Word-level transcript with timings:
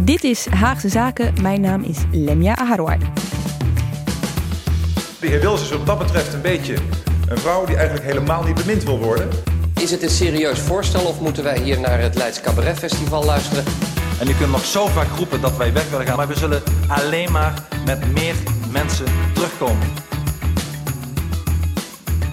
Dit 0.00 0.24
is 0.24 0.46
Haagse 0.46 0.88
Zaken. 0.88 1.34
Mijn 1.42 1.60
naam 1.60 1.82
is 1.82 1.98
Lemia 2.10 2.56
Aharwai. 2.56 2.98
De 5.20 5.26
heer 5.26 5.40
Wils 5.40 5.62
is 5.62 5.70
wat 5.70 5.86
dat 5.86 5.98
betreft 5.98 6.34
een 6.34 6.40
beetje 6.40 6.74
een 7.28 7.38
vrouw 7.38 7.66
die 7.66 7.76
eigenlijk 7.76 8.06
helemaal 8.06 8.42
niet 8.42 8.54
bemind 8.54 8.84
wil 8.84 8.98
worden. 8.98 9.28
Is 9.74 9.90
het 9.90 10.02
een 10.02 10.10
serieus 10.10 10.58
voorstel 10.58 11.06
of 11.06 11.20
moeten 11.20 11.44
wij 11.44 11.58
hier 11.60 11.80
naar 11.80 12.00
het 12.00 12.14
Leids 12.14 12.40
Cabaret 12.40 12.78
Festival 12.78 13.24
luisteren? 13.24 13.64
En 14.20 14.28
u 14.28 14.34
kunt 14.34 14.50
nog 14.50 14.64
zo 14.64 14.86
vaak 14.86 15.16
roepen 15.16 15.40
dat 15.40 15.56
wij 15.56 15.72
weg 15.72 15.90
willen 15.90 16.06
gaan, 16.06 16.16
maar 16.16 16.28
we 16.28 16.38
zullen 16.38 16.62
alleen 16.88 17.32
maar 17.32 17.66
met 17.84 18.12
meer 18.12 18.34
mensen 18.70 19.06
terugkomen. 19.34 19.86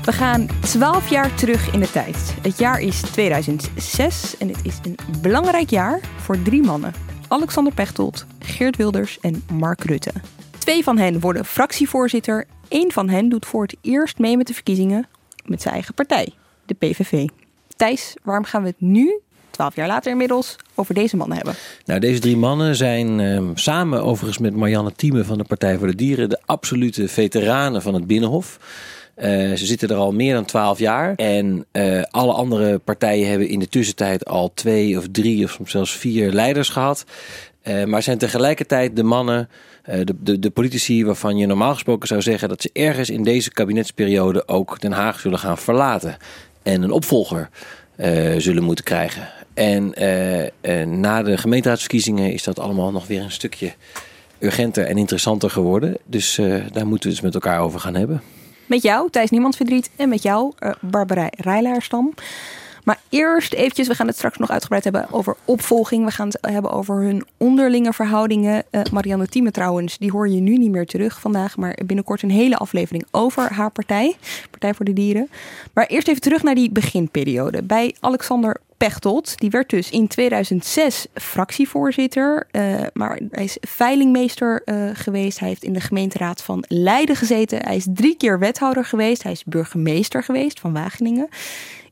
We 0.04 0.12
gaan 0.12 0.48
12 0.60 1.10
jaar 1.10 1.36
terug 1.36 1.74
in 1.74 1.80
de 1.80 1.92
tijd. 1.92 2.36
Het 2.42 2.58
jaar 2.58 2.80
is 2.80 3.02
2006 3.02 4.38
en 4.38 4.48
het 4.48 4.60
is 4.64 4.76
een 4.84 4.98
belangrijk 5.22 5.70
jaar 5.70 6.00
voor 6.22 6.42
drie 6.42 6.64
mannen. 6.64 6.94
Alexander 7.36 7.74
Pechtold, 7.74 8.26
Geert 8.40 8.76
Wilders 8.76 9.20
en 9.22 9.44
Mark 9.52 9.84
Rutte. 9.84 10.12
Twee 10.58 10.84
van 10.84 10.98
hen 10.98 11.20
worden 11.20 11.46
fractievoorzitter. 11.46 12.46
Eén 12.70 12.92
van 12.92 13.10
hen 13.10 13.30
doet 13.30 13.46
voor 13.46 13.62
het 13.62 13.76
eerst 13.82 14.18
mee 14.18 14.38
met 14.38 14.48
de 14.48 14.54
verkiezingen 14.54 15.08
met 15.46 15.62
zijn 15.62 15.74
eigen 15.74 15.94
partij, 15.94 16.34
de 16.66 16.74
PVV. 16.74 17.28
Thijs, 17.76 18.16
waarom 18.24 18.44
gaan 18.44 18.62
we 18.62 18.68
het 18.68 18.82
nu, 18.82 19.20
twaalf 19.50 19.76
jaar 19.76 19.88
later 19.88 20.12
inmiddels, 20.12 20.56
over 20.76 20.94
deze 20.94 21.18
mannen 21.18 21.38
hebben? 21.38 21.56
Nou, 21.86 22.00
deze 22.00 22.20
drie 22.20 22.38
mannen 22.38 22.76
zijn 22.76 23.20
eh, 23.20 23.42
samen 23.54 24.04
overigens 24.04 24.38
met 24.38 24.56
Marianne 24.56 24.92
Thieme 24.92 25.24
van 25.24 25.38
de 25.38 25.44
Partij 25.44 25.78
voor 25.78 25.88
de 25.88 25.96
Dieren 25.96 26.30
de 26.30 26.42
absolute 26.46 27.08
veteranen 27.08 27.82
van 27.82 27.94
het 27.94 28.08
Binnenhof. 28.08 28.60
Uh, 29.18 29.26
ze 29.54 29.66
zitten 29.66 29.90
er 29.90 29.96
al 29.96 30.12
meer 30.12 30.34
dan 30.34 30.46
twaalf 30.46 30.80
jaar. 30.80 31.16
En 31.16 31.66
uh, 31.72 32.02
alle 32.10 32.34
andere 32.34 32.80
partijen 32.80 33.30
hebben 33.30 33.48
in 33.48 33.60
de 33.60 33.68
tussentijd 33.68 34.26
al 34.26 34.52
twee 34.54 34.98
of 34.98 35.06
drie 35.12 35.44
of 35.44 35.52
soms 35.52 35.72
zelfs 35.72 35.92
vier 35.92 36.32
leiders 36.32 36.70
gehad. 36.70 37.06
Uh, 37.64 37.84
maar 37.84 38.04
zijn 38.04 38.18
tegelijkertijd 38.18 38.96
de 38.96 39.04
mannen, 39.04 39.50
de, 39.86 40.16
de, 40.20 40.40
de, 40.40 40.50
politici 40.50 41.06
waarvan 41.06 41.38
je 41.38 41.46
normaal 41.46 41.74
gesproken 41.74 42.08
zou 42.08 42.22
zeggen 42.22 42.50
dat 42.50 42.62
ze 42.62 42.70
ergens 42.74 43.10
in 43.10 43.24
deze 43.24 43.52
kabinetsperiode 43.52 44.48
ook 44.48 44.82
Den 44.82 44.92
Haag 44.92 45.20
zullen 45.20 45.40
gaan 45.40 45.58
verlaten. 45.58 46.18
En 46.64 46.82
een 46.82 46.92
opvolger 46.92 47.50
zullen 48.38 48.64
moeten 48.64 48.86
krijgen. 48.86 49.28
En 49.54 49.94
na 51.00 51.24
de 51.24 51.38
gemeenteraadsverkiezingen 51.38 52.34
is 52.34 52.44
dat 52.44 52.60
allemaal 52.60 52.92
nog 52.92 53.08
weer 53.08 53.22
een 53.22 53.32
stukje 53.32 53.74
urgenter 54.40 54.86
en 54.86 54.98
interessanter 54.98 55.50
geworden. 55.50 55.98
Dus 56.06 56.40
daar 56.72 56.88
moeten 56.88 57.10
we 57.10 57.16
het 57.16 57.24
met 57.24 57.34
elkaar 57.34 57.60
over 57.60 57.80
gaan 57.80 57.96
hebben. 57.96 58.22
Met 58.66 58.82
jou, 58.82 59.10
Thijs 59.10 59.30
Niemand 59.30 59.56
Verdriet. 59.56 59.90
En 59.96 60.10
met 60.10 60.24
jou, 60.24 60.54
uh, 60.60 60.72
Barbara 60.82 61.28
Rijlaarstam. 61.32 62.14
Maar 62.84 63.00
eerst 63.10 63.54
eventjes, 63.54 63.88
we 63.88 63.96
gaan 63.96 64.08
het 64.08 64.16
straks 64.16 64.38
nog 64.38 64.50
uitgebreid 64.50 64.84
hebben 64.84 65.08
over 65.12 65.36
opvolging. 65.46 66.06
We 66.06 66.12
gaan 66.12 66.28
het 66.28 66.38
hebben 66.42 66.72
over 66.72 66.96
hun 66.96 67.26
onderlinge 67.38 67.94
verhoudingen. 67.94 68.64
Uh, 68.72 68.82
Marianne 68.92 69.28
Thieme 69.28 69.52
trouwens, 69.52 69.98
die 69.98 70.12
hoor 70.12 70.30
je 70.30 70.40
nu 70.40 70.58
niet 70.58 70.72
meer 70.72 70.86
terug 70.86 71.20
vandaag. 71.20 71.58
Maar 71.58 71.78
binnenkort 71.86 72.22
een 72.22 72.32
hele 72.32 72.58
aflevering 72.58 73.06
over 73.12 73.54
haar 73.54 73.72
partij. 73.72 74.16
Partij 74.50 74.74
voor 74.74 74.86
de 74.86 74.94
Dieren. 74.94 75.30
Maar 75.74 75.86
eerst 75.86 76.08
even 76.08 76.22
terug 76.22 76.44
naar 76.44 76.56
die 76.56 76.72
beginperiode. 76.72 77.64
Bij 77.64 77.96
Alexander 78.00 78.58
Pechtold. 78.78 79.40
Die 79.40 79.50
werd 79.50 79.70
dus 79.70 79.90
in 79.90 80.08
2006 80.08 81.08
fractievoorzitter. 81.14 82.48
Uh, 82.52 82.82
maar 82.94 83.20
hij 83.30 83.44
is 83.44 83.58
veilingmeester 83.62 84.62
uh, 84.66 84.90
geweest. 84.94 85.40
Hij 85.40 85.48
heeft 85.48 85.64
in 85.64 85.74
de 85.74 85.80
gemeenteraad 85.80 86.42
van 86.42 86.64
Leiden 86.68 87.16
gezeten. 87.16 87.66
Hij 87.66 87.76
is 87.76 87.88
drie 87.94 88.18
keer 88.18 88.40
wethouder 88.40 88.86
geweest. 88.86 89.24
Hij 89.24 89.32
is 89.32 89.44
burgemeester 89.44 90.24
geweest 90.24 90.60
van 90.60 90.74
Wageningen. 90.74 91.30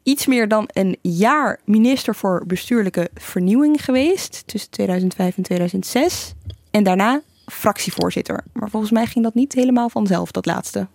Iets 0.04 0.26
meer 0.26 0.48
dan 0.48 0.70
een 0.74 0.98
jaar 1.02 1.60
minister 1.66 2.16
voor 2.16 2.44
bestuurlijke 2.48 3.10
vernieuwing 3.14 3.86
geweest. 3.86 4.44
Tussen 4.46 4.72
2005 4.72 5.38
en 5.38 5.44
2006. 5.44 6.34
En 6.72 6.84
daarna 6.84 7.22
fractievoorzitter. 7.46 8.44
Maar 8.54 8.70
volgens 8.70 8.92
mij 8.92 9.06
ging 9.06 9.24
dat 9.24 9.34
niet 9.34 9.54
helemaal 9.54 9.90
vanzelf, 9.90 10.32
dat 10.32 10.46
laatste. 10.46 10.88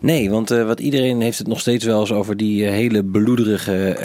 Nee, 0.00 0.30
want 0.30 0.52
uh, 0.52 0.66
wat 0.66 0.80
iedereen 0.80 1.20
heeft 1.20 1.38
het 1.38 1.46
nog 1.46 1.60
steeds 1.60 1.84
wel 1.84 2.00
eens 2.00 2.12
over 2.12 2.36
die 2.36 2.64
uh, 2.64 2.70
hele 2.70 3.04
bloederige 3.04 3.96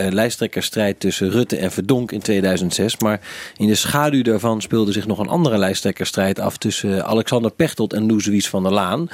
uh, 0.76 0.90
tussen 0.98 1.30
Rutte 1.30 1.58
en 1.58 1.72
Verdonk 1.72 2.12
in 2.12 2.20
2006. 2.20 3.00
Maar 3.00 3.20
in 3.58 3.68
de 3.68 3.76
schaduw 3.76 4.22
daarvan 4.22 4.62
speelde 4.62 4.92
zich 4.92 5.08
nog 5.08 5.20
een 5.20 5.28
andere 5.28 5.58
lijsttrekkerstrijd 5.58 6.40
af 6.40 6.58
tussen 6.58 7.06
Alexander 7.06 7.52
Pechtold 7.52 7.94
en 7.94 8.06
Loes 8.06 8.50
van 8.50 8.64
der 8.64 8.72
Laan. 8.72 9.08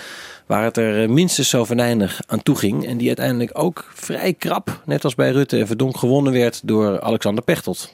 Waar 0.46 0.64
het 0.64 0.78
er 0.78 1.10
minstens 1.10 1.50
zo 1.50 1.66
venijnig 1.66 2.22
aan 2.28 2.44
toe 2.44 2.56
ging. 2.56 2.88
En 2.88 2.98
die 2.98 3.08
uiteindelijk 3.08 3.52
ook 3.54 3.92
vrij 3.94 4.34
krap, 4.34 4.82
net 4.86 5.04
als 5.04 5.16
bij 5.16 5.32
Rutte 5.32 5.60
en 5.60 5.68
Verdonk, 5.68 5.98
gewonnen 5.98 6.34
werd 6.34 6.62
door 6.64 7.02
Alexander 7.02 7.44
Pechtold 7.44 7.94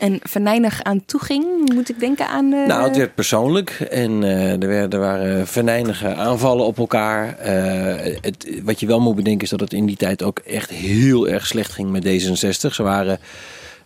en 0.00 0.18
venijnig 0.22 0.82
aan 0.82 1.04
toe 1.04 1.20
ging? 1.20 1.72
Moet 1.74 1.88
ik 1.88 2.00
denken 2.00 2.28
aan. 2.28 2.52
Uh... 2.52 2.66
Nou, 2.66 2.88
het 2.88 2.96
werd 2.96 3.14
persoonlijk 3.14 3.70
en 3.90 4.22
uh, 4.22 4.52
er, 4.52 4.68
werden, 4.68 4.90
er 4.90 5.06
waren 5.06 5.46
venijnige 5.46 6.14
aanvallen 6.14 6.66
op 6.66 6.78
elkaar. 6.78 7.26
Uh, 7.46 8.14
het, 8.20 8.60
wat 8.62 8.80
je 8.80 8.86
wel 8.86 9.00
moet 9.00 9.16
bedenken 9.16 9.42
is 9.42 9.50
dat 9.50 9.60
het 9.60 9.72
in 9.72 9.86
die 9.86 9.96
tijd 9.96 10.22
ook 10.22 10.38
echt 10.38 10.70
heel 10.70 11.28
erg 11.28 11.46
slecht 11.46 11.72
ging 11.72 11.90
met 11.90 12.04
D66. 12.04 12.70
Ze 12.70 12.82
waren 12.82 13.18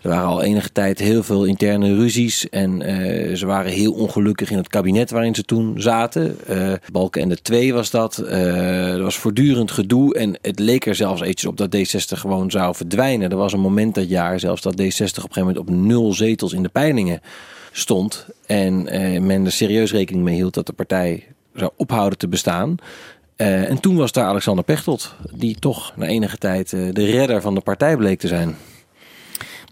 er 0.04 0.10
waren 0.10 0.28
al 0.28 0.42
enige 0.42 0.72
tijd 0.72 0.98
heel 0.98 1.22
veel 1.22 1.44
interne 1.44 1.94
ruzies. 1.94 2.48
En 2.48 2.81
uh, 2.81 3.37
ze 3.37 3.47
waren 3.47 3.72
heel 3.72 3.92
ongelukkig 3.92 4.50
in 4.50 4.56
het 4.56 4.69
kabinet 4.69 5.10
waarin 5.10 5.34
ze 5.34 5.42
toen 5.42 5.75
zaten. 5.76 6.37
Uh, 6.50 6.72
Balken 6.92 7.22
en 7.22 7.28
de 7.28 7.42
twee 7.42 7.75
was 7.75 7.91
dat. 7.91 8.22
Uh, 8.25 8.92
er 8.92 9.03
was 9.03 9.16
voortdurend 9.16 9.70
gedoe. 9.70 10.15
En 10.15 10.38
het 10.42 10.59
leek 10.59 10.87
er 10.87 10.94
zelfs 10.94 11.20
eventjes 11.20 11.50
op 11.50 11.56
dat 11.56 11.76
D60 11.76 12.19
gewoon 12.19 12.50
zou 12.50 12.75
verdwijnen. 12.75 13.31
Er 13.31 13.37
was 13.37 13.53
een 13.53 13.60
moment 13.60 13.94
dat 13.94 14.09
jaar 14.09 14.41
zelfs 14.41 14.62
dat 14.62 14.72
D60 14.72 14.78
op 14.78 14.91
een 14.91 15.12
gegeven 15.15 15.41
moment 15.41 15.59
op 15.59 15.70
nul 15.70 16.12
zetels 16.12 16.53
in 16.53 16.62
de 16.62 16.69
peilingen 16.69 17.21
stond. 17.72 18.26
En 18.47 18.82
men 19.26 19.44
er 19.44 19.53
serieus 19.53 19.92
rekening 19.92 20.25
mee 20.25 20.34
hield 20.34 20.54
dat 20.54 20.66
de 20.66 20.72
partij 20.72 21.26
zou 21.54 21.71
ophouden 21.76 22.19
te 22.19 22.28
bestaan. 22.28 22.76
En 23.36 23.81
toen 23.81 23.97
was 23.97 24.12
daar 24.12 24.26
Alexander 24.26 24.65
Pechtold, 24.65 25.15
die 25.34 25.56
toch 25.59 25.92
na 25.97 26.06
enige 26.06 26.38
tijd 26.38 26.71
de 26.71 27.04
redder 27.04 27.41
van 27.41 27.54
de 27.54 27.60
partij 27.60 27.97
bleek 27.97 28.19
te 28.19 28.28
zijn. 28.28 28.56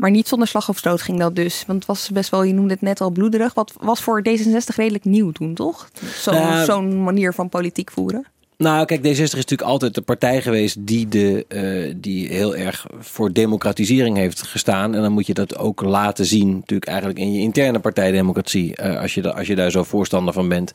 Maar 0.03 0.11
niet 0.11 0.29
zonder 0.29 0.49
slag 0.49 0.69
of 0.69 0.79
stoot 0.79 1.03
ging 1.03 1.19
dat 1.19 1.37
dus. 1.37 1.65
Want 1.67 1.79
het 1.79 1.89
was 1.89 2.11
best 2.11 2.31
wel, 2.31 2.43
je 2.43 2.53
noemde 2.53 2.73
het 2.73 2.83
net 2.83 3.01
al 3.01 3.11
bloederig. 3.11 3.55
Wat 3.55 3.73
was 3.81 4.01
voor 4.01 4.23
D66 4.29 4.75
redelijk 4.77 5.05
nieuw 5.05 5.31
toen, 5.31 5.55
toch? 5.55 5.89
Zo'n 6.21 6.35
uh, 6.35 6.63
zo'n 6.63 7.03
manier 7.03 7.35
van 7.35 7.49
politiek 7.49 7.91
voeren. 7.91 8.27
Nou, 8.57 8.85
kijk, 8.85 9.01
D60 9.01 9.05
is 9.09 9.35
natuurlijk 9.35 9.63
altijd 9.63 9.95
de 9.95 10.01
partij 10.01 10.43
geweest 10.43 10.77
die, 10.87 11.09
de, 11.09 11.45
uh, 11.49 11.95
die 11.97 12.29
heel 12.29 12.57
erg 12.57 12.87
voor 12.99 13.33
democratisering 13.33 14.17
heeft 14.17 14.43
gestaan. 14.43 14.95
En 14.95 15.03
dan 15.03 15.13
moet 15.13 15.27
je 15.27 15.35
dat 15.35 15.57
ook 15.57 15.83
laten 15.83 16.27
zien, 16.27 16.55
natuurlijk 16.55 16.91
eigenlijk 16.91 17.19
in 17.19 17.33
je 17.33 17.41
interne 17.41 17.79
partijdemocratie, 17.79 18.83
uh, 18.83 19.01
als, 19.01 19.15
je 19.15 19.23
da, 19.23 19.31
als 19.31 19.47
je 19.47 19.55
daar 19.55 19.71
zo 19.71 19.83
voorstander 19.83 20.35
van 20.35 20.49
bent. 20.49 20.73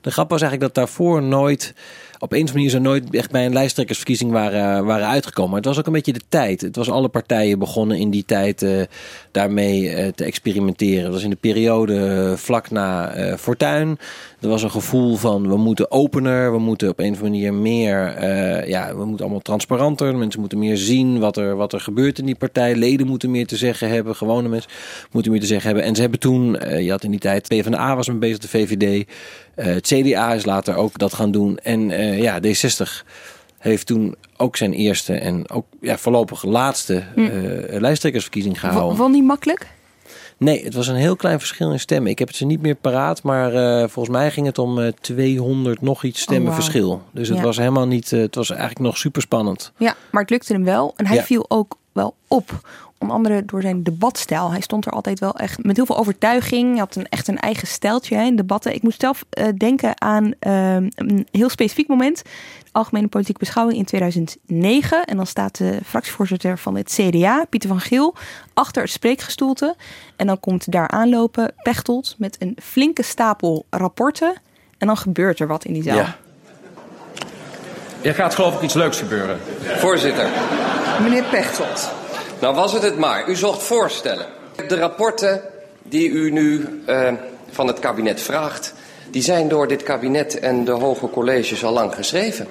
De 0.00 0.10
grap 0.10 0.30
was 0.30 0.40
eigenlijk 0.40 0.74
dat 0.74 0.84
daarvoor 0.84 1.22
nooit 1.22 1.74
op 2.18 2.32
een 2.32 2.44
of 2.44 2.52
manier 2.52 2.70
zo 2.70 2.78
nooit 2.78 3.14
echt 3.14 3.30
bij 3.30 3.46
een 3.46 3.52
lijsttrekkersverkiezing 3.52 4.30
waren, 4.30 4.84
waren 4.84 5.06
uitgekomen. 5.06 5.50
Maar 5.50 5.60
het 5.60 5.68
was 5.68 5.78
ook 5.78 5.86
een 5.86 5.92
beetje 5.92 6.12
de 6.12 6.22
tijd. 6.28 6.60
Het 6.60 6.76
was 6.76 6.90
alle 6.90 7.08
partijen 7.08 7.58
begonnen 7.58 7.98
in 7.98 8.10
die 8.10 8.24
tijd 8.24 8.62
uh, 8.62 8.82
daarmee 9.30 9.82
uh, 9.82 10.08
te 10.08 10.24
experimenteren. 10.24 11.04
Dat 11.04 11.12
was 11.12 11.22
in 11.22 11.30
de 11.30 11.36
periode 11.36 12.34
vlak 12.36 12.70
na 12.70 13.14
Fortuin. 13.38 13.98
Er 14.40 14.48
was 14.48 14.62
een 14.62 14.70
gevoel 14.70 15.16
van 15.16 15.48
we 15.48 15.56
moeten 15.56 15.90
opener, 15.90 16.52
we 16.52 16.58
moeten 16.58 16.88
op 16.88 16.98
een 16.98 17.12
of 17.12 17.22
andere 17.22 17.30
manier 17.30 17.54
meer, 17.54 18.22
uh, 18.22 18.68
ja, 18.68 18.96
we 18.96 19.04
moeten 19.04 19.24
allemaal 19.24 19.42
transparanter. 19.42 20.16
Mensen 20.16 20.40
moeten 20.40 20.58
meer 20.58 20.76
zien 20.76 21.18
wat 21.18 21.36
er, 21.36 21.56
wat 21.56 21.72
er 21.72 21.80
gebeurt 21.80 22.18
in 22.18 22.26
die 22.26 22.34
partij. 22.34 22.74
Leden 22.74 23.06
moeten 23.06 23.30
meer 23.30 23.46
te 23.46 23.56
zeggen 23.56 23.88
hebben, 23.88 24.16
gewone 24.16 24.48
mensen 24.48 24.70
moeten 25.10 25.32
meer 25.32 25.40
te 25.40 25.46
zeggen 25.46 25.66
hebben. 25.66 25.84
En 25.84 25.94
ze 25.94 26.00
hebben 26.00 26.20
toen, 26.20 26.56
uh, 26.66 26.80
je 26.80 26.90
had 26.90 27.04
in 27.04 27.10
die 27.10 27.20
tijd, 27.20 27.48
PvdA 27.48 27.96
was 27.96 28.08
mee 28.08 28.16
bezig, 28.16 28.38
de 28.38 28.48
VVD. 28.48 29.08
Uh, 29.56 29.64
het 29.64 29.86
CDA 29.86 30.32
is 30.32 30.44
later 30.44 30.76
ook 30.76 30.98
dat 30.98 31.14
gaan 31.14 31.30
doen. 31.30 31.58
En 31.58 31.88
ja, 32.20 32.40
D60 32.40 33.06
heeft 33.58 33.86
toen 33.86 34.14
ook 34.36 34.56
zijn 34.56 34.72
eerste 34.72 35.14
en 35.14 35.50
ook 35.50 35.66
ja, 35.80 35.98
voorlopig 35.98 36.44
laatste 36.44 37.02
hm. 37.14 37.28
lijsttrekkersverkiezing 37.68 38.60
gehouden. 38.60 38.96
Vond 38.96 39.14
niet 39.14 39.24
makkelijk? 39.24 39.66
Nee, 40.38 40.64
het 40.64 40.74
was 40.74 40.86
een 40.88 40.94
heel 40.94 41.16
klein 41.16 41.38
verschil 41.38 41.72
in 41.72 41.80
stemmen. 41.80 42.10
Ik 42.10 42.18
heb 42.18 42.28
het 42.28 42.36
ze 42.36 42.44
niet 42.44 42.62
meer 42.62 42.74
paraat, 42.74 43.22
maar 43.22 43.52
uh, 43.54 43.78
volgens 43.88 44.16
mij 44.16 44.30
ging 44.30 44.46
het 44.46 44.58
om 44.58 44.78
uh, 44.78 44.88
200 45.00 45.80
nog 45.80 46.04
iets 46.04 46.20
stemmen 46.20 46.50
oh, 46.50 46.56
wow. 46.56 46.62
verschil. 46.64 47.02
Dus 47.12 47.28
het 47.28 47.36
Ja. 47.38 47.42
was 47.44 47.56
helemaal 47.56 47.86
niet, 47.86 48.12
uh, 48.12 48.20
het 48.20 48.34
was 48.34 48.50
eigenlijk 48.50 48.80
nog 48.80 48.96
super 48.96 49.22
spannend. 49.22 49.72
Ja, 49.76 49.94
maar 50.10 50.22
het 50.22 50.30
lukte 50.30 50.52
hem 50.52 50.64
wel. 50.64 50.92
En 50.96 51.06
hij 51.06 51.16
Ja. 51.16 51.22
viel 51.22 51.44
ook 51.48 51.76
wel 51.92 52.14
op. 52.28 52.60
Onder 52.98 53.16
andere 53.16 53.44
door 53.44 53.62
zijn 53.62 53.82
debatstijl. 53.82 54.50
Hij 54.50 54.60
stond 54.60 54.86
er 54.86 54.92
altijd 54.92 55.20
wel 55.20 55.34
echt 55.34 55.64
met 55.64 55.76
heel 55.76 55.86
veel 55.86 55.98
overtuiging. 55.98 56.70
Hij 56.70 56.78
had 56.78 56.96
een, 56.96 57.08
echt 57.08 57.28
een 57.28 57.38
eigen 57.38 57.68
stijltje 57.68 58.16
hè, 58.16 58.22
in 58.22 58.36
debatten. 58.36 58.74
Ik 58.74 58.82
moest 58.82 59.00
zelf 59.00 59.24
eh, 59.30 59.46
denken 59.56 60.00
aan 60.00 60.32
ehm, 60.38 60.88
een 60.94 61.26
heel 61.30 61.48
specifiek 61.48 61.88
moment. 61.88 62.22
Algemene 62.72 63.08
politieke 63.08 63.38
beschouwing 63.38 63.78
in 63.78 63.84
2009. 63.84 65.04
En 65.04 65.16
dan 65.16 65.26
staat 65.26 65.56
de 65.56 65.78
fractievoorzitter 65.84 66.58
van 66.58 66.76
het 66.76 67.00
CDA, 67.00 67.44
Pieter 67.48 67.68
van 67.68 67.80
Geel, 67.80 68.14
achter 68.54 68.82
het 68.82 68.90
spreekgestoelte. 68.90 69.76
En 70.16 70.26
dan 70.26 70.40
komt 70.40 70.72
daar 70.72 70.88
aanlopen 70.88 71.54
Pechtold 71.62 72.14
met 72.18 72.36
een 72.38 72.56
flinke 72.62 73.02
stapel 73.02 73.66
rapporten. 73.70 74.34
En 74.78 74.86
dan 74.86 74.96
gebeurt 74.96 75.40
er 75.40 75.46
wat 75.46 75.64
in 75.64 75.72
die 75.72 75.82
zaal. 75.82 75.96
Ja. 75.96 76.16
Er 78.02 78.14
gaat 78.14 78.34
geloof 78.34 78.54
ik 78.54 78.62
iets 78.62 78.74
leuks 78.74 78.98
gebeuren. 78.98 79.38
Voorzitter, 79.62 80.28
Meneer 81.02 81.24
Pechtold. 81.24 81.92
Nou 82.40 82.54
was 82.54 82.72
het 82.72 82.82
het 82.82 82.98
maar. 82.98 83.28
U 83.28 83.36
zocht 83.36 83.62
voorstellen. 83.62 84.26
De 84.68 84.76
rapporten 84.76 85.42
die 85.82 86.08
u 86.08 86.30
nu 86.30 86.82
eh, 86.86 87.12
van 87.50 87.66
het 87.66 87.78
kabinet 87.78 88.20
vraagt, 88.20 88.74
die 89.10 89.22
zijn 89.22 89.48
door 89.48 89.68
dit 89.68 89.82
kabinet 89.82 90.38
en 90.38 90.64
de 90.64 90.70
hoge 90.70 91.10
colleges 91.10 91.64
al 91.64 91.72
lang 91.72 91.94
geschreven. 91.94 92.46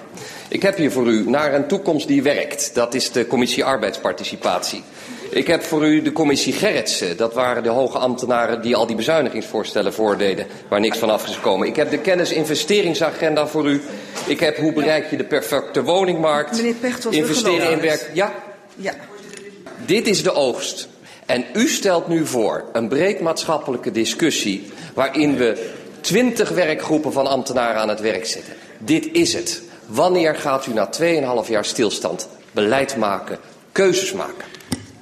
Ik 0.48 0.62
heb 0.62 0.78
hier 0.78 0.92
voor 0.92 1.08
u 1.08 1.30
naar 1.30 1.54
een 1.54 1.68
toekomst 1.68 2.08
die 2.08 2.24
werkt. 2.24 2.72
Dat 2.74 2.94
is 2.94 3.12
de 3.12 3.28
commissie 3.28 3.66
arbeidsparticipatie. 3.66 4.84
Ik 5.30 5.48
heb 5.48 5.64
voor 5.64 5.86
u 5.86 6.02
de 6.02 6.12
commissie 6.12 6.54
Gerritsen. 6.54 7.18
Dat 7.18 7.34
waren 7.34 7.64
de 7.64 7.70
hoge 7.70 7.98
ambtenaren 7.98 8.62
die 8.62 8.76
al 8.76 8.88
die 8.88 8.96
bezuinigingsvoorstellen 8.96 9.94
voordeden, 9.94 10.46
waar 10.68 10.80
niks 10.80 10.98
van 10.98 11.10
af 11.10 11.28
is 11.28 11.36
gekomen. 11.36 11.68
Ik 11.68 11.76
heb 11.76 11.90
de 11.90 11.98
kennisinvesteringsagenda 11.98 13.48
voor 13.48 13.70
u. 13.70 13.81
Ik 14.28 14.40
heb 14.40 14.58
hoe 14.58 14.74
bereik 14.74 15.10
je 15.10 15.18
de 15.18 15.24
perfecte 15.24 15.84
woningmarkt. 15.84 16.56
Meneer 16.56 16.74
Pechtold, 16.74 17.14
Investeren 17.16 17.72
in 17.72 17.80
werk. 17.80 18.10
Ja, 18.14 18.34
Ja. 18.76 18.94
Dit 19.86 20.07
is 20.07 20.24
de 20.24 20.33
oogst. 20.33 20.88
En 21.25 21.45
u 21.54 21.68
stelt 21.68 22.07
nu 22.07 22.25
voor 22.25 22.63
een 22.74 22.88
breed 22.88 23.19
maatschappelijke 23.19 23.92
discussie 23.92 24.72
waarin 24.94 25.36
we 25.36 25.74
twintig 26.01 26.50
werkgroepen 26.50 27.13
van 27.13 27.27
ambtenaren 27.27 27.81
aan 27.81 27.89
het 27.89 28.01
werk 28.01 28.25
zetten. 28.25 28.54
Dit 28.77 29.10
is 29.12 29.33
het. 29.33 29.62
Wanneer 29.86 30.36
gaat 30.36 30.66
u 30.66 30.74
na 30.74 30.89
2,5 31.44 31.50
jaar 31.50 31.66
stilstand 31.66 32.27
beleid 32.51 32.98
maken, 32.98 33.38
keuzes 33.72 34.13
maken? 34.13 34.45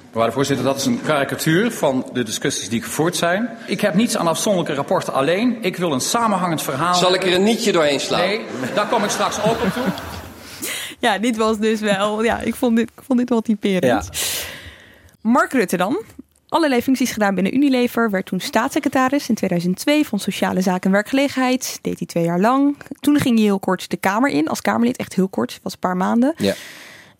Mevrouw 0.06 0.26
de 0.26 0.32
voorzitter, 0.32 0.64
dat 0.64 0.76
is 0.76 0.84
een 0.84 1.02
karikatuur 1.02 1.70
van 1.70 2.10
de 2.12 2.22
discussies 2.22 2.68
die 2.68 2.82
gevoerd 2.82 3.16
zijn. 3.16 3.48
Ik 3.66 3.80
heb 3.80 3.94
niets 3.94 4.16
aan 4.16 4.26
afzonderlijke 4.26 4.76
rapporten 4.76 5.12
alleen. 5.12 5.58
Ik 5.60 5.76
wil 5.76 5.92
een 5.92 6.00
samenhangend 6.00 6.62
verhaal. 6.62 6.94
Zal 6.94 7.14
ik 7.14 7.24
er 7.24 7.34
een 7.34 7.42
nietje 7.42 7.72
doorheen 7.72 8.00
slaan? 8.00 8.20
Nee, 8.20 8.40
daar 8.74 8.86
kom 8.86 9.04
ik 9.04 9.10
straks 9.10 9.36
ook 9.38 9.62
op 9.62 9.72
toe. 9.72 9.82
Ja, 10.98 11.18
dit 11.18 11.36
was 11.36 11.58
dus 11.58 11.80
wel. 11.80 12.22
Ja, 12.22 12.40
ik 12.40 12.54
vond 12.54 12.76
dit, 12.76 12.90
ik 12.96 13.02
vond 13.06 13.18
dit 13.18 13.28
wel 13.28 13.40
typerend. 13.40 13.84
Ja. 13.84 14.02
Mark 15.24 15.52
Rutte 15.52 15.76
dan. 15.76 16.02
Allerlei 16.48 16.82
functies 16.82 17.10
gedaan 17.12 17.34
binnen 17.34 17.54
Unilever. 17.54 18.10
Werd 18.10 18.26
toen 18.26 18.40
staatssecretaris 18.40 19.28
in 19.28 19.34
2002 19.34 20.06
van 20.06 20.18
Sociale 20.18 20.60
Zaken 20.60 20.82
en 20.82 20.90
Werkgelegenheid. 20.90 21.78
Deed 21.82 21.98
hij 21.98 22.06
twee 22.06 22.24
jaar 22.24 22.40
lang. 22.40 22.76
Toen 23.00 23.18
ging 23.20 23.34
hij 23.36 23.44
heel 23.44 23.58
kort 23.58 23.90
de 23.90 23.96
Kamer 23.96 24.30
in 24.30 24.48
als 24.48 24.60
Kamerlid. 24.60 24.96
Echt 24.96 25.14
heel 25.14 25.28
kort. 25.28 25.60
Was 25.62 25.72
een 25.72 25.78
paar 25.78 25.96
maanden. 25.96 26.34
Ja. 26.36 26.54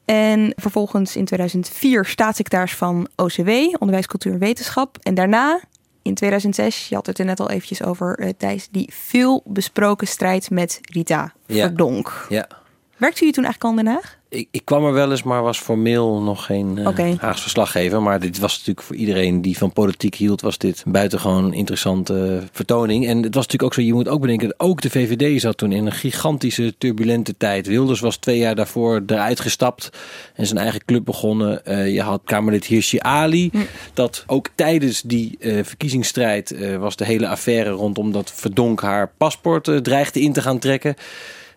En 0.04 0.52
vervolgens 0.56 1.16
in 1.16 1.24
2004 1.24 2.04
staatssecretaris 2.04 2.74
van 2.74 3.08
OCW, 3.16 3.48
Onderwijs, 3.78 4.06
Cultuur 4.06 4.32
en 4.32 4.38
Wetenschap. 4.38 4.98
En 5.02 5.14
daarna 5.14 5.60
in 6.02 6.14
2006, 6.14 6.88
je 6.88 6.94
had 6.94 7.06
het 7.06 7.18
er 7.18 7.24
net 7.24 7.40
al 7.40 7.50
eventjes 7.50 7.82
over, 7.82 8.18
eh, 8.18 8.28
Thijs, 8.36 8.68
die 8.70 8.90
veel 8.92 9.42
besproken 9.46 10.06
strijd 10.06 10.50
met 10.50 10.78
Rita 10.82 11.32
Ja. 11.46 11.66
Verdonk. 11.66 12.26
Ja. 12.28 12.48
Werkte 12.96 13.24
u 13.24 13.30
toen 13.32 13.44
eigenlijk 13.44 13.74
al 13.74 13.78
in 13.78 13.84
Den 13.84 13.94
Haag? 13.94 14.18
Ik, 14.34 14.48
ik 14.50 14.64
kwam 14.64 14.84
er 14.84 14.92
wel 14.92 15.10
eens, 15.10 15.22
maar 15.22 15.42
was 15.42 15.58
formeel 15.58 16.20
nog 16.20 16.44
geen 16.44 16.86
Oké. 16.86 17.16
Haags 17.18 17.40
verslaggever. 17.40 18.02
Maar 18.02 18.20
dit 18.20 18.38
was 18.38 18.52
natuurlijk 18.52 18.86
voor 18.86 18.96
iedereen 18.96 19.42
die 19.42 19.58
van 19.58 19.72
politiek 19.72 20.14
hield, 20.14 20.40
was 20.40 20.58
dit 20.58 20.82
een 20.86 20.92
buitengewoon 20.92 21.52
interessante 21.52 22.42
vertoning. 22.52 23.06
En 23.06 23.16
het 23.16 23.34
was 23.34 23.46
natuurlijk 23.46 23.62
ook 23.62 23.74
zo, 23.74 23.80
je 23.80 23.92
moet 23.92 24.08
ook 24.08 24.20
bedenken, 24.20 24.48
dat 24.48 24.60
ook 24.60 24.80
de 24.80 24.90
VVD 24.90 25.40
zat 25.40 25.56
toen 25.56 25.72
in 25.72 25.86
een 25.86 25.92
gigantische 25.92 26.74
turbulente 26.78 27.36
tijd. 27.36 27.66
Wilders 27.66 28.00
was 28.00 28.16
twee 28.16 28.38
jaar 28.38 28.54
daarvoor 28.54 29.02
eruit 29.06 29.40
gestapt 29.40 29.90
en 30.34 30.46
zijn 30.46 30.60
eigen 30.60 30.84
club 30.84 31.04
begonnen. 31.04 31.64
Eh, 31.64 31.92
je 31.92 32.02
had 32.02 32.20
Kamerlid 32.24 32.64
Hirsi 32.64 32.98
Ali. 33.00 33.50
Dat 33.94 34.24
ook 34.26 34.48
tijdens 34.54 35.02
die 35.02 35.36
eh, 35.40 35.64
verkiezingsstrijd 35.64 36.54
was 36.78 36.96
de 36.96 37.04
hele 37.04 37.28
affaire 37.28 37.70
rondom 37.70 38.12
dat 38.12 38.32
Verdonk 38.34 38.80
haar 38.80 39.12
paspoort 39.16 39.70
dreigde 39.82 40.20
in 40.20 40.32
te 40.32 40.42
gaan 40.42 40.58
trekken. 40.58 40.96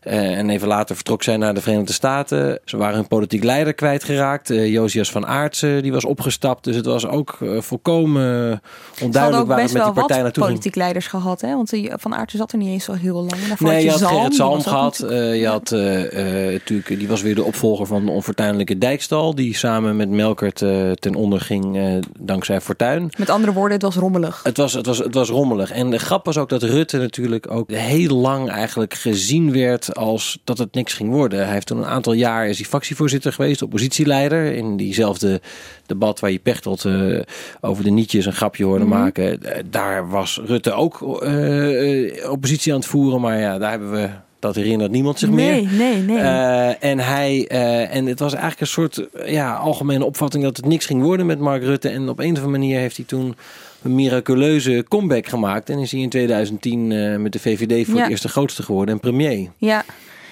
Eh, 0.08 0.38
en 0.38 0.50
even 0.50 0.68
later 0.68 0.96
vertrok 0.96 1.24
zij 1.24 1.38
naar 1.38 1.54
de 1.54 1.62
Verenigde 1.62 1.94
Staten. 1.94 2.60
Ze 2.66 2.78
waren 2.78 2.96
hun 2.96 3.08
politiek 3.08 3.44
leider 3.44 3.74
kwijtgeraakt. 3.74 4.50
Eh 4.50 4.72
Josias 4.72 5.12
van 5.12 5.28
Aartsen 5.28 5.82
die 5.84 5.92
was 5.92 6.06
opgestapt. 6.06 6.64
Dus 6.64 6.76
het 6.76 6.86
was 6.86 7.08
ook 7.08 7.38
eh, 7.42 7.62
volkomen 7.62 8.62
Ze 8.94 9.04
onduidelijk 9.04 9.22
hadden 9.22 9.48
waar 9.48 9.60
het 9.60 9.74
met 9.74 9.84
die 9.84 9.94
partij 9.94 10.22
naartoe 10.22 10.44
ging. 10.44 10.56
politiek 10.56 10.76
leiders 10.76 11.08
gehad. 11.08 11.42
Hè? 11.42 11.56
Want 11.56 11.74
Van 11.90 12.16
Aerten 12.16 12.38
zat 12.38 12.52
er 12.52 12.58
niet 12.58 12.68
eens 12.68 12.84
zo 12.84 12.94
heel 12.94 13.16
lang. 13.16 13.48
Daarvoor 13.48 13.68
Nee, 13.68 13.84
je 13.84 13.90
had 13.90 14.00
je 14.00 14.06
Gerrit 14.06 14.36
Zalm 14.36 14.62
gehad. 14.62 15.00
Eh, 15.00 15.40
je 15.40 15.48
had 15.48 15.72
natuurlijk, 15.72 16.88
die 16.88 17.08
was 17.08 17.22
weer 17.22 17.36
de 17.36 17.44
opvolger 17.44 17.86
van 17.86 18.06
de 18.06 18.12
onfortuinlijke 18.12 18.78
Dijkstal. 18.78 19.36
Die 19.36 19.56
samen 19.56 19.96
met 19.96 20.10
Melkert 20.10 20.58
ten 21.00 21.16
onder 21.16 21.42
ging 21.42 21.80
dankzij 22.20 22.62
Fortuin. 22.62 23.10
Met 23.18 23.30
andere 23.30 23.54
woorden, 23.54 23.74
het 23.74 23.82
was 23.82 23.96
rommelig. 23.96 24.40
Het 24.44 24.58
was, 24.58 24.74
het, 24.74 24.86
was, 24.86 24.98
het 24.98 25.14
was 25.14 25.30
rommelig. 25.30 25.72
En 25.72 25.90
de 25.90 26.00
grap 26.00 26.26
was 26.26 26.38
ook 26.38 26.50
dat 26.50 26.64
Rutte 26.64 26.98
natuurlijk 26.98 27.52
ook 27.52 27.72
heel 27.72 28.16
lang 28.16 28.50
eigenlijk 28.50 28.94
gezien 28.94 29.52
werd 29.52 29.97
als 29.98 30.40
dat 30.44 30.58
het 30.58 30.74
niks 30.74 30.94
ging 30.94 31.10
worden. 31.10 31.44
Hij 31.44 31.54
heeft 31.54 31.68
toen 31.68 31.78
een 31.78 31.86
aantal 31.86 32.14
jaar 32.14 32.48
is 32.48 32.58
hij 32.58 32.66
fractievoorzitter 32.68 33.34
geweest, 33.34 33.62
oppositieleider. 33.62 34.54
In 34.54 34.78
diezelfde 34.78 35.42
debat 35.86 36.20
waar 36.20 36.32
je 36.32 36.40
Pechtold 36.40 36.86
eh, 36.86 37.20
over 37.62 37.84
de 37.84 37.90
nietjes 37.90 38.26
een 38.26 38.34
grapje 38.34 38.64
hoorde 38.64 38.86
Mhm. 38.86 38.98
maken. 39.00 39.44
Eh, 39.44 39.64
daar 39.70 40.10
was 40.10 40.42
Rutte 40.46 40.72
ook 40.72 41.22
eh, 41.24 42.30
oppositie 42.32 42.74
aan 42.74 42.80
het 42.80 42.88
voeren. 42.88 43.22
Maar 43.22 43.40
ja, 43.40 43.58
daar 43.58 43.70
hebben 43.70 43.92
we, 43.92 44.10
dat 44.40 44.56
herinnert 44.56 44.92
niemand 44.92 45.20
zich 45.20 45.30
meer. 45.30 45.52
Nee, 45.52 45.66
nee, 45.66 46.02
nee. 46.02 46.18
Eh, 46.18 46.84
en, 46.84 47.00
hij, 47.00 47.48
eh, 47.48 47.96
en 47.96 48.06
het 48.06 48.20
was 48.20 48.32
eigenlijk 48.32 48.62
een 48.62 48.68
soort 48.68 49.08
ja, 49.26 49.56
algemene 49.56 50.06
opvatting 50.06 50.44
dat 50.44 50.58
het 50.58 50.66
niks 50.66 50.86
ging 50.86 51.02
worden 51.02 51.26
met 51.26 51.40
Mark 51.40 51.64
Rutte. 51.64 51.90
En 51.90 52.10
op 52.10 52.20
een 52.20 52.32
of 52.32 52.38
andere 52.38 52.48
manier 52.48 52.80
heeft 52.80 52.96
hij 52.98 53.06
toen 53.06 53.36
een 53.82 53.96
miraculeuze 53.96 54.86
comeback 54.88 55.28
gemaakt. 55.28 55.70
En 55.70 55.80
is 55.80 55.92
hij 55.92 56.02
in 56.02 56.10
2010 56.10 56.92
eh, 56.92 57.16
met 57.16 57.32
de 57.32 57.40
VVD 57.40 57.86
voor 57.86 57.96
Ja. 57.96 58.02
het 58.02 58.10
eerst 58.10 58.24
de 58.24 58.30
grootste 58.30 58.64
geworden 58.64 58.94
en 58.94 59.00
premier. 59.02 59.50
Ja. 59.58 59.86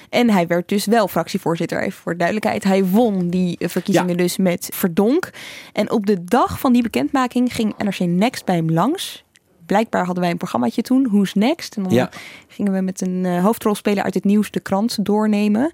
En 0.09 0.29
hij 0.29 0.47
werd 0.47 0.69
dus 0.69 0.85
wel 0.85 1.07
fractievoorzitter, 1.07 1.81
even 1.81 1.91
voor 2.01 2.11
de 2.11 2.17
duidelijkheid. 2.17 2.63
Hij 2.63 2.85
won 2.85 3.29
die 3.29 3.57
verkiezingen 3.59 4.09
Ja. 4.09 4.15
dus 4.17 4.37
met 4.37 4.69
Verdonk. 4.73 5.29
En 5.73 5.91
op 5.91 6.05
de 6.05 6.23
dag 6.23 6.59
van 6.59 6.73
die 6.73 6.81
bekendmaking 6.81 7.53
ging 7.53 7.73
NRC 7.77 7.99
Next 7.99 8.45
bij 8.45 8.55
hem 8.55 8.71
langs. 8.71 9.23
Blijkbaar 9.65 10.05
hadden 10.05 10.23
wij 10.23 10.31
een 10.31 10.37
programmaatje 10.37 10.81
toen, 10.81 11.07
Who's 11.11 11.33
Next? 11.33 11.75
En 11.75 11.83
dan 11.83 11.91
Ja. 11.93 12.09
gingen 12.47 12.73
we 12.73 12.81
met 12.81 13.01
een 13.01 13.25
eh, 13.25 13.43
hoofdrolspeler 13.43 14.03
uit 14.03 14.13
het 14.13 14.23
nieuws 14.23 14.51
de 14.51 14.59
krant 14.59 15.05
doornemen. 15.05 15.71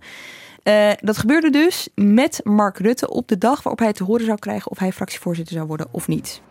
Eh, 0.63 0.89
dat 0.99 1.17
gebeurde 1.17 1.49
dus 1.49 1.89
met 1.95 2.41
Mark 2.43 2.77
Rutte 2.77 3.09
op 3.09 3.27
de 3.27 3.37
dag 3.37 3.63
waarop 3.63 3.79
hij 3.79 3.93
te 3.93 4.03
horen 4.03 4.25
zou 4.25 4.37
krijgen 4.39 4.71
of 4.71 4.79
hij 4.79 4.91
fractievoorzitter 4.91 5.55
zou 5.55 5.67
worden 5.67 5.87
of 5.91 6.07
niet. 6.07 6.41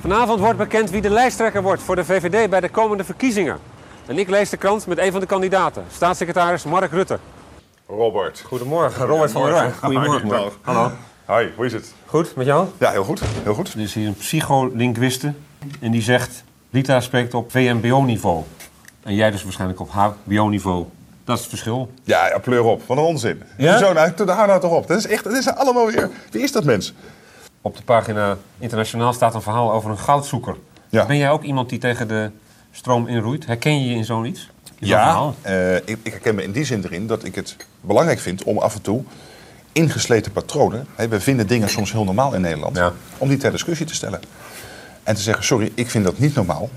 Vanavond 0.00 0.40
wordt 0.40 0.58
bekend 0.58 0.90
wie 0.90 1.00
de 1.00 1.10
lijsttrekker 1.10 1.62
wordt 1.62 1.82
voor 1.82 1.96
de 1.96 2.04
VVD 2.04 2.50
bij 2.50 2.60
de 2.60 2.68
komende 2.68 3.04
verkiezingen. 3.04 3.58
En 4.06 4.18
ik 4.18 4.28
lees 4.28 4.50
de 4.50 4.56
krant 4.56 4.86
met 4.86 4.98
een 4.98 5.10
van 5.12 5.20
de 5.20 5.26
kandidaten, 5.26 5.84
staatssecretaris 5.92 6.64
Mark 6.64 6.90
Rutte. 6.90 7.18
Robert. 7.86 8.42
Goedemorgen, 8.46 9.06
Robert 9.06 9.30
van 9.30 9.42
der. 9.42 9.72
Goedemorgen. 9.82 10.50
Hallo. 10.62 10.90
Hi, 11.26 11.46
hoe 11.56 11.66
is 11.66 11.72
het? 11.72 11.94
Goed, 12.06 12.36
met 12.36 12.46
jou? 12.46 12.66
Ja, 12.78 12.90
heel 12.90 13.04
goed. 13.04 13.20
Heel 13.42 13.54
goed. 13.54 13.72
Er 13.72 13.80
is 13.80 13.94
hier 13.94 14.06
een 14.06 14.14
psycholinguiste 14.16 15.32
en 15.80 15.90
die 15.90 16.02
zegt... 16.02 16.44
Rita 16.72 17.00
spreekt 17.00 17.34
op 17.34 17.50
VMBO-niveau. 17.50 18.42
En 19.02 19.14
jij 19.14 19.30
dus 19.30 19.42
waarschijnlijk 19.42 19.80
op 19.80 19.90
HBO-niveau. 19.90 20.86
Dat 21.24 21.34
is 21.36 21.40
het 21.40 21.50
verschil. 21.50 21.90
Ja, 22.04 22.28
ja 22.28 22.38
pleur 22.38 22.62
op. 22.62 22.82
Wat 22.86 22.96
een 22.96 23.02
onzin. 23.02 23.42
Ja? 23.56 23.78
Zo, 23.78 23.92
nou, 23.92 24.12
hou 24.30 24.46
nou 24.46 24.60
toch 24.60 24.72
op. 24.72 24.86
Dat 24.86 24.98
is 24.98 25.06
echt, 25.06 25.24
dat 25.24 25.32
is 25.32 25.48
allemaal 25.48 25.86
weer... 25.86 26.10
Wie 26.30 26.42
is 26.42 26.52
dat 26.52 26.64
mens? 26.64 26.94
Op 27.60 27.76
de 27.76 27.82
pagina 27.82 28.36
internationaal 28.58 29.12
staat 29.12 29.34
een 29.34 29.42
verhaal 29.42 29.72
over 29.72 29.90
een 29.90 29.98
goudzoeker. 29.98 30.56
Ja. 30.88 31.06
Ben 31.06 31.16
jij 31.16 31.30
ook 31.30 31.42
iemand 31.42 31.68
die 31.68 31.78
tegen 31.78 32.08
de 32.08 32.30
stroom 32.70 33.06
inroeit? 33.06 33.46
Herken 33.46 33.80
je 33.80 33.88
je 33.90 33.94
in 33.96 34.04
zo'n 34.04 34.24
iets? 34.24 34.50
In 34.78 34.86
Ja, 34.86 35.32
eh, 35.42 35.76
ik, 35.76 35.98
ik 36.02 36.12
herken 36.12 36.34
me 36.34 36.42
in 36.42 36.52
die 36.52 36.64
zin 36.64 36.84
erin 36.84 37.06
dat 37.06 37.24
ik 37.24 37.34
het 37.34 37.56
belangrijk 37.80 38.18
vind 38.18 38.42
om 38.42 38.58
af 38.58 38.74
en 38.74 38.82
toe 38.82 39.02
ingesleten 39.72 40.32
patronen. 40.32 40.86
Hè, 40.94 41.08
we 41.08 41.20
vinden 41.20 41.46
dingen 41.46 41.68
soms 41.68 41.92
heel 41.92 42.04
normaal 42.04 42.34
in 42.34 42.40
Nederland. 42.40 42.80
Om 43.18 43.28
die 43.28 43.38
ter 43.38 43.50
discussie 43.50 43.86
te 43.86 43.94
stellen. 43.94 44.20
En 45.02 45.14
te 45.14 45.20
zeggen, 45.20 45.44
sorry, 45.44 45.72
ik 45.74 45.90
vind 45.90 46.04
dat 46.04 46.18
niet 46.18 46.34
normaal. 46.34 46.70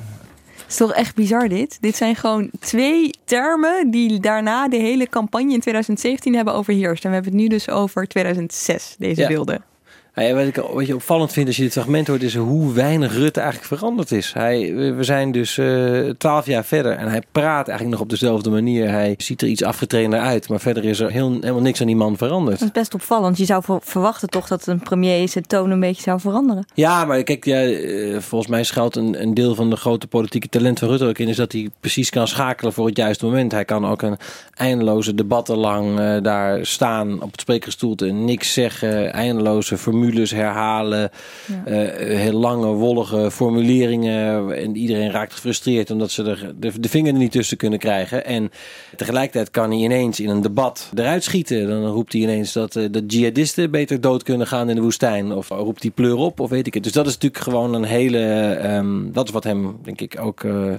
Het 0.56 0.74
is 0.74 0.76
toch 0.76 0.94
echt 0.94 1.16
bizar 1.16 1.48
dit? 1.50 1.78
Dit 1.82 1.96
zijn 1.96 2.16
gewoon 2.16 2.50
twee 2.60 3.10
termen 3.24 3.92
die 3.92 4.20
daarna 4.20 4.68
de 4.68 4.78
hele 4.78 5.10
campagne 5.10 5.54
in 5.54 5.60
2017 5.60 6.36
hebben 6.36 6.54
overheerst. 6.54 7.04
En 7.04 7.10
we 7.10 7.16
hebben 7.16 7.34
het 7.34 7.42
nu 7.42 7.48
dus 7.48 7.70
over 7.70 8.08
2006, 8.08 8.96
deze 9.00 9.22
Ja. 9.22 9.28
beelden. 9.28 9.64
Ja, 10.16 10.34
wat, 10.34 10.46
ik, 10.46 10.56
wat 10.56 10.88
je 10.88 10.96
opvallend 10.96 11.32
vindt 11.32 11.48
als 11.48 11.58
je 11.58 11.64
dit 11.64 11.72
fragment 11.72 12.08
hoort, 12.08 12.24
is 12.24 12.36
hoe 12.36 12.74
weinig 12.74 13.14
Rutte 13.14 13.40
eigenlijk 13.40 13.74
veranderd 13.74 14.12
is. 14.12 14.34
Hij, 14.34 14.74
we 14.96 15.04
zijn 15.04 15.32
dus 15.32 15.58
eh, 15.58 16.10
twaalf 16.18 16.46
jaar 16.46 16.66
verder 16.66 16.92
en 16.92 17.08
hij 17.08 17.22
praat 17.32 17.68
eigenlijk 17.68 17.90
nog 17.90 18.00
op 18.00 18.10
dezelfde 18.10 18.50
manier. 18.50 18.90
Hij 18.90 19.14
ziet 19.18 19.42
er 19.42 19.48
iets 19.48 19.64
afgetrainer 19.64 20.20
uit, 20.20 20.50
maar 20.50 20.60
verder 20.60 20.86
is 20.86 21.00
er 21.00 21.12
heel, 21.12 21.32
helemaal 21.32 21.62
niks 21.62 21.82
aan 21.82 21.88
die 21.88 21.96
man 21.96 22.18
veranderd. 22.18 22.60
Dat 22.60 22.68
is 22.68 22.74
best 22.74 22.94
opvallend. 22.94 23.38
Je 23.38 23.46
zou 23.46 23.64
ver- 23.64 23.80
verwachten 23.82 24.30
toch 24.30 24.48
dat 24.48 24.68
een 24.68 24.80
premier 24.80 25.30
zijn 25.30 25.48
toon 25.48 25.72
een 25.72 25.80
beetje 25.80 26.02
zou 26.02 26.20
veranderen. 26.20 26.66
Ja, 26.74 27.06
maar 27.06 27.24
kijk, 27.24 27.46
ja, 27.46 27.62
eh, 27.64 28.20
volgens 28.20 28.52
mij 28.52 28.64
schuilt 28.64 28.96
een, 28.96 29.22
een 29.22 29.34
deel 29.34 29.56
van 29.56 29.70
de 29.70 29.76
grote 29.76 30.08
politieke 30.08 30.50
talent 30.50 30.80
van 30.80 30.88
Rutte 30.88 31.06
ook 31.06 31.18
in, 31.18 31.28
is 31.28 31.36
dat 31.36 31.52
hij 31.52 31.70
precies 31.80 32.10
kan 32.10 32.28
schakelen 32.28 32.74
voor 32.74 32.86
het 32.88 32.98
juiste 32.98 33.26
moment. 33.26 33.52
Hij 33.52 33.66
kan 33.66 33.86
ook 33.86 34.02
een 34.02 34.18
eindeloze 34.54 35.16
debatten 35.16 35.58
lang 35.58 36.00
eh, 36.00 36.22
daar 36.22 36.66
staan 36.66 37.22
op 37.22 37.32
het 37.32 37.42
sprekersstoelte 37.42 38.08
en 38.08 38.26
niks 38.26 38.54
zeggen, 38.54 39.14
eindeloze 39.14 39.78
formules 40.06 40.32
herhalen, 40.32 41.12
eh, 41.66 41.74
heel 41.98 42.40
lange, 42.40 42.68
wollige 42.68 43.32
formuleringen 43.32 44.52
en 44.58 44.76
iedereen 44.76 45.12
raakt 45.12 45.34
gefrustreerd 45.34 45.92
omdat 45.92 46.12
ze 46.12 46.24
er 46.24 46.54
de, 46.60 46.80
de 46.80 46.90
vinger 46.90 47.14
er 47.14 47.20
niet 47.20 47.32
tussen 47.32 47.58
kunnen 47.58 47.80
krijgen. 47.80 48.26
En 48.26 48.52
tegelijkertijd 48.96 49.52
kan 49.52 49.72
hij 49.72 49.80
ineens 49.80 50.20
in 50.20 50.30
een 50.30 50.42
debat 50.42 50.92
eruit 50.96 51.24
schieten. 51.24 51.68
Dan 51.68 51.86
roept 51.86 52.14
hij 52.14 52.22
ineens 52.22 52.54
dat 52.54 52.74
de 52.74 53.04
jihadisten 53.08 53.72
beter 53.72 54.02
dood 54.02 54.24
kunnen 54.24 54.48
gaan 54.48 54.70
in 54.70 54.76
de 54.76 54.82
woestijn. 54.82 55.32
Of 55.32 55.50
roept 55.50 55.82
hij 55.82 55.92
pleur 55.92 56.16
op, 56.16 56.40
of 56.40 56.50
weet 56.50 56.68
ik 56.68 56.74
het. 56.74 56.84
Dus 56.84 56.92
dat 56.92 57.08
is 57.08 57.14
natuurlijk 57.14 57.44
gewoon 57.44 57.74
een 57.74 57.84
hele... 57.84 58.20
ehm, 58.54 59.12
dat 59.12 59.28
is 59.28 59.34
wat 59.34 59.44
hem, 59.44 59.78
denk 59.84 60.02
ik, 60.02 60.18
ook... 60.20 60.44
eh, 60.44 60.74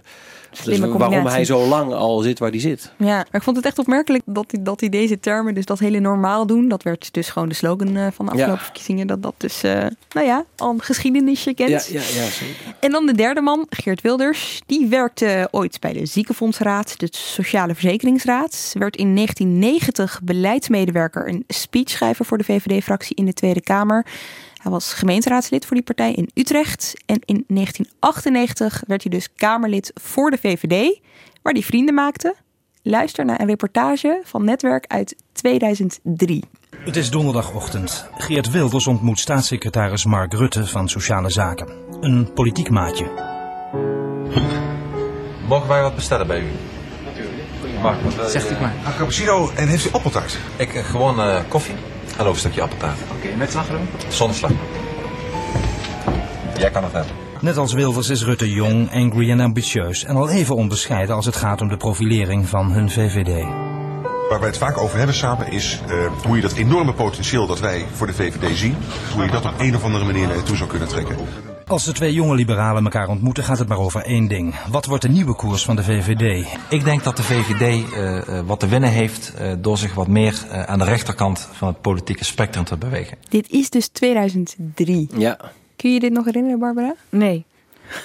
Slimme 0.62 0.98
waarom 0.98 1.26
hij 1.26 1.44
zo 1.44 1.66
lang 1.66 1.92
al 1.92 2.18
zit 2.20 2.38
waar 2.38 2.50
hij 2.50 2.60
zit. 2.60 2.92
Ja, 2.98 3.06
maar 3.06 3.26
ik 3.32 3.42
vond 3.42 3.56
het 3.56 3.66
echt 3.66 3.78
opmerkelijk 3.78 4.22
dat 4.26 4.44
hij, 4.50 4.62
dat 4.62 4.80
hij 4.80 4.88
deze 4.88 5.20
termen, 5.20 5.54
dus 5.54 5.64
dat 5.64 5.78
hele 5.78 5.98
normaal 5.98 6.46
doen, 6.46 6.68
dat 6.68 6.82
werd 6.82 7.12
dus 7.12 7.28
gewoon 7.28 7.48
de 7.48 7.54
slogan 7.54 7.96
eh, 7.96 8.06
van 8.12 8.24
de 8.26 8.30
afgelopen 8.32 8.58
Ja. 8.58 8.64
verkiezingen, 8.64 9.06
dat 9.06 9.22
dat 9.22 9.34
dus, 9.36 9.62
eh, 9.62 9.86
nou 10.12 10.26
ja, 10.26 10.44
al 10.56 10.70
een 10.70 10.82
geschiedenisje 10.82 11.54
kent. 11.54 11.70
Ja, 11.70 12.00
ja, 12.00 12.00
ja, 12.00 12.26
zeker. 12.30 12.74
En 12.80 12.90
dan 12.90 13.06
de 13.06 13.14
derde 13.14 13.40
man, 13.40 13.66
Geert 13.70 14.00
Wilders. 14.00 14.62
Die 14.66 14.86
werkte 14.88 15.48
ooit 15.50 15.80
bij 15.80 15.92
de 15.92 16.06
Ziekenfondsraad, 16.06 16.98
de 17.00 17.08
Sociale 17.10 17.74
Verzekeringsraad. 17.74 18.72
Werd 18.78 18.96
in 18.96 19.14
1990 19.14 20.20
beleidsmedewerker 20.22 21.26
en 21.26 21.44
speechschrijver 21.48 22.24
voor 22.24 22.38
de 22.38 22.44
VVD-fractie 22.44 23.16
in 23.16 23.24
de 23.26 23.32
Tweede 23.32 23.60
Kamer. 23.62 24.06
Hij 24.66 24.74
was 24.74 24.92
gemeenteraadslid 24.92 25.66
voor 25.66 25.76
die 25.76 25.84
partij 25.84 26.12
in 26.12 26.30
Utrecht. 26.34 26.94
En 27.04 27.20
in 27.24 27.44
1998 27.48 28.82
werd 28.86 29.02
hij 29.02 29.10
dus 29.10 29.32
Kamerlid 29.36 29.90
voor 29.94 30.30
de 30.30 30.38
VVD, 30.38 31.00
waar 31.42 31.52
hij 31.52 31.62
vrienden 31.62 31.94
maakte. 31.94 32.34
Luister 32.82 33.24
naar 33.24 33.40
een 33.40 33.46
reportage 33.46 34.20
van 34.24 34.44
Netwerk 34.44 34.86
uit 34.86 35.16
2003. 35.32 36.44
Het 36.78 36.96
is 36.96 37.10
donderdagochtend. 37.10 38.08
Geert 38.16 38.50
Wilders 38.50 38.86
ontmoet 38.86 39.18
staatssecretaris 39.18 40.04
Mark 40.04 40.32
Rutte 40.32 40.66
van 40.66 40.88
Sociale 40.88 41.30
Zaken. 41.30 41.68
Een 42.00 42.32
politiek 42.32 42.70
maatje. 42.70 43.06
Mogen 45.48 45.68
wij 45.68 45.82
wat 45.82 45.94
bestellen 45.94 46.26
bij 46.26 46.40
u? 46.40 46.50
Mag, 47.82 47.96
Zegt 48.28 48.50
u 48.50 48.54
maar. 48.60 48.74
Een 48.86 48.96
cappuccino 48.96 49.50
en 49.54 49.68
heeft 49.68 49.86
u 49.86 49.88
appeltaart? 49.92 50.38
Ik 50.56 50.74
eh, 50.74 50.84
gewoon 50.84 51.20
eh, 51.20 51.40
koffie 51.48 51.74
en 52.18 52.26
ook 52.26 52.32
een 52.32 52.38
stukje 52.38 52.62
appeltaart. 52.62 52.98
Oké, 53.16 53.36
met 53.36 53.50
slagroom? 53.50 53.88
Zonder 54.08 54.36
slag. 54.36 54.50
Jij 56.58 56.70
kan 56.70 56.84
het 56.84 56.92
hebben. 56.92 57.12
Net 57.40 57.56
als 57.56 57.72
Wilders 57.72 58.08
is 58.08 58.24
Rutte 58.24 58.50
jong, 58.50 58.92
angry 58.92 59.30
en 59.30 59.40
ambitieus. 59.40 60.04
En 60.04 60.16
al 60.16 60.28
even 60.28 60.56
onbescheiden 60.56 61.14
als 61.14 61.26
het 61.26 61.36
gaat 61.36 61.60
om 61.60 61.68
de 61.68 61.76
profilering 61.76 62.48
van 62.48 62.72
hun 62.72 62.90
VVD. 62.90 63.44
Waar 64.28 64.38
wij 64.38 64.48
het 64.48 64.58
vaak 64.58 64.78
over 64.78 64.98
hebben 64.98 65.16
samen 65.16 65.52
is 65.52 65.80
eh, 65.88 66.24
hoe 66.24 66.36
je 66.36 66.42
dat 66.42 66.52
enorme 66.52 66.92
potentieel 66.92 67.46
dat 67.46 67.60
wij 67.60 67.86
voor 67.92 68.06
de 68.06 68.12
VVD 68.12 68.56
zien, 68.56 68.76
hoe 69.14 69.24
je 69.24 69.30
dat 69.30 69.44
op 69.44 69.54
een 69.58 69.76
of 69.76 69.84
andere 69.84 70.04
manier 70.04 70.26
naartoe 70.26 70.56
zou 70.56 70.68
kunnen 70.68 70.88
trekken. 70.88 71.16
Als 71.66 71.84
de 71.84 71.92
twee 71.92 72.12
jonge 72.12 72.34
liberalen 72.34 72.84
elkaar 72.84 73.08
ontmoeten 73.08 73.44
gaat 73.44 73.58
het 73.58 73.68
maar 73.68 73.78
over 73.78 74.02
één 74.02 74.28
ding. 74.28 74.54
Wat 74.70 74.84
wordt 74.86 75.02
de 75.02 75.08
nieuwe 75.08 75.34
koers 75.34 75.64
van 75.64 75.76
de 75.76 75.82
VVD? 75.84 76.46
Ik 76.68 76.84
denk 76.84 77.04
dat 77.04 77.16
de 77.16 77.22
VVD 77.22 77.60
eh, 77.92 78.16
eh, 78.38 78.46
wat 78.46 78.60
te 78.60 78.66
winnen 78.68 78.90
heeft 78.90 79.34
eh, 79.34 79.52
door 79.58 79.78
zich 79.78 79.94
wat 79.94 80.08
meer 80.08 80.44
eh, 80.50 80.62
aan 80.62 80.78
de 80.78 80.84
rechterkant 80.84 81.48
van 81.52 81.68
het 81.68 81.80
politieke 81.80 82.24
spectrum 82.24 82.64
te 82.64 82.76
bewegen. 82.76 83.16
Dit 83.28 83.50
is 83.50 83.70
dus 83.70 83.88
2003. 83.88 85.08
Ja. 85.16 85.38
Kun 85.76 85.92
je 85.92 86.00
dit 86.00 86.12
nog 86.12 86.24
herinneren, 86.24 86.58
Barbara? 86.58 86.94
Nee. 87.08 87.44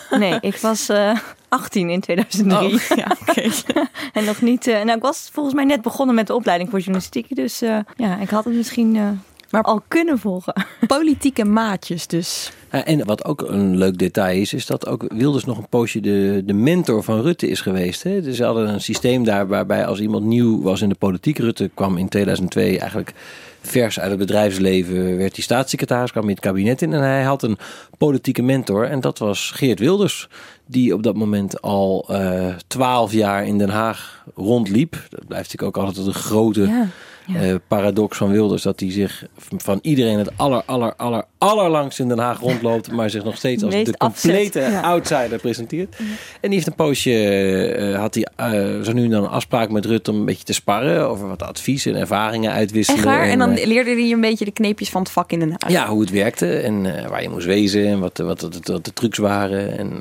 Nee, 0.09 0.37
ik 0.41 0.57
was 0.57 0.89
eh 0.89 1.17
18 1.49 1.89
in 1.89 1.99
2003. 2.01 2.73
Oh, 2.73 2.97
ja, 3.05 3.15
oké. 3.27 3.49
en 4.19 4.25
nog 4.25 4.41
niet. 4.41 4.67
eh, 4.67 4.73
nou, 4.83 4.97
ik 4.97 5.01
was 5.01 5.29
volgens 5.33 5.55
mij 5.55 5.65
net 5.65 5.81
begonnen 5.81 6.15
met 6.15 6.27
de 6.27 6.35
opleiding 6.35 6.69
voor 6.69 6.79
journalistiek. 6.79 7.35
Dus 7.35 7.61
eh, 7.61 7.77
ja, 7.95 8.17
ik 8.19 8.29
had 8.29 8.43
het 8.45 8.53
misschien 8.53 8.95
eh, 8.95 9.07
maar 9.51 9.63
al 9.63 9.81
kunnen 9.87 10.19
volgen. 10.19 10.65
Politieke 10.87 11.45
maatjes 11.45 12.07
dus. 12.07 12.51
Ja, 12.71 12.85
en 12.85 13.05
wat 13.05 13.25
ook 13.25 13.41
een 13.41 13.77
leuk 13.77 13.97
detail 13.97 14.41
is, 14.41 14.53
is 14.53 14.65
dat 14.65 14.87
ook 14.87 15.05
Wilders 15.07 15.45
nog 15.45 15.57
een 15.57 15.69
poosje 15.69 15.99
de, 15.99 16.43
de 16.45 16.53
mentor 16.53 17.03
van 17.03 17.21
Rutte 17.21 17.47
is 17.47 17.61
geweest. 17.61 18.03
Hè? 18.03 18.21
Dus 18.21 18.37
ze 18.37 18.43
hadden 18.43 18.69
een 18.69 18.81
systeem 18.81 19.23
daar 19.23 19.47
waarbij 19.47 19.85
als 19.85 19.99
iemand 19.99 20.25
nieuw 20.25 20.61
was 20.61 20.81
in 20.81 20.89
de 20.89 20.95
politiek, 20.95 21.37
Rutte 21.37 21.69
kwam 21.73 21.97
in 21.97 22.09
2002 22.09 22.79
eigenlijk 22.79 23.13
vers 23.61 23.99
uit 23.99 24.09
het 24.09 24.19
bedrijfsleven, 24.19 25.17
werd 25.17 25.35
hij 25.35 25.43
staatssecretaris, 25.43 26.11
kwam 26.11 26.23
in 26.23 26.29
het 26.29 26.39
kabinet 26.39 26.81
in 26.81 26.93
en 26.93 27.01
hij 27.01 27.23
had 27.23 27.43
een 27.43 27.57
politieke 27.97 28.41
mentor 28.41 28.85
en 28.85 28.99
dat 28.99 29.17
was 29.17 29.51
Geert 29.51 29.79
Wilders. 29.79 30.29
Die 30.65 30.93
op 30.93 31.03
dat 31.03 31.15
moment 31.15 31.61
al 31.61 32.05
eh, 32.09 32.47
twaalf 32.67 33.11
jaar 33.11 33.45
in 33.45 33.57
Den 33.57 33.69
Haag 33.69 34.25
rondliep. 34.35 34.91
Dat 34.91 35.27
blijft 35.27 35.51
natuurlijk 35.51 35.77
ook 35.77 35.85
altijd 35.85 36.05
een 36.05 36.13
grote 36.13 36.61
Ja, 36.61 36.87
ja. 37.33 37.39
eh, 37.41 37.55
paradox 37.67 38.17
van 38.17 38.31
Wilders. 38.31 38.61
Dat 38.61 38.79
hij 38.79 38.91
zich 38.91 39.25
van 39.57 39.79
iedereen 39.81 40.17
het 40.17 40.31
aller, 40.37 40.63
aller, 40.65 40.93
aller, 40.95 41.23
allerlangst 41.37 41.99
in 41.99 42.07
Den 42.07 42.19
Haag 42.19 42.39
rondloopt. 42.39 42.91
Maar 42.91 43.09
zich 43.09 43.23
nog 43.23 43.37
steeds 43.37 43.63
als 43.63 43.73
de 43.83 43.97
complete 43.97 44.59
ja. 44.59 44.81
outsider 44.81 45.39
presenteert. 45.39 45.95
En 45.95 46.05
die 46.41 46.49
heeft 46.53 46.67
een 46.67 46.75
poosje, 46.75 47.27
eh, 47.27 47.99
had 47.99 48.13
hij 48.15 48.27
eh, 48.35 48.81
zo 48.81 48.91
nu 48.91 49.03
en 49.03 49.09
dan 49.09 49.23
een 49.23 49.29
afspraak 49.29 49.69
met 49.69 49.85
Rutte 49.85 50.11
om 50.11 50.17
een 50.17 50.25
beetje 50.25 50.43
te 50.43 50.53
sparren. 50.53 51.07
Over 51.09 51.27
wat 51.27 51.43
advies 51.43 51.85
en 51.85 51.95
ervaringen 51.95 52.51
uitwisselen. 52.51 52.99
Echt 52.99 53.09
waar? 53.09 53.27
En 53.27 53.39
dan 53.39 53.53
leerde 53.53 53.91
hij 53.91 54.11
een 54.11 54.21
beetje 54.21 54.45
de 54.45 54.51
kneepjes 54.51 54.89
van 54.89 55.01
het 55.01 55.11
vak 55.11 55.31
in 55.31 55.39
Den 55.39 55.49
Haag. 55.57 55.71
ja, 55.71 55.87
hoe 55.87 56.01
het 56.01 56.09
werkte 56.09 56.57
en 56.57 56.81
waar 57.09 57.21
je 57.21 57.29
moest 57.29 57.45
wezen 57.45 57.87
en 57.87 57.99
wat, 57.99 58.17
wat, 58.17 58.41
wat, 58.41 58.59
wat 58.63 58.85
de 58.85 58.93
trucs 58.93 59.17
waren. 59.17 59.77
En, 59.77 59.99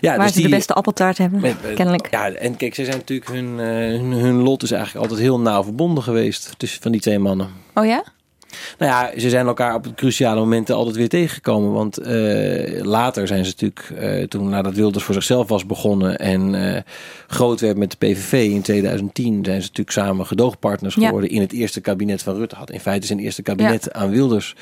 ja, 0.00 0.16
Waar 0.16 0.26
dus 0.26 0.34
ze 0.34 0.40
de 0.42 0.46
die- 0.46 0.56
beste 0.56 0.72
appeltaart 0.74 1.18
hebben, 1.18 1.40
met- 1.40 1.54
kennelijk. 1.74 2.08
Ja, 2.10 2.30
en 2.30 2.56
kijk, 2.56 2.74
ze 2.74 2.84
zijn 2.84 2.96
natuurlijk 2.96 3.30
hun, 3.30 3.46
hun, 3.46 4.12
hun 4.12 4.34
lot 4.42 4.62
is 4.62 4.70
eigenlijk 4.70 5.02
altijd 5.02 5.20
heel 5.26 5.40
nauw 5.40 5.62
verbonden 5.62 6.02
geweest 6.02 6.35
tussen 6.56 6.82
van 6.82 6.92
die 6.92 7.00
twee 7.00 7.18
mannen. 7.18 7.48
Oh 7.74 7.86
ja? 7.86 8.04
Nou 8.78 8.92
ja, 8.92 9.20
ze 9.20 9.28
zijn 9.30 9.46
elkaar 9.46 9.74
op 9.74 9.86
cruciale 9.96 10.40
momenten 10.40 10.74
altijd 10.74 10.96
weer 10.96 11.08
tegengekomen. 11.08 11.72
Want 11.72 11.98
eh, 11.98 12.84
later 12.84 13.26
zijn 13.26 13.44
ze 13.44 13.50
natuurlijk, 13.50 13.90
eh, 13.96 14.22
toen 14.22 14.48
nadat 14.48 14.74
Wilders 14.74 15.04
voor 15.04 15.14
zichzelf 15.14 15.48
was 15.48 15.66
begonnen 15.66 16.18
en 16.18 16.74
eh, 16.74 16.82
groot 17.26 17.60
werd 17.60 17.76
met 17.76 17.90
de 17.90 17.96
PVV 17.96 18.32
in 18.32 18.62
2010, 18.62 19.44
zijn 19.44 19.60
ze 19.62 19.68
natuurlijk 19.68 19.90
samen 19.90 20.26
gedoogpartners 20.26 20.94
Ja. 20.94 21.04
geworden 21.06 21.30
in 21.30 21.40
het 21.40 21.52
eerste 21.52 21.80
kabinet 21.80 22.22
van 22.22 22.36
Rutte. 22.36 22.56
Had 22.56 22.70
in 22.70 22.80
feite 22.80 23.06
zijn 23.06 23.18
eerste 23.18 23.42
kabinet 23.42 23.92
aan 23.92 24.10
Wilders 24.10 24.54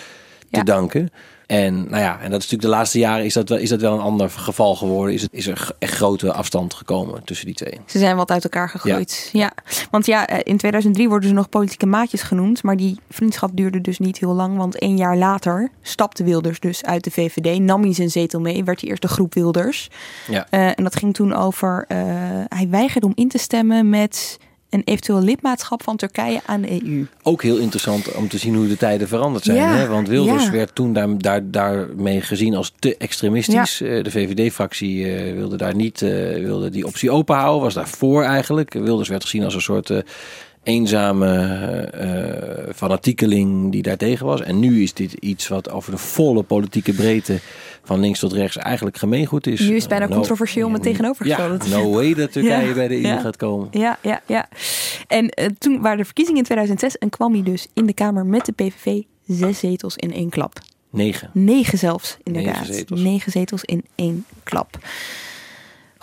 te 0.55 0.65
danken. 0.65 1.11
En 1.47 1.75
nou 1.75 2.03
ja, 2.03 2.21
en 2.21 2.31
dat 2.31 2.43
is 2.43 2.51
natuurlijk 2.51 2.63
de 2.63 2.69
laatste 2.69 2.99
jaren 2.99 3.25
is 3.25 3.35
dat 3.35 3.49
wel, 3.49 3.59
is 3.59 3.69
dat 3.69 3.81
wel 3.81 3.95
een 3.95 4.01
ander 4.01 4.31
geval 4.31 4.77
geworden. 4.77 5.15
Is, 5.15 5.23
het, 5.23 5.33
is 5.33 5.47
er 5.47 5.71
echt 5.79 5.95
grote 5.95 6.33
afstand 6.33 6.75
gekomen 6.75 7.25
tussen 7.25 7.47
die 7.47 7.55
twee. 7.55 7.81
Ze 7.87 7.99
zijn 7.99 8.17
wat 8.17 8.31
uit 8.31 8.45
elkaar 8.45 8.69
gegroeid. 8.69 9.31
Ja. 9.33 9.53
Want 9.91 10.07
ja, 10.07 10.27
eh, 10.27 10.39
in 10.43 10.57
2003 10.57 11.09
worden 11.09 11.29
ze 11.29 11.35
nog 11.35 11.49
politieke 11.49 11.87
maatjes 11.87 12.23
genoemd. 12.23 12.63
Maar 12.63 12.77
die 12.77 12.99
vriendschap 13.11 13.51
duurde 13.55 13.81
dus 13.81 13.99
niet 13.99 14.19
heel 14.19 14.35
lang. 14.35 14.57
Want 14.57 14.79
één 14.79 14.97
jaar 14.97 15.17
later 15.17 15.71
stapte 15.83 16.25
Wilders 16.25 16.61
dus 16.61 16.85
uit 16.85 17.05
de 17.05 17.11
VVD. 17.11 17.59
Nam 17.59 17.83
hij 17.83 17.95
zijn 17.95 18.11
zetel 18.11 18.41
mee. 18.41 18.65
Werd 18.65 18.81
hij 18.81 18.89
eerst 18.91 19.03
de 19.03 19.09
groep 19.09 19.35
Wilders. 19.35 19.91
Ja. 20.29 20.47
Eh, 20.51 20.67
en 20.67 20.85
dat 20.85 20.97
ging 20.97 21.15
toen 21.15 21.35
over... 21.35 21.85
eh, 21.89 21.99
hij 22.49 22.69
weigerde 22.71 23.07
om 23.07 23.13
in 23.15 23.29
te 23.29 23.39
stemmen 23.39 23.89
met 23.89 24.39
en 24.75 24.83
eventueel 24.85 25.23
lidmaatschap 25.23 25.83
van 25.83 25.97
Turkije 25.97 26.41
aan 26.47 26.61
de 26.61 26.83
EU. 26.83 27.07
Ook 27.23 27.43
heel 27.43 27.57
interessant 27.57 28.13
om 28.13 28.29
te 28.29 28.39
zien 28.39 28.55
hoe 28.55 28.69
de 28.69 28.77
tijden 28.77 29.09
veranderd 29.09 29.45
zijn. 29.45 29.57
Ja, 29.57 29.75
hè? 29.75 29.89
Want 29.89 30.09
Wilders 30.09 30.45
ja. 30.45 30.51
werd 30.51 30.75
toen 30.75 30.93
daar, 30.93 31.19
daar, 31.19 31.51
daarmee 31.51 32.21
gezien 32.21 32.55
als 32.55 32.73
te 32.79 32.97
extremistisch. 32.97 33.81
Eh, 33.81 34.05
De 34.05 34.11
VVD-fractie 34.11 35.15
eh, 35.15 35.35
wilde 35.35 35.57
daar 35.57 35.75
niet 35.75 36.03
eh, 36.03 36.11
wilde 36.45 36.71
die 36.71 36.87
optie 36.87 37.11
open 37.11 37.37
houden, 37.37 37.63
was 37.63 37.75
daarvoor 37.75 38.23
eigenlijk. 38.23 38.73
Wilders 38.73 39.09
werd 39.09 39.23
gezien 39.23 39.45
als 39.45 39.55
een 39.55 39.61
soort 39.61 39.91
eenzame 40.65 41.37
eh, 41.93 42.75
fanatiekeling 42.75 43.73
die 43.73 43.83
daartegen 43.83 44.27
was. 44.27 44.41
En 44.41 44.59
nu 44.59 44.83
is 44.83 44.95
dit 44.95 45.13
iets 45.13 45.49
wat 45.49 45.71
over 45.71 45.91
de 45.91 45.99
volle 45.99 46.43
politieke 46.43 46.93
breedte 46.93 47.39
van 47.85 48.01
links 48.01 48.19
tot 48.19 48.33
rechts 48.33 48.57
eigenlijk 48.57 48.97
gemeengoed 48.97 49.47
is. 49.47 49.61
Nu 49.61 49.75
is 49.75 49.81
het 49.81 49.89
bijna 49.89 50.07
No- 50.07 50.15
controversieel 50.15 50.67
om 50.67 50.73
het 50.73 50.83
tegenovergestelde 50.83 51.69
Ja, 51.69 51.77
no 51.77 51.91
way 51.91 52.15
dat 52.15 52.33
Turkije 52.33 52.67
Ja, 52.69 52.75
bij 52.75 52.89
de 52.89 52.95
EU 52.95 53.01
ja. 53.01 53.19
gaat 53.21 53.37
komen. 53.37 53.69
Ja, 53.71 53.99
ja, 54.01 54.21
ja. 54.27 54.49
En 55.07 55.29
eh, 55.29 55.47
toen 55.59 55.81
waren 55.81 55.99
de 55.99 56.05
verkiezingen 56.05 56.39
in 56.39 56.45
2006 56.45 56.99
en 56.99 57.11
kwam 57.11 57.33
hij 57.33 57.43
dus 57.43 57.67
in 57.75 57.87
de 57.87 57.93
Kamer 57.95 58.27
met 58.27 58.45
de 58.47 58.53
PVV 58.53 59.03
zes 59.27 59.59
zetels 59.59 59.97
in 59.97 60.13
één 60.13 60.29
klap. 60.31 60.59
Negen. 60.91 61.31
Negen 61.33 61.79
zelfs, 61.79 62.17
inderdaad. 62.23 62.55
Negen 62.61 62.75
zetels. 62.75 63.01
Negen 63.01 63.33
zetels 63.33 63.65
in 63.65 63.85
één 63.95 64.25
klap. 64.43 64.79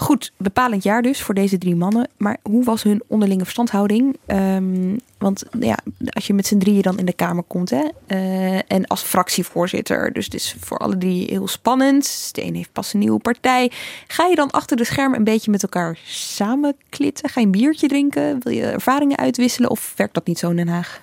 Goed, 0.01 0.31
bepalend 0.37 0.83
jaar 0.83 1.01
dus 1.01 1.21
voor 1.21 1.33
deze 1.33 1.57
drie 1.57 1.75
mannen. 1.75 2.07
Maar 2.17 2.37
hoe 2.43 2.63
was 2.63 2.83
hun 2.83 3.03
onderlinge 3.07 3.43
verstandhouding? 3.43 4.17
Ehm, 4.25 4.97
want 5.17 5.43
ja, 5.59 5.77
als 6.09 6.27
je 6.27 6.33
met 6.33 6.47
z'n 6.47 6.57
drieën 6.57 6.81
dan 6.81 6.97
in 6.97 7.05
de 7.05 7.13
Kamer 7.13 7.43
komt 7.43 7.69
hè, 7.69 7.87
eh, 8.07 8.71
en 8.71 8.87
als 8.87 9.01
fractievoorzitter, 9.01 10.13
dus 10.13 10.25
het 10.25 10.33
is 10.33 10.55
voor 10.59 10.77
alle 10.77 10.97
drie 10.97 11.25
heel 11.29 11.47
spannend. 11.47 12.29
De 12.35 12.43
een 12.43 12.55
heeft 12.55 12.71
pas 12.71 12.93
een 12.93 12.99
nieuwe 12.99 13.19
partij. 13.19 13.71
Ga 14.07 14.25
je 14.25 14.35
dan 14.35 14.51
achter 14.51 14.77
de 14.77 14.83
schermen 14.83 15.17
een 15.17 15.23
beetje 15.23 15.51
met 15.51 15.63
elkaar 15.63 15.97
samenklitten? 16.05 17.29
Ga 17.29 17.39
je 17.39 17.45
een 17.45 17.51
biertje 17.51 17.87
drinken? 17.87 18.39
Wil 18.43 18.53
je 18.53 18.65
ervaringen 18.65 19.17
uitwisselen? 19.17 19.69
Of 19.69 19.93
werkt 19.95 20.13
dat 20.13 20.27
niet 20.27 20.39
zo 20.39 20.49
in 20.49 20.55
Den 20.55 20.67
Haag? 20.67 21.01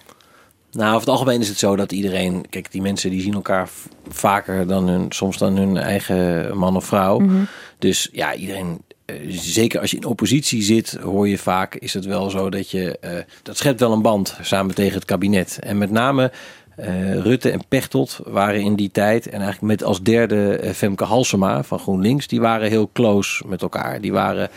Nou, 0.72 0.88
over 0.88 1.00
het 1.00 1.08
algemeen 1.08 1.40
is 1.40 1.48
het 1.48 1.58
zo 1.58 1.76
dat 1.76 1.92
iedereen... 1.92 2.46
Kijk, 2.50 2.72
die 2.72 2.82
mensen 2.82 3.10
die 3.10 3.20
zien 3.20 3.34
elkaar 3.34 3.68
vaker 4.08 4.66
dan 4.66 4.88
hun, 4.88 5.06
soms 5.08 5.38
dan 5.38 5.56
hun 5.56 5.76
eigen 5.76 6.56
man 6.56 6.76
of 6.76 6.84
vrouw. 6.84 7.18
Mhm. 7.18 7.44
Dus 7.78 8.08
ja, 8.12 8.34
iedereen... 8.34 8.86
eh, 9.08 9.16
Zeker 9.30 9.80
als 9.80 9.90
je 9.90 9.96
in 9.96 10.04
oppositie 10.04 10.62
zit, 10.62 10.98
hoor 11.02 11.28
je 11.28 11.38
vaak, 11.38 11.74
is 11.74 11.94
het 11.94 12.04
wel 12.04 12.30
zo 12.30 12.50
dat 12.50 12.70
je... 12.70 12.98
eh, 12.98 13.10
dat 13.42 13.56
schept 13.56 13.80
wel 13.80 13.92
een 13.92 14.02
band 14.02 14.36
samen 14.42 14.74
tegen 14.74 14.94
het 14.94 15.04
kabinet. 15.04 15.58
En 15.60 15.78
met 15.78 15.90
name 15.90 16.32
eh, 16.76 17.18
Rutte 17.18 17.50
en 17.50 17.60
Pechtold 17.68 18.20
waren 18.24 18.60
in 18.60 18.76
die 18.76 18.90
tijd... 18.90 19.26
en 19.26 19.40
eigenlijk 19.40 19.62
met 19.62 19.84
als 19.84 20.02
derde 20.02 20.70
Femke 20.74 21.04
Halsema 21.04 21.62
van 21.62 21.78
GroenLinks... 21.78 22.26
die 22.26 22.40
waren 22.40 22.68
heel 22.68 22.90
close 22.92 23.44
met 23.46 23.62
elkaar. 23.62 24.00
Die 24.00 24.12
waren... 24.12 24.48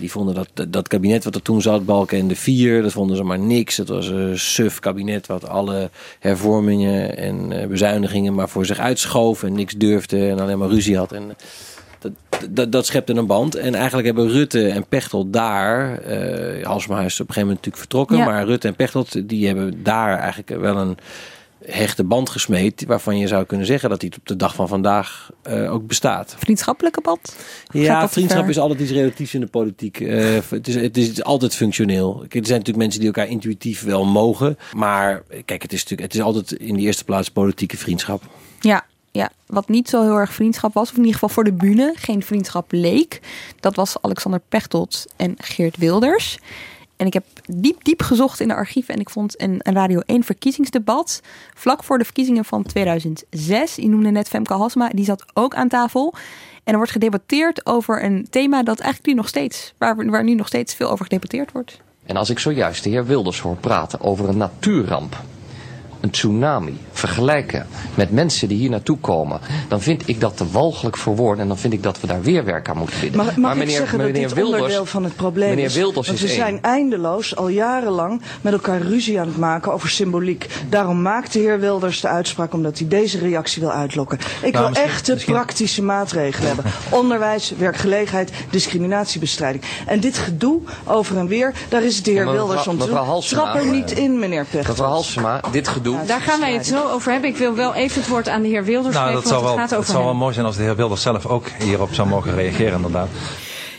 Die 0.00 0.10
vonden 0.10 0.34
dat, 0.34 0.68
dat, 0.68 0.88
kabinet 0.88 1.24
wat 1.24 1.34
er 1.34 1.42
toen 1.42 1.62
zat, 1.62 1.84
Balken 1.84 2.18
en 2.18 2.28
de 2.28 2.36
Vier, 2.36 2.82
dat 2.82 2.92
vonden 2.92 3.16
ze 3.16 3.22
maar 3.22 3.38
niks. 3.38 3.76
Het 3.76 3.88
was 3.88 4.08
een 4.08 4.38
suf 4.38 4.78
kabinet 4.78 5.26
wat 5.26 5.48
alle 5.48 5.90
hervormingen 6.18 7.16
en 7.16 7.68
bezuinigingen 7.68 8.34
maar 8.34 8.48
voor 8.48 8.66
zich 8.66 8.78
uitschoof 8.78 9.42
en 9.42 9.52
niks 9.52 9.74
durfde 9.74 10.28
en 10.28 10.40
alleen 10.40 10.58
maar 10.58 10.68
ruzie 10.68 10.96
had. 10.96 11.12
En 11.12 11.36
dat, 12.50 12.72
dat, 12.72 12.86
schepte 12.86 13.14
een 13.14 13.26
band. 13.26 13.54
En 13.54 13.74
eigenlijk 13.74 14.06
hebben 14.06 14.28
Rutte 14.28 14.68
en 14.68 14.86
Pechtold 14.86 15.32
daar, 15.32 16.00
Halsema 16.62 17.00
is 17.00 17.20
op 17.20 17.28
een 17.28 17.34
gegeven 17.34 17.48
moment 17.48 17.48
natuurlijk 17.48 17.76
vertrokken, 17.76 18.16
Ja. 18.16 18.24
maar 18.24 18.44
Rutte 18.44 18.68
en 18.68 18.76
Pechtold 18.76 19.28
die 19.28 19.46
hebben 19.46 19.82
daar 19.82 20.18
eigenlijk 20.18 20.60
wel 20.60 20.76
een 20.76 20.98
hechte 21.64 22.04
band 22.04 22.30
gesmeed, 22.30 22.84
waarvan 22.86 23.18
je 23.18 23.26
zou 23.26 23.44
kunnen 23.44 23.66
zeggen 23.66 23.90
dat 23.90 24.00
die 24.00 24.12
op 24.18 24.26
de 24.26 24.36
dag 24.36 24.54
van 24.54 24.68
vandaag 24.68 25.30
eh, 25.42 25.72
ook 25.72 25.86
bestaat. 25.86 26.34
Vriendschappelijke 26.38 27.00
band? 27.00 27.36
Ja, 27.72 28.08
vriendschap 28.08 28.40
ver? 28.40 28.50
is 28.50 28.58
altijd 28.58 28.80
iets 28.80 28.90
relatiefs 28.90 29.34
in 29.34 29.40
de 29.40 29.46
politiek. 29.46 30.00
Eh, 30.00 30.38
het, 30.48 30.68
is, 30.68 30.74
het, 30.74 30.96
is, 30.96 31.06
het 31.06 31.16
is 31.16 31.24
altijd 31.24 31.54
functioneel. 31.54 32.14
Kijk, 32.14 32.34
Er 32.34 32.46
zijn 32.46 32.58
natuurlijk 32.58 32.76
mensen 32.76 33.00
die 33.00 33.08
elkaar 33.08 33.28
intuïtief 33.28 33.82
wel 33.82 34.04
mogen. 34.04 34.58
Maar 34.72 35.22
kijk, 35.44 35.62
het 35.62 35.72
is, 35.72 35.80
natuurlijk, 35.82 36.12
het 36.12 36.14
is 36.14 36.26
altijd 36.26 36.52
in 36.52 36.74
de 36.74 36.80
eerste 36.80 37.04
plaats 37.04 37.30
politieke 37.30 37.76
vriendschap. 37.76 38.22
Ja, 38.60 38.84
ja, 39.12 39.30
wat 39.46 39.68
niet 39.68 39.88
zo 39.88 40.02
heel 40.02 40.16
erg 40.16 40.32
vriendschap 40.32 40.74
was, 40.74 40.88
of 40.90 40.96
in 40.96 40.98
ieder 40.98 41.12
geval 41.12 41.28
voor 41.28 41.44
de 41.44 41.52
bühne 41.52 41.92
geen 41.96 42.22
vriendschap 42.22 42.72
leek, 42.72 43.20
dat 43.60 43.74
was 43.74 44.02
Alexander 44.02 44.40
Pechtold 44.48 45.06
en 45.16 45.34
Geert 45.38 45.76
Wilders. 45.76 46.38
En 46.96 47.06
ik 47.06 47.12
heb 47.12 47.24
diep, 47.46 47.84
diep 47.84 48.02
gezocht 48.02 48.40
in 48.40 48.48
de 48.48 48.54
archieven 48.54 48.94
en 48.94 49.00
ik 49.00 49.10
vond 49.10 49.42
een, 49.42 49.60
Radio 49.62 50.00
1 50.06 50.24
verkiezingsdebat 50.24 51.20
vlak 51.54 51.84
voor 51.84 51.98
de 51.98 52.04
verkiezingen 52.04 52.44
van 52.44 52.62
2006. 52.62 53.74
Je 53.74 53.88
noemde 53.88 54.10
net 54.10 54.28
Femke 54.28 54.52
Halsema, 54.52 54.88
die 54.88 55.04
zat 55.04 55.24
ook 55.34 55.54
aan 55.54 55.68
tafel. 55.68 56.14
En 56.64 56.72
er 56.72 56.76
wordt 56.76 56.92
gedebatteerd 56.92 57.66
over 57.66 58.04
een 58.04 58.26
thema 58.30 58.62
dat 58.62 58.78
eigenlijk 58.78 59.06
nu 59.06 59.14
nog 59.14 59.28
steeds, 59.28 59.74
waar, 59.78 60.10
waar 60.10 60.24
nu 60.24 60.34
nog 60.34 60.46
steeds 60.46 60.74
veel 60.74 60.90
over 60.90 61.04
gedebatteerd 61.04 61.52
wordt. 61.52 61.80
En 62.06 62.16
als 62.16 62.30
ik 62.30 62.38
zojuist 62.38 62.84
de 62.84 62.90
heer 62.90 63.06
Wilders 63.06 63.40
hoor 63.40 63.56
praten 63.56 64.00
over 64.00 64.28
een 64.28 64.36
natuurramp, 64.36 65.22
een 66.00 66.10
tsunami, 66.10 66.78
vergelijken 67.00 67.66
met 67.94 68.10
mensen 68.10 68.48
die 68.48 68.58
hier 68.58 68.70
naartoe 68.70 68.98
komen, 68.98 69.40
dan 69.68 69.80
vind 69.80 70.02
ik 70.08 70.20
dat 70.20 70.36
te 70.36 70.50
walgelijk 70.50 70.96
voor 70.96 71.16
woorden 71.16 71.42
en 71.42 71.48
dan 71.48 71.58
vind 71.58 71.72
ik 71.72 71.82
dat 71.82 72.00
we 72.00 72.06
daar 72.06 72.22
weer 72.22 72.44
werk 72.44 72.68
aan 72.68 72.76
moeten 72.76 72.96
vinden. 72.96 73.24
Mag, 73.24 73.36
mag 73.36 73.56
ik 73.56 73.70
zeggen 73.70 73.98
dat 73.98 74.14
dit 74.14 74.32
Wilders, 74.34 74.54
onderdeel 74.60 74.86
van 74.86 75.04
het 75.04 75.16
probleem 75.16 75.48
meneer 75.48 75.64
is? 75.64 75.80
Want 75.80 75.96
is 76.08 76.20
we 76.20 76.26
één. 76.26 76.36
zijn 76.36 76.62
eindeloos 76.62 77.36
al 77.36 77.48
jarenlang 77.48 78.22
met 78.40 78.52
elkaar 78.52 78.80
ruzie 78.80 79.20
aan 79.20 79.26
het 79.26 79.38
maken 79.38 79.72
over 79.72 79.88
symboliek. 79.90 80.46
Daarom 80.68 81.02
maakt 81.02 81.32
de 81.32 81.38
heer 81.38 81.60
Wilders 81.60 82.00
de 82.00 82.08
uitspraak 82.08 82.52
omdat 82.52 82.78
hij 82.78 82.88
deze 82.88 83.18
reactie 83.18 83.62
wil 83.62 83.70
uitlokken. 83.72 84.18
Ik 84.42 84.52
Nou, 84.52 84.52
wil 84.52 84.68
misschien- 84.68 84.88
echte 85.14 85.32
praktische 85.32 85.82
maatregelen 85.82 86.46
hebben. 86.46 86.64
Onderwijs, 86.90 87.52
werkgelegenheid, 87.58 88.30
discriminatiebestrijing. 88.50 89.62
En 89.86 90.00
dit 90.00 90.18
gedoe 90.18 90.60
over 90.84 91.16
en 91.16 91.26
weer, 91.26 91.52
daar 91.68 91.82
is 91.82 92.02
de 92.02 92.10
heer 92.10 92.18
Ja, 92.20 92.24
maar 92.26 92.34
Wilders 92.34 92.66
om 92.66 92.78
te 92.78 92.84
mevrouw 92.84 93.02
doen. 93.02 93.10
Halsema, 93.12 93.42
Trap 93.42 93.54
er 93.54 93.66
niet 93.70 93.90
in, 93.90 94.18
meneer 94.18 94.44
Pechtold. 94.44 94.66
Mevrouw 94.68 94.88
Halsema, 94.88 95.40
dit 95.52 95.68
gedoe. 95.68 95.96
Daar 96.06 96.20
gaan 96.20 96.40
wij 96.40 96.52
het 96.52 96.66
zo 96.66 96.82
over 96.90 97.12
hebben. 97.12 97.30
Ik 97.30 97.36
wil 97.36 97.54
wel 97.54 97.74
even 97.74 98.00
het 98.00 98.10
woord 98.10 98.28
aan 98.28 98.42
de 98.42 98.48
heer 98.48 98.64
Wilders 98.64 98.94
Nou, 98.94 99.06
geven, 99.06 99.20
dat 99.20 99.30
zou 99.30 99.42
want 99.42 99.54
wel, 99.54 99.62
het 99.62 99.70
gaat 99.70 99.78
het 99.78 99.88
zou 99.88 100.04
wel 100.04 100.14
mooi 100.14 100.34
zijn 100.34 100.46
als 100.46 100.56
de 100.56 100.62
heer 100.62 100.76
Wilders 100.76 101.02
zelf 101.02 101.26
ook 101.26 101.48
hierop 101.48 101.94
zou 101.94 102.08
mogen 102.08 102.34
reageren, 102.34 102.74
inderdaad. 102.74 103.08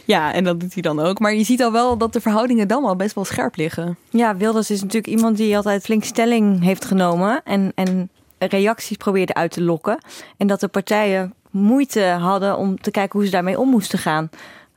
Ja, 0.06 0.34
en 0.34 0.44
dat 0.44 0.60
doet 0.60 0.74
hij 0.74 0.82
dan 0.82 1.00
ook. 1.00 1.20
Maar 1.20 1.34
je 1.34 1.44
ziet 1.44 1.64
al 1.64 1.72
wel 1.72 1.98
dat 1.98 2.14
de 2.14 2.22
verhoudingen 2.22 2.68
dan 2.68 2.86
al 2.86 2.96
best 2.96 3.16
wel 3.16 3.26
scherp 3.26 3.56
liggen. 3.56 3.98
Ja, 4.10 4.36
Wilders 4.36 4.70
is 4.72 4.82
natuurlijk 4.82 5.14
iemand 5.14 5.38
die 5.38 5.56
altijd 5.56 5.84
flink 5.84 6.04
stelling 6.04 6.64
heeft 6.64 6.86
genomen 6.86 7.42
en, 7.44 7.72
en 7.76 8.10
reacties 8.38 8.98
probeerde 8.98 9.34
uit 9.34 9.52
te 9.52 9.62
lokken. 9.62 9.98
En 10.38 10.48
dat 10.48 10.60
de 10.60 10.68
partijen 10.68 11.34
moeite 11.50 12.02
hadden 12.04 12.58
om 12.58 12.82
te 12.82 12.92
kijken 12.92 13.20
hoe 13.20 13.26
ze 13.26 13.32
daarmee 13.32 13.60
om 13.60 13.70
moesten 13.70 14.00
gaan. 14.00 14.30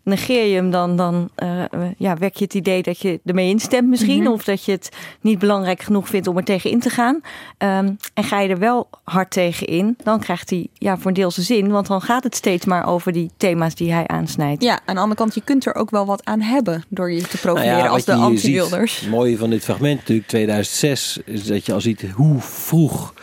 Negeer 0.05 0.47
je 0.47 0.55
hem 0.55 0.71
dan, 0.71 0.97
dan 0.97 1.31
eh, 1.35 1.63
eh, 1.63 1.69
ja, 1.99 2.17
wek 2.17 2.37
je 2.37 2.45
het 2.45 2.55
idee 2.55 2.83
dat 2.83 3.01
je 3.01 3.21
ermee 3.25 3.49
instemt 3.49 3.89
misschien. 3.89 4.23
Mhm. 4.23 4.33
Of 4.33 4.45
dat 4.45 4.65
je 4.65 4.73
het 4.73 4.89
niet 5.21 5.39
belangrijk 5.39 5.83
genoeg 5.83 6.09
vindt 6.09 6.27
om 6.27 6.37
er 6.37 6.45
tegen 6.45 6.71
in 6.71 6.81
te 6.81 6.91
gaan. 6.91 7.21
Ehm, 7.59 7.93
en 8.15 8.25
ga 8.25 8.41
je 8.41 8.49
er 8.49 8.59
wel 8.59 8.89
hard 9.05 9.31
tegen 9.31 9.67
in, 9.67 9.97
dan 10.03 10.21
krijgt 10.21 10.51
hij 10.51 10.67
ja, 10.73 10.97
voor 10.97 11.07
een 11.07 11.15
deel 11.15 11.31
zijn 11.31 11.47
zin. 11.47 11.71
Want 11.71 11.87
dan 11.87 12.01
gaat 12.01 12.25
het 12.25 12.35
steeds 12.35 12.65
maar 12.65 12.87
over 12.87 13.13
die 13.13 13.31
thema's 13.37 13.75
die 13.75 13.93
hij 13.93 14.07
aansnijdt. 14.07 14.63
Ja, 14.63 14.81
aan 14.85 14.95
de 14.95 15.01
andere 15.01 15.21
kant, 15.21 15.35
je 15.35 15.41
kunt 15.41 15.67
er 15.67 15.75
ook 15.75 15.91
wel 15.91 16.07
wat 16.07 16.25
aan 16.25 16.41
hebben 16.41 16.85
door 16.89 17.13
je 17.13 17.21
te 17.21 17.39
profileren 17.39 17.73
Nou 17.73 17.85
ja, 17.85 17.93
als 17.93 18.05
de 18.05 18.13
anti-Wilders. 18.13 19.01
Het 19.01 19.11
mooie 19.11 19.39
van 19.39 19.51
dit 19.51 19.65
fragment 19.65 19.99
natuurlijk 19.99 20.29
2006 20.29 21.19
is 21.25 21.47
dat 21.47 21.67
je 21.67 21.73
al 21.73 21.81
ziet 21.81 22.03
hoe 22.03 22.41
vroeg 22.41 23.15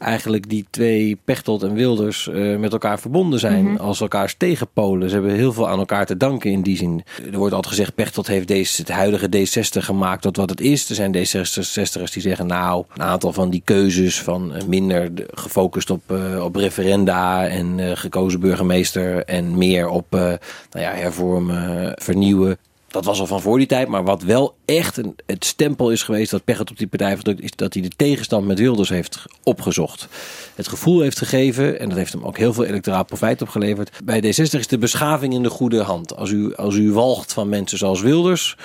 eigenlijk 0.00 0.48
die 0.48 0.66
twee 0.70 1.18
Pechtold 1.24 1.62
en 1.62 1.74
Wilders 1.74 2.28
eh, 2.28 2.56
met 2.56 2.72
elkaar 2.72 2.98
verbonden 3.00 3.38
zijn 3.40 3.64
Mhm. 3.64 3.76
als 3.82 4.00
elkaars 4.00 4.34
tegenpolen. 4.38 5.08
Ze 5.08 5.14
hebben 5.14 5.34
heel 5.34 5.52
veel 5.52 5.68
aan 5.68 5.78
elkaar 5.78 6.06
te 6.06 6.16
danken 6.16 6.50
in 6.50 6.62
die 6.62 6.76
zin. 6.76 7.02
Er 7.32 7.38
wordt 7.38 7.54
altijd 7.54 7.74
gezegd 7.74 7.94
Pechtold 7.94 8.26
heeft 8.26 8.48
deze, 8.48 8.80
het 8.82 8.90
huidige 8.90 9.28
D60 9.28 9.84
gemaakt 9.84 10.22
tot 10.22 10.36
wat 10.36 10.50
het 10.50 10.60
is. 10.60 10.88
Er 10.88 10.94
zijn 10.94 11.12
D66'ers 11.16 12.12
die 12.12 12.22
zeggen 12.22 12.46
nou 12.46 12.84
een 12.94 13.02
aantal 13.02 13.32
van 13.32 13.50
die 13.50 13.62
keuzes 13.64 14.20
van 14.22 14.54
eh, 14.54 14.64
minder 14.66 15.14
de- 15.14 15.28
gefocust 15.34 15.90
op, 15.90 16.02
eh, 16.06 16.44
op 16.44 16.56
referenda 16.56 17.46
en 17.46 17.96
gekozen 17.96 18.40
burgemeester 18.40 19.24
en 19.24 19.58
meer 19.58 19.88
op 19.88 20.06
nou 20.10 20.38
ja, 20.72 20.92
hervormen, 20.92 21.92
vernieuwen. 22.02 22.58
Dat 22.90 23.04
was 23.04 23.20
al 23.20 23.26
van 23.26 23.40
voor 23.40 23.58
die 23.58 23.66
tijd. 23.66 23.88
Maar 23.88 24.04
wat 24.04 24.22
wel 24.22 24.54
echt 24.64 24.96
een, 24.96 25.16
het 25.26 25.44
stempel 25.44 25.90
is 25.90 26.02
geweest 26.02 26.30
dat 26.30 26.44
Pechtold 26.44 26.70
op 26.70 26.78
die 26.78 26.86
partij 26.86 27.14
verdrukt, 27.14 27.40
is 27.40 27.50
dat 27.50 27.74
hij 27.74 27.82
de 27.82 27.90
tegenstand 27.96 28.46
met 28.46 28.58
Wilders 28.58 28.88
heeft 28.88 29.24
opgezocht. 29.42 30.08
Het 30.54 30.68
gevoel 30.68 31.00
heeft 31.00 31.18
gegeven, 31.18 31.80
en 31.80 31.88
dat 31.88 31.98
heeft 31.98 32.12
hem 32.12 32.24
ook 32.24 32.38
heel 32.38 32.52
veel 32.52 32.64
electoraal 32.64 33.04
profijt 33.04 33.42
opgeleverd. 33.42 33.90
Bij 34.04 34.22
D60 34.22 34.58
is 34.58 34.66
de 34.66 34.78
beschaving 34.78 35.34
in 35.34 35.42
de 35.42 35.50
goede 35.50 35.82
hand. 35.82 36.16
Als 36.16 36.30
u, 36.30 36.54
als 36.54 36.74
u 36.74 36.92
walgt 36.92 37.32
van 37.32 37.48
mensen 37.48 37.78
zoals 37.78 38.00
Wilders 38.00 38.56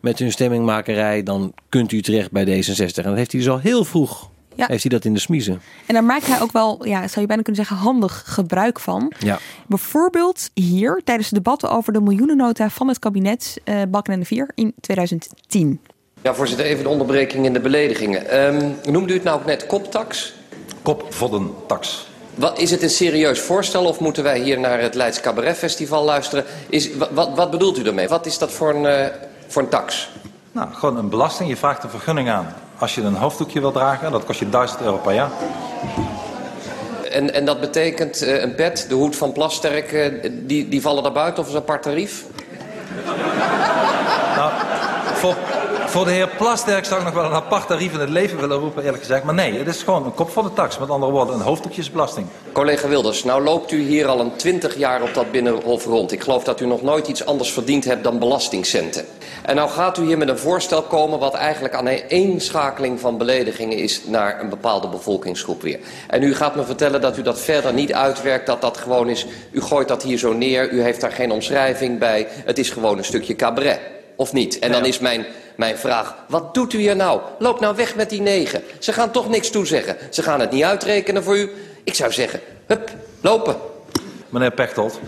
met 0.00 0.18
hun 0.18 0.32
stemmingmakerij, 0.32 1.22
dan 1.22 1.54
kunt 1.68 1.92
u 1.92 2.02
terecht 2.02 2.30
bij 2.30 2.44
D66. 2.44 2.94
En 2.94 3.02
dat 3.02 3.16
heeft 3.16 3.32
hij 3.32 3.40
dus 3.40 3.48
al 3.48 3.58
heel 3.58 3.84
vroeg. 3.84 4.30
Ja. 4.54 4.66
Heeft 4.66 4.82
hij 4.82 4.90
dat 4.90 5.04
in 5.04 5.14
de 5.14 5.20
smiezen? 5.20 5.60
En 5.86 5.94
daar 5.94 6.04
maakt 6.04 6.26
hij 6.26 6.40
ook 6.40 6.52
wel, 6.52 6.86
ja, 6.86 7.08
zou 7.08 7.20
je 7.20 7.26
bijna 7.26 7.42
kunnen 7.42 7.66
zeggen, 7.66 7.76
handig 7.76 8.22
gebruik 8.26 8.80
van. 8.80 9.12
Ja. 9.18 9.38
Bijvoorbeeld 9.66 10.50
hier 10.54 11.00
tijdens 11.04 11.28
de 11.28 11.34
debatten 11.34 11.70
over 11.70 11.92
de 11.92 12.00
miljoenennota 12.00 12.70
van 12.70 12.88
het 12.88 12.98
kabinet 12.98 13.60
eh 13.64 13.82
Balken 13.88 14.12
en 14.12 14.20
de 14.20 14.26
Vier 14.26 14.50
in 14.54 14.74
2010. 14.80 15.80
Ja, 16.22 16.34
voorzitter, 16.34 16.66
even 16.66 16.82
de 16.82 16.88
onderbreking 16.88 17.44
in 17.44 17.52
de 17.52 17.60
beledigingen. 17.60 18.28
Ehm, 18.28 18.70
noemde 18.92 19.12
u 19.12 19.14
het 19.14 19.24
nou 19.24 19.40
ook 19.40 19.46
net 19.46 19.66
koptax? 19.66 20.34
Kopvoddentax. 20.82 22.10
Wat, 22.34 22.58
is 22.58 22.70
het 22.70 22.82
een 22.82 22.90
serieus 22.90 23.40
voorstel 23.40 23.84
of 23.84 24.00
moeten 24.00 24.22
wij 24.22 24.40
hier 24.40 24.60
naar 24.60 24.80
het 24.80 24.94
Leids 24.94 25.20
Cabaret 25.20 25.56
Festival 25.56 26.04
luisteren? 26.04 26.44
Is, 26.68 26.96
wat, 26.96 27.10
wat, 27.12 27.36
wat 27.36 27.50
bedoelt 27.50 27.78
u 27.78 27.82
daarmee? 27.82 28.08
Wat 28.08 28.26
is 28.26 28.38
dat 28.38 28.52
voor 28.52 28.74
een, 28.74 28.86
eh, 28.86 29.06
voor 29.46 29.62
een 29.62 29.68
tax? 29.68 30.10
Nou, 30.52 30.72
gewoon 30.72 30.96
een 30.96 31.08
belasting. 31.08 31.48
Je 31.48 31.56
vraagt 31.56 31.84
een 31.84 31.90
vergunning 31.90 32.30
aan 32.30 32.54
als 32.82 32.94
je 32.94 33.02
een 33.02 33.14
hoofddoekje 33.14 33.60
wil 33.60 33.72
dragen. 33.72 34.12
Dat 34.12 34.24
kost 34.24 34.38
je 34.38 34.48
1000 34.48 34.80
euro 34.80 34.96
per 34.96 35.14
jaar. 35.14 35.30
En, 37.10 37.34
en 37.34 37.44
dat 37.44 37.60
betekent 37.60 38.22
uh, 38.22 38.42
een 38.42 38.54
pet, 38.54 38.86
de 38.88 38.94
hoed 38.94 39.16
van 39.16 39.32
Plasterk, 39.32 39.92
uh, 39.92 40.06
die, 40.30 40.68
die 40.68 40.80
vallen 40.80 41.02
daar 41.02 41.12
buiten 41.12 41.42
of 41.42 41.48
is 41.48 41.54
een 41.54 41.60
apart 41.60 41.82
tarief? 41.82 42.24
Nou, 44.36 44.52
voor, 45.14 45.36
voor 45.92 46.04
de 46.04 46.10
heer 46.10 46.28
Plasterk 46.28 46.84
zou 46.84 47.00
ik 47.00 47.06
nog 47.06 47.14
wel 47.14 47.24
een 47.24 47.32
apart 47.32 47.66
tarief 47.66 47.92
in 47.92 48.00
het 48.00 48.08
leven 48.08 48.40
willen 48.40 48.58
roepen, 48.58 48.82
eerlijk 48.82 49.02
gezegd. 49.02 49.24
Maar 49.24 49.34
nee, 49.34 49.58
het 49.58 49.66
is 49.66 49.82
gewoon 49.82 50.04
een 50.04 50.14
kop 50.14 50.30
van 50.30 50.44
de 50.44 50.52
tax. 50.52 50.78
Met 50.78 50.90
andere 50.90 51.12
woorden, 51.12 51.34
een 51.34 51.40
hoofddoekjesbelasting. 51.40 52.26
Collega 52.52 52.88
Wilders, 52.88 53.24
nou 53.24 53.42
loopt 53.42 53.72
u 53.72 53.82
hier 53.82 54.06
al 54.06 54.20
een 54.20 54.36
twintig 54.36 54.76
jaar 54.76 55.02
op 55.02 55.14
dat 55.14 55.30
Binnenhof 55.30 55.84
rond. 55.84 56.12
Ik 56.12 56.22
geloof 56.22 56.44
dat 56.44 56.60
u 56.60 56.66
nog 56.66 56.82
nooit 56.82 57.08
iets 57.08 57.26
anders 57.26 57.52
verdiend 57.52 57.84
hebt 57.84 58.04
dan 58.04 58.18
belastingcenten. 58.18 59.04
En 59.42 59.56
nou 59.56 59.70
gaat 59.70 59.98
u 59.98 60.04
hier 60.04 60.18
met 60.18 60.28
een 60.28 60.38
voorstel 60.38 60.82
komen 60.82 61.18
wat 61.18 61.34
eigenlijk 61.34 61.74
aan 61.74 61.86
een 61.86 62.02
eenschakeling 62.08 63.00
van 63.00 63.18
beledigingen 63.18 63.78
is 63.78 64.02
naar 64.06 64.40
een 64.40 64.48
bepaalde 64.48 64.88
bevolkingsgroep 64.88 65.62
weer. 65.62 65.78
En 66.08 66.22
u 66.22 66.34
gaat 66.34 66.56
me 66.56 66.64
vertellen 66.64 67.00
dat 67.00 67.18
u 67.18 67.22
dat 67.22 67.40
verder 67.40 67.72
niet 67.72 67.92
uitwerkt, 67.92 68.46
dat 68.46 68.60
dat 68.60 68.76
gewoon 68.76 69.08
is, 69.08 69.26
u 69.50 69.60
gooit 69.60 69.88
dat 69.88 70.02
hier 70.02 70.18
zo 70.18 70.32
neer, 70.32 70.70
u 70.70 70.82
heeft 70.82 71.00
daar 71.00 71.12
geen 71.12 71.30
omschrijving 71.30 71.98
bij, 71.98 72.26
het 72.44 72.58
is 72.58 72.70
gewoon 72.70 72.98
een 72.98 73.04
stukje 73.04 73.36
cabaret. 73.36 73.80
Of 74.16 74.32
niet? 74.32 74.58
En 74.58 74.72
dan 74.72 74.84
is 74.84 74.98
mijn, 74.98 75.26
mijn 75.56 75.78
vraag, 75.78 76.14
wat 76.28 76.54
doet 76.54 76.72
u 76.72 76.78
hier 76.78 76.96
nou? 76.96 77.20
Loop 77.38 77.60
nou 77.60 77.76
weg 77.76 77.96
met 77.96 78.10
die 78.10 78.20
negen. 78.20 78.62
Ze 78.78 78.92
gaan 78.92 79.10
toch 79.10 79.28
niks 79.28 79.50
toezeggen. 79.50 79.96
Ze 80.10 80.22
gaan 80.22 80.40
het 80.40 80.50
niet 80.50 80.64
uitrekenen 80.64 81.24
voor 81.24 81.36
u. 81.36 81.50
Ik 81.84 81.94
zou 81.94 82.12
zeggen, 82.12 82.40
hup, 82.66 82.90
lopen. 83.20 83.56
Meneer 84.28 84.50
Pechtold, 84.50 85.00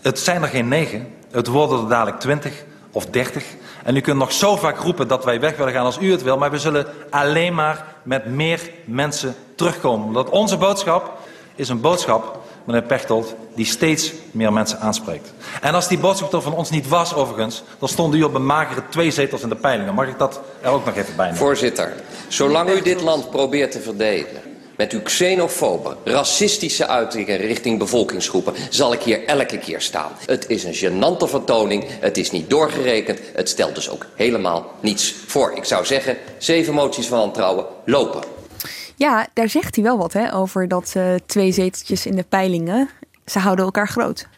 het 0.00 0.18
zijn 0.18 0.42
er 0.42 0.48
geen 0.48 0.68
negen. 0.68 1.14
Het 1.30 1.46
worden 1.46 1.80
er 1.80 1.88
dadelijk 1.88 2.20
twintig 2.20 2.64
of 2.92 3.06
dertig. 3.06 3.44
En 3.84 3.96
u 3.96 4.00
kunt 4.00 4.18
nog 4.18 4.32
zo 4.32 4.56
vaak 4.56 4.78
roepen 4.78 5.08
dat 5.08 5.24
wij 5.24 5.40
weg 5.40 5.56
willen 5.56 5.72
gaan 5.72 5.84
als 5.84 5.98
u 6.00 6.10
het 6.10 6.22
wil. 6.22 6.38
Maar 6.38 6.50
we 6.50 6.58
zullen 6.58 6.86
alleen 7.10 7.54
maar 7.54 7.84
met 8.02 8.26
meer 8.26 8.70
mensen 8.84 9.34
terugkomen. 9.54 10.06
Omdat 10.06 10.30
onze 10.30 10.56
boodschap 10.56 11.18
is 11.54 11.68
een 11.68 11.80
boodschap 11.80 12.40
meneer 12.64 12.82
Pechtold, 12.82 13.34
die 13.54 13.66
steeds 13.66 14.12
meer 14.30 14.52
mensen 14.52 14.80
aanspreekt. 14.80 15.32
En 15.60 15.74
als 15.74 15.88
die 15.88 15.98
boodschap 15.98 16.32
er 16.32 16.42
van 16.42 16.54
ons 16.54 16.70
niet 16.70 16.88
was, 16.88 17.14
overigens, 17.14 17.62
dan 17.78 17.88
stond 17.88 18.14
u 18.14 18.22
op 18.22 18.34
een 18.34 18.46
magere 18.46 18.82
twee 18.88 19.10
zetels 19.10 19.42
in 19.42 19.48
de 19.48 19.56
peilingen. 19.56 19.94
Mag 19.94 20.08
ik 20.08 20.18
dat 20.18 20.40
er 20.60 20.70
ook 20.70 20.84
nog 20.84 20.96
even 20.96 21.16
bij 21.16 21.24
nemen? 21.24 21.40
Voorzitter, 21.40 21.92
zolang 22.28 22.70
u 22.70 22.82
dit 22.82 23.00
land 23.00 23.30
probeert 23.30 23.72
te 23.72 23.80
verdelen 23.80 24.50
met 24.76 24.92
uw 24.92 25.02
xenofobe, 25.02 25.96
racistische 26.04 26.86
uitingen 26.86 27.36
richting 27.36 27.78
bevolkingsgroepen, 27.78 28.54
zal 28.70 28.92
ik 28.92 29.02
hier 29.02 29.24
elke 29.24 29.58
keer 29.58 29.80
staan. 29.80 30.12
Het 30.26 30.48
is 30.48 30.64
een 30.64 30.74
gênante 30.74 31.28
vertoning, 31.28 31.84
het 32.00 32.16
is 32.16 32.30
niet 32.30 32.50
doorgerekend, 32.50 33.18
het 33.34 33.48
stelt 33.48 33.74
dus 33.74 33.90
ook 33.90 34.06
helemaal 34.14 34.72
niets 34.80 35.14
voor. 35.26 35.52
Ik 35.56 35.64
zou 35.64 35.86
zeggen, 35.86 36.16
zeven 36.38 36.74
moties 36.74 37.06
van 37.06 37.18
wantrouwen 37.18 37.64
lopen. 37.84 38.31
Ja, 39.02 39.26
daar 39.32 39.48
zegt 39.48 39.74
hij 39.74 39.84
wel 39.84 39.98
wat 39.98 40.12
hè, 40.12 40.34
over 40.34 40.68
dat 40.68 40.94
uh, 40.96 41.14
twee 41.26 41.52
zeteltjes 41.52 42.06
in 42.06 42.16
de 42.16 42.24
peilingen. 42.28 42.88
Ze 43.24 43.38
houden 43.38 43.64
elkaar 43.64 43.88
groot. 43.88 44.28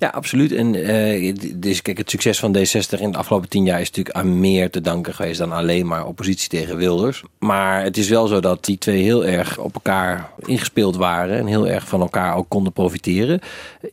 Ja, 0.00 0.08
absoluut. 0.08 0.52
En 0.52 0.74
uh, 0.74 1.34
dus 1.54 1.82
kijk, 1.82 1.98
het 1.98 2.10
succes 2.10 2.38
van 2.38 2.56
D60 2.56 3.00
in 3.00 3.10
de 3.10 3.18
afgelopen 3.18 3.48
tien 3.48 3.64
jaar 3.64 3.80
is 3.80 3.86
natuurlijk 3.86 4.16
aan 4.16 4.40
meer 4.40 4.70
te 4.70 4.80
danken 4.80 5.14
geweest 5.14 5.38
dan 5.38 5.52
alleen 5.52 5.86
maar 5.86 6.06
oppositie 6.06 6.48
tegen 6.48 6.76
Wilders. 6.76 7.22
Maar 7.38 7.82
het 7.82 7.96
is 7.96 8.08
wel 8.08 8.26
zo 8.26 8.40
dat 8.40 8.64
die 8.64 8.78
twee 8.78 9.02
heel 9.02 9.26
erg 9.26 9.58
op 9.58 9.74
elkaar 9.74 10.30
ingespeeld 10.46 10.96
waren 10.96 11.38
en 11.38 11.46
heel 11.46 11.68
erg 11.68 11.88
van 11.88 12.00
elkaar 12.00 12.36
ook 12.36 12.48
konden 12.48 12.72
profiteren. 12.72 13.40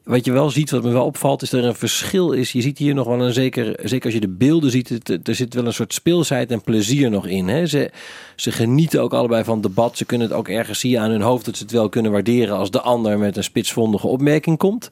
Wat 0.04 0.26
je 0.26 0.32
wel 0.32 0.50
ziet, 0.50 0.70
wat 0.70 0.84
me 0.84 0.92
wel 0.92 1.06
opvalt, 1.06 1.42
is 1.42 1.50
dat 1.50 1.62
er 1.62 1.68
een 1.68 1.76
verschil 1.76 2.32
is. 2.32 2.52
Je 2.52 2.62
ziet 2.62 2.78
hier 2.78 2.94
nog 2.94 3.08
wel 3.08 3.22
een 3.22 3.34
zeker, 3.34 3.80
zeker 3.84 4.06
als 4.06 4.14
je 4.14 4.20
de 4.20 4.28
beelden 4.28 4.72
ziet, 4.72 5.10
er 5.28 5.36
zit 5.36 5.54
wel 5.54 5.66
een 5.66 5.74
soort 5.74 5.94
speelsheid 5.94 6.52
en 6.52 6.62
plezier 6.62 7.10
nog 7.10 7.28
in. 7.28 7.48
Hè? 7.48 7.66
Ze, 7.66 7.92
ze 8.36 8.52
genieten 8.52 9.02
ook 9.02 9.14
allebei 9.14 9.44
van 9.44 9.62
debat. 9.62 9.98
Ze 9.98 10.06
kunnen 10.06 10.28
het 10.28 10.38
ook 10.38 10.48
ergens 10.48 10.80
zien 10.80 11.00
aan 11.00 11.12
hun 11.12 11.22
hoofd 11.22 11.46
dat 11.46 11.58
ze 11.58 11.64
het 11.64 11.72
wel 11.72 11.90
kunnen 11.90 12.12
waarderen 12.12 12.58
als 12.58 12.72
de 12.72 12.82
ander 12.82 13.20
met 13.20 13.38
een 13.38 13.44
spitsvondige 13.44 14.08
opmerking 14.08 14.58
komt. 14.58 14.90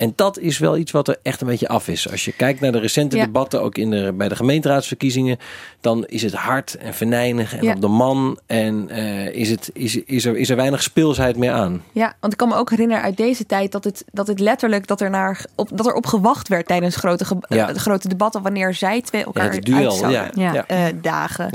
En 0.00 0.12
dat 0.16 0.38
is 0.38 0.58
wel 0.58 0.76
iets 0.76 0.92
wat 0.92 1.08
er 1.08 1.16
echt 1.22 1.40
een 1.40 1.46
beetje 1.46 1.68
af 1.68 1.88
is. 1.88 2.10
Als 2.10 2.24
je 2.24 2.32
kijkt 2.32 2.60
naar 2.60 2.72
de 2.72 2.78
recente 2.78 3.16
ja. 3.16 3.24
debatten, 3.24 3.62
ook 3.62 3.78
in 3.78 3.90
de, 3.90 4.12
bij 4.14 4.28
de 4.28 4.36
gemeenteraadsverkiezingen, 4.36 5.38
dan 5.80 6.06
is 6.06 6.22
het 6.22 6.32
hard 6.32 6.76
en 6.76 6.94
venijnig 6.94 7.56
en 7.56 7.64
ja. 7.64 7.72
op 7.72 7.80
de 7.80 7.88
man. 7.88 8.38
En 8.46 8.88
uh, 8.90 9.34
is, 9.34 9.50
het, 9.50 9.70
is, 9.72 9.96
is, 9.96 10.24
er, 10.24 10.36
is 10.36 10.50
er 10.50 10.56
weinig 10.56 10.82
speelsheid 10.82 11.36
meer 11.36 11.52
aan. 11.52 11.82
Ja, 11.92 12.14
want 12.20 12.32
ik 12.32 12.38
kan 12.38 12.48
me 12.48 12.54
ook 12.54 12.70
herinneren 12.70 13.02
uit 13.02 13.16
deze 13.16 13.46
tijd 13.46 13.72
dat 13.72 13.84
het, 13.84 14.04
dat 14.12 14.26
het 14.26 14.40
letterlijk 14.40 14.86
dat 14.86 15.00
er, 15.00 15.10
naar, 15.10 15.44
op, 15.54 15.68
dat 15.72 15.86
er 15.86 15.94
op 15.94 16.06
gewacht 16.06 16.48
werd 16.48 16.66
tijdens 16.66 16.96
grote, 16.96 17.24
ja. 17.48 17.70
uh, 17.70 17.76
grote 17.76 18.08
debatten 18.08 18.42
wanneer 18.42 18.74
zij 18.74 19.00
twee 19.00 19.24
elkaar 19.24 19.54
ja, 19.54 19.60
duel, 19.60 19.84
uit 19.84 19.94
zouden 19.94 20.30
ja. 20.34 20.64
Uh, 20.70 20.84
dagen. 21.02 21.50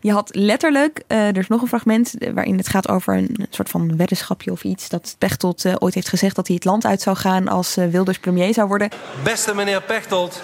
Je 0.00 0.12
had 0.12 0.34
letterlijk, 0.34 1.02
uh, 1.08 1.26
er 1.26 1.36
is 1.36 1.48
nog 1.48 1.62
een 1.62 1.68
fragment 1.68 2.14
waarin 2.34 2.56
het 2.56 2.68
gaat 2.68 2.88
over 2.88 3.14
een, 3.14 3.30
een 3.36 3.46
soort 3.50 3.68
van 3.68 3.96
weddenschapje 3.96 4.52
of 4.52 4.64
iets. 4.64 4.88
Dat 4.88 5.14
Pechtold 5.18 5.64
uh, 5.64 5.74
ooit 5.78 5.94
heeft 5.94 6.08
gezegd 6.08 6.36
dat 6.36 6.46
hij 6.46 6.56
het 6.56 6.64
land 6.64 6.84
uit 6.84 7.00
zou 7.00 7.16
gaan 7.16 7.48
als 7.48 7.76
uh, 7.76 7.86
Wilders 7.86 8.18
premier 8.18 8.54
zou 8.54 8.68
worden. 8.68 8.88
Beste 9.24 9.54
meneer 9.54 9.82
Pechtold, 9.82 10.42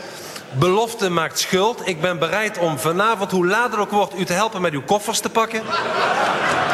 belofte 0.59 1.11
maakt 1.11 1.39
schuld. 1.39 1.83
Ik 1.85 2.01
ben 2.01 2.19
bereid 2.19 2.59
om 2.59 2.79
vanavond, 2.79 3.31
hoe 3.31 3.47
later 3.47 3.79
ook 3.79 3.91
wordt, 3.91 4.19
u 4.19 4.25
te 4.25 4.33
helpen 4.33 4.61
met 4.61 4.73
uw 4.73 4.83
koffers 4.83 5.21
te 5.21 5.29
pakken. 5.29 5.63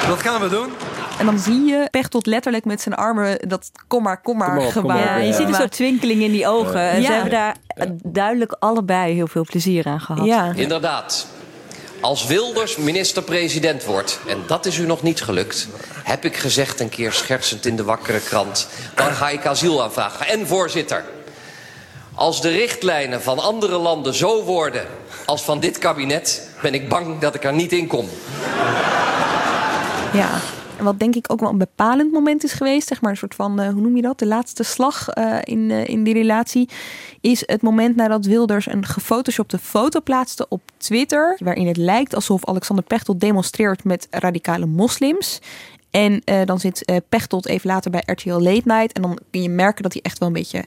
Dat 0.08 0.22
gaan 0.22 0.40
we 0.40 0.48
doen. 0.48 0.70
En 1.18 1.26
dan 1.26 1.38
zie 1.38 1.64
je 1.64 1.88
Pechtold 1.90 2.26
letterlijk 2.26 2.64
met 2.64 2.80
zijn 2.80 2.94
armen 2.94 3.48
dat 3.48 3.70
kom 3.86 4.02
maar, 4.02 4.20
kom 4.20 4.36
maar, 4.36 4.56
kom 4.56 4.70
gebaar. 4.70 4.98
Ja, 4.98 5.16
je 5.16 5.32
ziet 5.32 5.48
een 5.48 5.54
soort 5.54 5.72
twinkeling 5.72 6.22
in 6.22 6.30
die 6.32 6.46
ogen. 6.46 6.80
En 6.80 7.02
ze 7.02 7.12
hebben 7.12 7.30
daar 7.30 7.56
duidelijk 8.02 8.56
allebei 8.58 9.14
heel 9.14 9.26
veel 9.26 9.44
plezier 9.44 9.86
aan 9.86 10.00
gehad. 10.00 10.24
Ja. 10.24 10.52
Inderdaad. 10.54 11.26
Als 12.00 12.26
Wilders 12.26 12.76
minister-president 12.76 13.84
wordt, 13.84 14.18
en 14.26 14.42
dat 14.46 14.66
is 14.66 14.78
u 14.78 14.86
nog 14.86 15.02
niet 15.02 15.22
gelukt... 15.22 15.68
heb 16.02 16.24
ik 16.24 16.36
gezegd 16.36 16.80
een 16.80 16.88
keer 16.88 17.12
schertsend 17.12 17.66
in 17.66 17.76
de 17.76 17.84
wakkere 17.84 18.20
krant... 18.20 18.68
dan 18.94 19.12
ga 19.12 19.28
ik 19.28 19.46
asiel 19.46 19.82
aanvragen. 19.82 20.26
En 20.26 20.46
voorzitter, 20.46 21.04
als 22.14 22.40
de 22.40 22.48
richtlijnen 22.48 23.22
van 23.22 23.38
andere 23.38 23.78
landen 23.78 24.14
zo 24.14 24.42
worden 24.42 24.86
als 25.24 25.42
van 25.42 25.60
dit 25.60 25.78
kabinet... 25.78 26.48
ben 26.62 26.74
ik 26.74 26.88
bang 26.88 27.18
dat 27.18 27.34
ik 27.34 27.44
er 27.44 27.52
niet 27.52 27.72
in 27.72 27.86
kom. 27.86 28.08
Ja, 30.12 30.40
wat 30.80 30.98
denk 30.98 31.14
ik 31.14 31.32
ook 31.32 31.40
wel 31.40 31.50
een 31.50 31.58
bepalend 31.58 32.12
moment 32.12 32.44
is 32.44 32.52
geweest, 32.52 32.88
zeg 32.88 33.00
maar 33.00 33.10
een 33.10 33.16
soort 33.16 33.34
van, 33.34 33.60
uh, 33.60 33.68
hoe 33.68 33.80
noem 33.80 33.96
je 33.96 34.02
dat, 34.02 34.18
de 34.18 34.26
laatste 34.26 34.62
slag 34.62 35.16
uh, 35.18 35.36
in, 35.42 35.70
uh, 35.70 35.88
in 35.88 36.04
die 36.04 36.14
relatie, 36.14 36.68
is 37.20 37.42
het 37.46 37.62
moment 37.62 37.96
nadat 37.96 38.26
Wilders 38.26 38.66
een 38.66 38.86
gefotoshopte 38.86 39.58
foto 39.58 40.00
plaatste 40.00 40.46
op 40.48 40.60
Twitter, 40.76 41.38
waarin 41.44 41.66
het 41.66 41.76
lijkt 41.76 42.14
alsof 42.14 42.46
Alexander 42.46 42.84
Pechtold 42.84 43.20
demonstreert 43.20 43.84
met 43.84 44.06
radicale 44.10 44.66
moslims. 44.66 45.38
En 45.90 46.22
dan 46.44 46.60
zit 46.60 46.92
Pechtold 47.08 47.46
even 47.46 47.70
later 47.70 47.90
bij 47.90 48.02
RTL 48.06 48.30
Late 48.30 48.62
Night 48.64 48.92
en 48.92 49.02
dan 49.02 49.18
kun 49.30 49.42
je 49.42 49.48
merken 49.48 49.82
dat 49.82 49.92
hij 49.92 50.02
echt 50.02 50.18
wel 50.18 50.28
een 50.28 50.34
beetje 50.34 50.64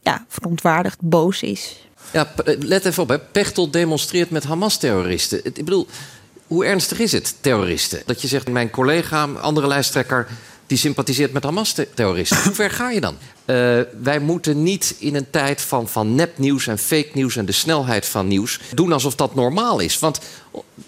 ja, 0.00 0.24
verontwaardigd, 0.28 0.98
boos 1.00 1.42
is. 1.42 1.86
Ja, 2.12 2.32
let 2.44 2.84
even 2.84 3.02
op, 3.02 3.08
hè. 3.08 3.18
Pechtold 3.18 3.72
demonstreert 3.72 4.30
met 4.30 4.44
Hamas-terroristen. 4.44 5.44
Ik 5.44 5.54
bedoel, 5.54 5.86
hoe 6.46 6.64
ernstig 6.64 6.98
is 6.98 7.12
het, 7.12 7.34
terroristen? 7.40 8.02
Dat 8.06 8.22
je 8.22 8.28
zegt, 8.28 8.48
mijn 8.48 8.70
collega, 8.70 9.24
andere 9.24 9.66
lijsttrekker... 9.66 10.26
die 10.66 10.78
sympathiseert 10.78 11.32
met 11.32 11.42
Hamas-terroristen. 11.42 12.42
Hoe 12.42 12.54
ver 12.54 12.70
ga 12.70 12.90
je 12.90 13.00
dan? 13.00 13.16
Uh, 13.46 13.80
wij 14.02 14.18
moeten 14.18 14.62
niet 14.62 14.96
in 14.98 15.14
een 15.14 15.30
tijd 15.30 15.60
van, 15.60 15.88
van 15.88 16.14
nepnieuws 16.14 16.66
en 16.66 16.78
fake 16.78 17.10
nieuws... 17.12 17.36
en 17.36 17.44
de 17.44 17.52
snelheid 17.52 18.06
van 18.06 18.28
nieuws 18.28 18.60
doen 18.74 18.92
alsof 18.92 19.14
dat 19.14 19.34
normaal 19.34 19.78
is. 19.78 19.98
Want 19.98 20.20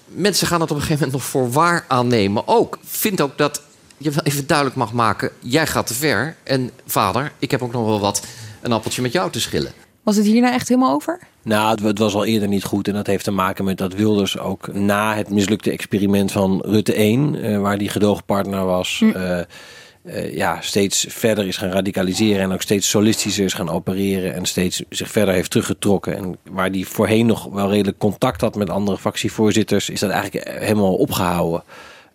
mensen 0.07 0.47
gaan 0.47 0.61
het 0.61 0.71
op 0.71 0.77
een 0.77 0.83
gegeven 0.83 1.05
moment 1.07 1.23
nog 1.23 1.31
voor 1.31 1.51
waar 1.51 1.85
aannemen 1.89 2.49
ook. 2.49 2.79
Vind 2.85 3.21
ook 3.21 3.39
dat 3.39 3.63
je 3.97 4.11
wel 4.11 4.23
even 4.23 4.47
duidelijk 4.47 4.77
mag 4.77 4.93
maken... 4.93 5.31
jij 5.39 5.67
gaat 5.67 5.87
te 5.87 5.95
ver 5.95 6.37
en 6.43 6.71
vader, 6.87 7.33
ik 7.39 7.51
heb 7.51 7.63
ook 7.63 7.73
nog 7.73 7.87
wel 7.87 8.01
wat... 8.01 8.23
een 8.61 8.73
appeltje 8.73 9.03
met 9.03 9.13
jou 9.13 9.31
te 9.31 9.41
schillen. 9.41 9.73
Was 10.09 10.17
het 10.17 10.27
hier 10.27 10.41
nou 10.41 10.55
echt 10.55 10.69
helemaal 10.69 10.95
over? 10.95 11.19
Nou, 11.43 11.87
het 11.87 11.99
was 11.99 12.15
al 12.15 12.25
eerder 12.25 12.49
niet 12.49 12.65
goed. 12.65 12.89
En 12.89 12.95
dat 12.95 13.07
heeft 13.07 13.25
te 13.25 13.31
maken 13.31 13.65
met 13.65 13.79
dat 13.79 13.95
Wilders 13.95 14.39
ook 14.39 14.73
na 14.73 15.15
het 15.15 15.31
mislukte 15.31 15.71
experiment 15.71 16.33
van 16.33 16.63
Rutte 16.67 16.95
1, 16.95 17.35
uh, 17.35 17.61
waar 17.61 17.79
die 17.79 17.89
gedoogpartner 17.89 18.65
was, 18.65 18.99
hm. 18.99 19.05
uh, 19.05 19.39
uh, 20.03 20.35
ja, 20.35 20.61
steeds 20.61 21.07
verder 21.09 21.47
is 21.47 21.57
gaan 21.57 21.71
radicaliseren 21.71 22.43
en 22.43 22.53
ook 22.53 22.63
steeds 22.63 22.89
solistischer 22.89 23.45
is 23.45 23.55
gaan 23.55 23.71
opereren 23.71 24.35
en 24.35 24.47
steeds 24.47 24.83
zich 24.89 25.11
verder 25.11 25.35
heeft 25.35 25.51
teruggetrokken. 25.51 26.17
En 26.17 26.37
waar 26.51 26.73
die 26.73 26.89
voorheen 26.89 27.27
nog 27.27 27.45
wel 27.45 27.71
redelijk 27.71 27.99
contact 27.99 28.41
had 28.41 28.55
met 28.55 28.71
andere 28.71 28.99
fractievoorzitters, 28.99 29.91
is 29.91 30.01
dat 30.01 30.11
eigenlijk 30.11 30.49
helemaal 30.49 30.95
opgehouden. 30.95 31.63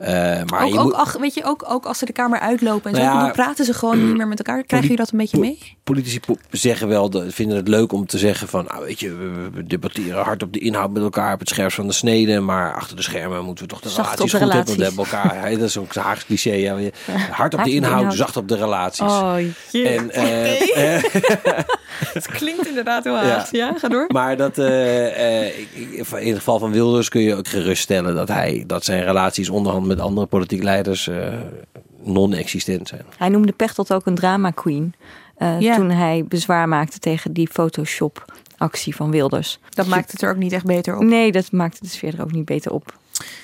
Uh, 0.04 0.10
maar 0.46 0.64
ook, 0.64 0.74
je 0.74 0.78
ook, 0.80 0.84
moet, 0.84 0.94
ach, 0.94 1.18
weet 1.18 1.34
je, 1.34 1.44
ook, 1.44 1.66
ook 1.68 1.86
als 1.86 1.98
ze 1.98 2.06
de 2.06 2.12
kamer 2.14 2.40
uitlopen 2.40 2.92
en 2.92 2.98
Nou 2.98 3.10
zo, 3.12 3.18
ja, 3.18 3.24
dan 3.24 3.32
praten 3.32 3.66
ze 3.66 3.74
gewoon 3.74 4.06
niet 4.06 4.18
meer 4.18 4.28
met 4.28 4.38
elkaar. 4.38 4.64
Krijg 4.64 4.88
je 4.88 4.96
dat 4.96 5.12
een 5.12 5.18
beetje 5.18 5.40
mee? 5.40 5.78
politici 5.84 6.20
po- 6.20 6.38
zeggen 6.52 6.88
wel, 6.88 7.12
vinden 7.28 7.58
het 7.58 7.68
leuk 7.68 7.92
om 7.92 8.06
te 8.06 8.18
zeggen 8.18 8.48
van, 8.48 8.66
nou 8.72 8.86
weet 8.86 9.00
je, 9.00 9.16
we, 9.54 9.64
debatteren 9.68 10.24
hard 10.24 10.44
op 10.44 10.54
de 10.54 10.60
inhoud 10.60 10.92
met 10.92 11.04
elkaar, 11.04 11.34
op 11.34 11.40
het 11.40 11.50
scherpst 11.50 11.76
van 11.76 11.88
de 11.88 11.94
snede, 11.94 12.40
maar 12.40 12.74
achter 12.76 12.96
de 12.96 13.02
schermen 13.02 13.44
moeten 13.46 13.64
we 13.64 13.70
toch 13.70 13.82
de 13.82 13.90
Zacht 13.90 14.10
relaties 14.20 14.32
de 14.32 14.38
goed 14.38 14.54
hebben 14.54 14.74
relaties. 14.76 14.96
met 14.98 15.06
elkaar. 15.14 15.52
Dat 15.52 15.62
is 15.70 15.76
een 15.76 15.88
Haags 15.94 16.26
cliché. 16.26 16.54
Ja, 16.54 16.74
hard 17.32 17.54
op 17.54 17.60
Hard 17.60 17.64
de 17.64 17.72
inhoud, 17.76 17.98
inhoud. 18.00 18.14
zacht 18.14 18.38
op 18.38 18.48
de 18.48 18.56
relaties. 18.56 19.02
Oh, 19.02 19.36
jee. 19.72 19.88
En, 19.88 20.12
eh, 20.12 20.96
eh, 20.98 21.04
Het 22.14 22.28
klinkt 22.28 22.68
inderdaad 22.68 23.04
heel 23.04 23.14
Ja. 23.14 23.22
Haags. 23.24 23.50
Ja, 23.52 23.74
ga 23.78 23.88
door. 23.88 24.06
Maar 24.08 24.38
dat, 24.38 24.58
eh, 24.58 25.46
eh, 25.48 25.54
in 26.20 26.28
het 26.28 26.38
geval 26.38 26.60
van 26.60 26.72
Wilders 26.72 27.10
kun 27.10 27.22
je 27.22 27.36
ook 27.36 27.48
geruststellen 27.48 28.16
dat 28.16 28.28
hij 28.28 28.64
dat 28.68 28.86
zijn 28.86 29.04
relaties 29.04 29.50
onderhand 29.50 29.86
met 29.86 29.93
andere 30.02 30.26
politieke 30.28 30.64
leiders 30.64 31.08
eh, 31.08 31.34
non-existent 32.04 32.88
zijn. 32.88 33.02
Hij 33.18 33.30
noemde 33.30 33.52
Pechtold 33.52 33.94
ook 33.94 34.06
een 34.06 34.16
drama 34.16 34.50
queen. 34.52 34.94
eh, 35.38 35.60
Ja. 35.60 35.76
Toen 35.76 35.90
hij 35.90 36.26
bezwaar 36.28 36.68
maakte 36.68 37.00
tegen 37.00 37.34
die 37.34 37.48
Photoshop 37.52 38.34
actie 38.58 38.96
van 38.96 39.12
Wilders. 39.12 39.60
Dat 39.70 39.88
maakt 39.88 40.12
het 40.12 40.22
er 40.22 40.30
ook 40.30 40.38
niet 40.38 40.52
echt 40.52 40.66
beter 40.66 40.96
op. 40.98 41.04
Nee, 41.04 41.32
dat 41.32 41.52
maakte 41.52 41.80
de 41.82 41.88
sfeer 41.90 42.14
er 42.16 42.22
ook 42.24 42.32
niet 42.32 42.46
beter 42.46 42.72
op. 42.72 42.98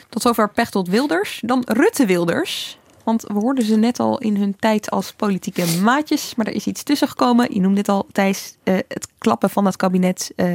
Tot 0.09 0.21
zover 0.21 0.49
Pechtold 0.49 0.87
Wilders. 0.87 1.39
Dan 1.45 1.63
Rutte 1.67 2.05
Wilders. 2.05 2.77
Want 3.03 3.23
we 3.27 3.33
hoorden 3.33 3.63
ze 3.65 3.75
net 3.75 3.99
al 3.99 4.17
in 4.17 4.35
hun 4.37 4.55
tijd 4.59 4.89
als 4.89 5.13
politieke 5.13 5.65
maatjes. 5.83 6.35
Maar 6.35 6.47
er 6.47 6.53
is 6.53 6.67
iets 6.67 6.83
tussen 6.83 7.07
gekomen. 7.07 7.53
Je 7.53 7.59
noemde 7.61 7.77
het 7.77 7.89
al, 7.89 8.07
Thijs. 8.11 8.55
eh, 8.63 8.73
het 8.75 9.07
klappen 9.17 9.49
van 9.49 9.65
het 9.65 9.75
kabinet. 9.75 10.31
eh, 10.35 10.47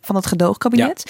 van 0.00 0.14
het 0.16 0.26
gedoogkabinet. 0.26 1.02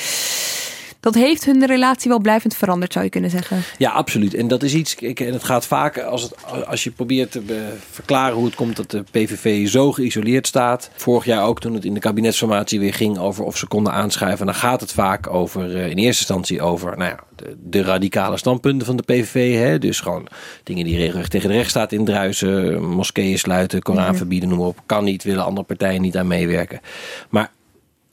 Dat 1.00 1.14
heeft 1.14 1.44
hun 1.44 1.66
relatie 1.66 2.08
wel 2.10 2.20
blijvend 2.20 2.56
veranderd, 2.56 2.92
zou 2.92 3.04
je 3.04 3.10
kunnen 3.10 3.30
zeggen. 3.30 3.62
Ja, 3.78 3.90
absoluut. 3.90 4.34
En 4.34 4.48
dat 4.48 4.62
is 4.62 4.74
iets, 4.74 4.94
kijk, 4.94 5.20
en 5.20 5.32
het 5.32 5.44
gaat 5.44 5.66
vaak 5.66 5.98
als, 5.98 6.22
het, 6.22 6.34
als 6.66 6.84
je 6.84 6.90
probeert 6.90 7.30
te 7.32 7.40
be- 7.40 7.72
verklaren 7.90 8.36
hoe 8.36 8.44
het 8.44 8.54
komt 8.54 8.76
dat 8.76 8.90
de 8.90 9.02
PVV 9.10 9.68
zo 9.68 9.92
geïsoleerd 9.92 10.46
staat. 10.46 10.90
Vorig 10.94 11.24
jaar 11.24 11.44
ook 11.44 11.60
toen 11.60 11.74
het 11.74 11.84
in 11.84 11.94
de 11.94 12.00
kabinetsformatie 12.00 12.80
weer 12.80 12.94
ging 12.94 13.18
over 13.18 13.44
of 13.44 13.56
ze 13.56 13.66
konden 13.66 13.92
aanschuiven. 13.92 14.46
Dan 14.46 14.54
gaat 14.54 14.80
het 14.80 14.92
vaak 14.92 15.30
over, 15.32 15.62
eh, 15.76 15.80
in 15.82 15.96
eerste 15.96 16.04
instantie 16.04 16.62
over 16.62 16.96
nou 16.96 17.10
ja, 17.10 17.18
de, 17.36 17.56
de 17.64 17.82
radicale 17.82 18.36
standpunten 18.36 18.86
van 18.86 18.96
de 18.96 19.02
PVV. 19.02 19.54
Hè? 19.58 19.78
Dus 19.78 20.00
gewoon 20.00 20.26
dingen 20.64 20.84
die 20.84 20.96
regelrecht 20.96 21.30
tegen 21.30 21.48
de 21.48 21.54
rechtsstaat 21.54 21.92
indruisen. 21.92 22.82
Moskeeën 22.84 23.38
sluiten, 23.38 23.82
Koran 23.82 24.04
Mhm. 24.04 24.14
verbieden, 24.14 24.48
noem 24.48 24.58
maar 24.58 24.66
op. 24.66 24.78
Kan 24.86 25.04
niet, 25.04 25.22
willen 25.22 25.44
andere 25.44 25.66
partijen 25.66 26.00
niet 26.00 26.16
aan 26.16 26.26
meewerken. 26.26 26.80
Maar 27.30 27.50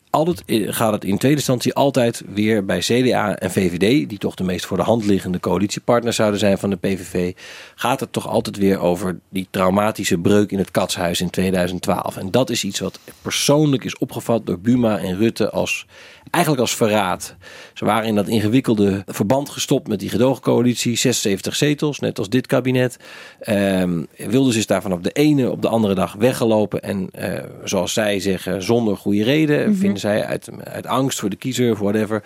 altijd 0.10 0.44
gaat 0.48 0.92
het 0.92 1.06
in 1.06 1.18
tweede 1.18 1.38
instantie 1.38 1.74
altijd 1.74 2.24
weer 2.34 2.66
bij 2.66 2.80
CDA 2.80 3.36
en 3.36 3.52
VVD, 3.52 4.10
die 4.10 4.18
toch 4.18 4.36
de 4.36 4.44
meest 4.44 4.66
voor 4.66 4.78
de 4.78 4.84
hand 4.84 5.06
liggende 5.06 5.40
coalitiepartners 5.40 6.16
zouden 6.16 6.40
zijn 6.40 6.58
van 6.58 6.70
de 6.70 6.76
PVV, 6.76 7.34
gaat 7.76 8.00
het 8.00 8.12
toch 8.12 8.28
altijd 8.28 8.58
weer 8.58 8.80
over 8.80 9.20
die 9.30 9.48
traumatische 9.50 10.18
breuk 10.18 10.52
in 10.52 10.58
het 10.58 10.72
katshuis 10.72 11.22
in 11.22 11.30
2012. 11.30 12.18
En 12.18 12.32
dat 12.32 12.50
is 12.50 12.64
iets 12.64 12.80
wat 12.80 13.00
persoonlijk 13.22 13.84
is 13.84 13.98
opgevat 13.98 14.46
door 14.46 14.60
Buma 14.60 14.98
en 14.98 15.18
Rutte 15.18 15.50
als 15.50 15.86
eigenlijk 16.32 16.64
als 16.64 16.76
verraad. 16.76 17.36
Ze 17.74 17.86
waren 17.86 18.08
in 18.08 18.16
dat 18.16 18.28
ingewikkelde 18.28 19.04
verband 19.06 19.50
gestopt 19.50 19.88
met 19.88 20.00
die 20.00 20.10
gedoogcoalitie, 20.10 20.96
76 20.98 21.56
zetels, 21.56 22.00
net 22.00 22.20
als 22.20 22.30
dit 22.30 22.48
kabinet. 22.48 22.98
Ehm 23.40 24.04
Wilders 24.18 24.56
is 24.56 24.68
daarvan 24.68 24.94
op 24.94 25.04
de 25.04 25.12
ene 25.12 25.52
op 25.52 25.62
de 25.62 25.68
andere 25.68 25.94
dag 25.96 26.14
weggelopen 26.14 26.82
en 26.82 27.10
eh, 27.12 27.44
zoals 27.64 27.94
zij 27.94 28.20
zeggen, 28.20 28.64
zonder 28.64 28.98
goede 28.98 29.24
reden, 29.24 29.70
Mhm. 29.70 29.80
vinden 29.80 30.00
zij 30.00 30.26
uit, 30.26 30.50
uit 30.64 30.86
angst 30.88 31.20
voor 31.20 31.30
de 31.30 31.36
kiezer 31.36 31.72
of 31.72 31.80
whatever. 31.80 32.24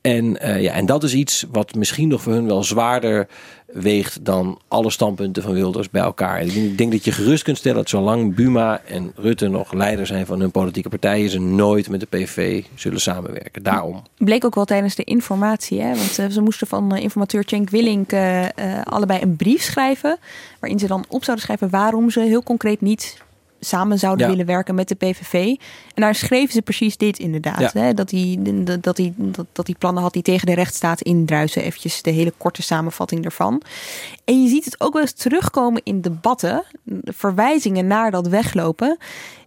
En, 0.00 0.40
eh, 0.40 0.62
ja, 0.62 0.72
en 0.72 0.86
dat 0.86 1.02
is 1.02 1.14
iets 1.14 1.46
wat 1.52 1.74
misschien 1.74 2.08
nog 2.08 2.22
voor 2.22 2.32
hun 2.32 2.46
wel 2.46 2.62
zwaarder 2.64 3.28
weegt 3.72 4.24
dan 4.24 4.58
alle 4.68 4.90
standpunten 4.90 5.42
van 5.42 5.52
Wilders 5.52 5.90
bij 5.90 6.02
elkaar. 6.02 6.42
Ik 6.42 6.78
denk, 6.78 6.92
dat 6.92 7.04
je 7.04 7.12
gerust 7.12 7.42
kunt 7.42 7.58
stellen 7.58 7.76
dat 7.76 7.88
zolang 7.88 8.34
Buma 8.34 8.80
en 8.86 9.12
Rutte 9.16 9.48
nog 9.48 9.72
leider 9.72 10.06
zijn 10.06 10.26
van 10.26 10.40
hun 10.40 10.50
politieke 10.50 10.88
partijen, 10.88 11.30
ze 11.30 11.40
nooit 11.40 11.88
met 11.88 12.00
de 12.00 12.06
PVV 12.06 12.64
zullen 12.74 13.00
samenwerken. 13.00 13.62
Daarom. 13.62 14.02
Bleek 14.18 14.44
ook 14.44 14.54
wel 14.54 14.64
tijdens 14.64 14.94
de 14.94 15.04
informatie. 15.04 15.80
Hè? 15.80 15.96
Want 15.96 16.18
eh, 16.18 16.26
ze 16.28 16.40
moesten 16.40 16.66
van 16.66 16.94
eh, 16.94 17.02
informateur 17.02 17.42
Cenk 17.46 17.70
Willink 17.70 18.12
eh, 18.12 18.46
allebei 18.84 19.22
een 19.22 19.36
brief 19.36 19.62
schrijven. 19.62 20.18
Waarin 20.60 20.78
ze 20.78 20.86
dan 20.86 21.04
op 21.08 21.24
zouden 21.24 21.44
schrijven 21.44 21.70
waarom 21.70 22.10
ze 22.10 22.20
heel 22.20 22.42
concreet 22.42 22.80
niet 22.80 23.16
samen 23.64 23.98
zouden 23.98 24.24
Ja. 24.26 24.30
willen 24.32 24.46
werken 24.46 24.74
met 24.74 24.88
de 24.88 24.94
PVV. 24.94 25.32
En 25.94 26.02
daar 26.02 26.14
schreven 26.14 26.52
ze 26.52 26.62
precies 26.62 26.96
dit 26.96 27.18
inderdaad. 27.18 27.60
Ja. 27.72 27.80
Hè? 27.80 27.94
Dat, 27.94 28.10
hij, 28.10 28.36
dat, 28.80 28.96
hij, 28.96 29.12
dat, 29.16 29.46
dat 29.52 29.66
hij 29.66 29.76
plannen 29.78 30.02
had 30.02 30.12
die 30.12 30.22
tegen 30.22 30.46
de 30.46 30.54
rechtsstaat 30.54 31.00
indruisen. 31.00 31.62
Eventjes 31.62 32.02
de 32.02 32.10
hele 32.10 32.32
korte 32.36 32.62
samenvatting 32.62 33.24
ervan. 33.24 33.62
En 34.24 34.42
je 34.42 34.48
ziet 34.48 34.64
het 34.64 34.80
ook 34.80 34.92
wel 34.92 35.02
eens 35.02 35.12
terugkomen 35.12 35.80
in 35.84 36.00
debatten. 36.00 36.64
De 36.82 37.12
verwijzingen 37.16 37.86
naar 37.86 38.10
dat 38.10 38.28
weglopen. 38.28 38.98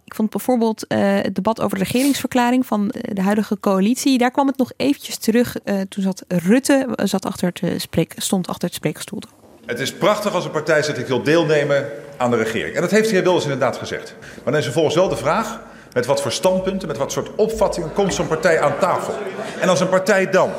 Ik 0.04 0.14
vond 0.14 0.30
bijvoorbeeld 0.30 0.86
eh, 0.86 0.98
het 1.00 1.34
debat 1.34 1.60
over 1.60 1.78
de 1.78 1.84
regeringsverklaring 1.84 2.66
van 2.66 2.90
eh, 2.90 3.14
de 3.14 3.22
huidige 3.22 3.60
coalitie. 3.60 4.18
Daar 4.18 4.30
kwam 4.30 4.46
het 4.46 4.56
nog 4.58 4.72
eventjes 4.76 5.16
terug. 5.16 5.56
eh, 5.64 5.80
toen 5.88 6.02
zat 6.02 6.24
Rutte 6.28 6.88
zat 7.02 7.26
achter 7.26 7.52
het, 7.60 7.82
spreek, 7.82 8.14
stond 8.16 8.48
achter 8.48 8.64
het 8.68 8.76
spreekstoel. 8.76 9.20
Het 9.66 9.80
is 9.80 9.92
prachtig 9.94 10.34
als 10.34 10.44
een 10.44 10.50
partij 10.50 10.82
zegt 10.82 10.98
ik 10.98 11.06
wil 11.06 11.22
deelnemen 11.22 11.86
aan 12.16 12.30
de 12.30 12.36
regering. 12.36 12.74
En 12.74 12.80
dat 12.80 12.90
heeft 12.90 13.08
de 13.08 13.14
heer 13.14 13.22
Wilders 13.22 13.44
inderdaad 13.44 13.76
gezegd. 13.76 14.14
Maar 14.20 14.44
dan 14.44 14.56
is 14.56 14.64
vervolgens 14.64 14.94
wel 14.94 15.08
de 15.08 15.16
vraag 15.16 15.60
met 15.92 16.06
wat 16.06 16.22
voor 16.22 16.32
standpunten, 16.32 16.88
met 16.88 16.96
wat 16.96 17.12
soort 17.12 17.34
opvattingen 17.34 17.92
komt 17.92 18.14
zo'n 18.14 18.26
partij 18.26 18.60
aan 18.60 18.78
tafel. 18.78 19.14
En 19.60 19.68
als 19.68 19.80
een 19.80 19.88
partij 19.88 20.30
dan 20.30 20.50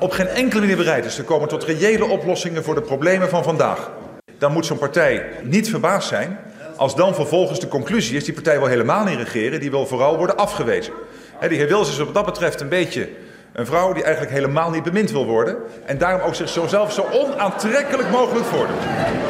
op 0.00 0.12
geen 0.12 0.28
enkele 0.28 0.60
manier 0.60 0.76
bereid 0.76 1.04
is 1.04 1.14
te 1.14 1.24
komen 1.24 1.48
tot 1.48 1.64
reële 1.64 2.04
oplossingen 2.04 2.64
voor 2.64 2.74
de 2.74 2.80
problemen 2.80 3.28
van 3.28 3.42
vandaag, 3.42 3.90
dan 4.38 4.52
moet 4.52 4.66
zo'n 4.66 4.78
partij 4.78 5.24
niet 5.42 5.70
verbaasd 5.70 6.08
zijn 6.08 6.38
als 6.76 6.96
dan 6.96 7.14
vervolgens 7.14 7.60
de 7.60 7.68
conclusie 7.68 8.16
is 8.16 8.24
die 8.24 8.34
partij 8.34 8.58
wil 8.58 8.66
helemaal 8.66 9.04
niet 9.04 9.18
regeren, 9.18 9.60
die 9.60 9.70
wil 9.70 9.86
vooral 9.86 10.16
worden 10.16 10.36
afgewezen. 10.36 10.92
Hè, 11.38 11.48
die 11.48 11.58
heer 11.58 11.68
Wilders 11.68 11.90
is 11.90 11.98
wat 11.98 12.14
dat 12.14 12.24
betreft 12.24 12.60
een 12.60 12.68
beetje 12.68 13.08
een 13.52 13.66
vrouw 13.66 13.92
die 13.92 14.02
eigenlijk 14.02 14.34
helemaal 14.34 14.70
niet 14.70 14.82
bemind 14.82 15.10
wil 15.10 15.26
worden 15.26 15.56
en 15.86 15.98
daarom 15.98 16.20
ook 16.20 16.34
zichzelf 16.34 16.92
zo 16.92 17.06
onaantrekkelijk 17.12 18.10
mogelijk 18.10 18.46
voordoet. 18.46 18.82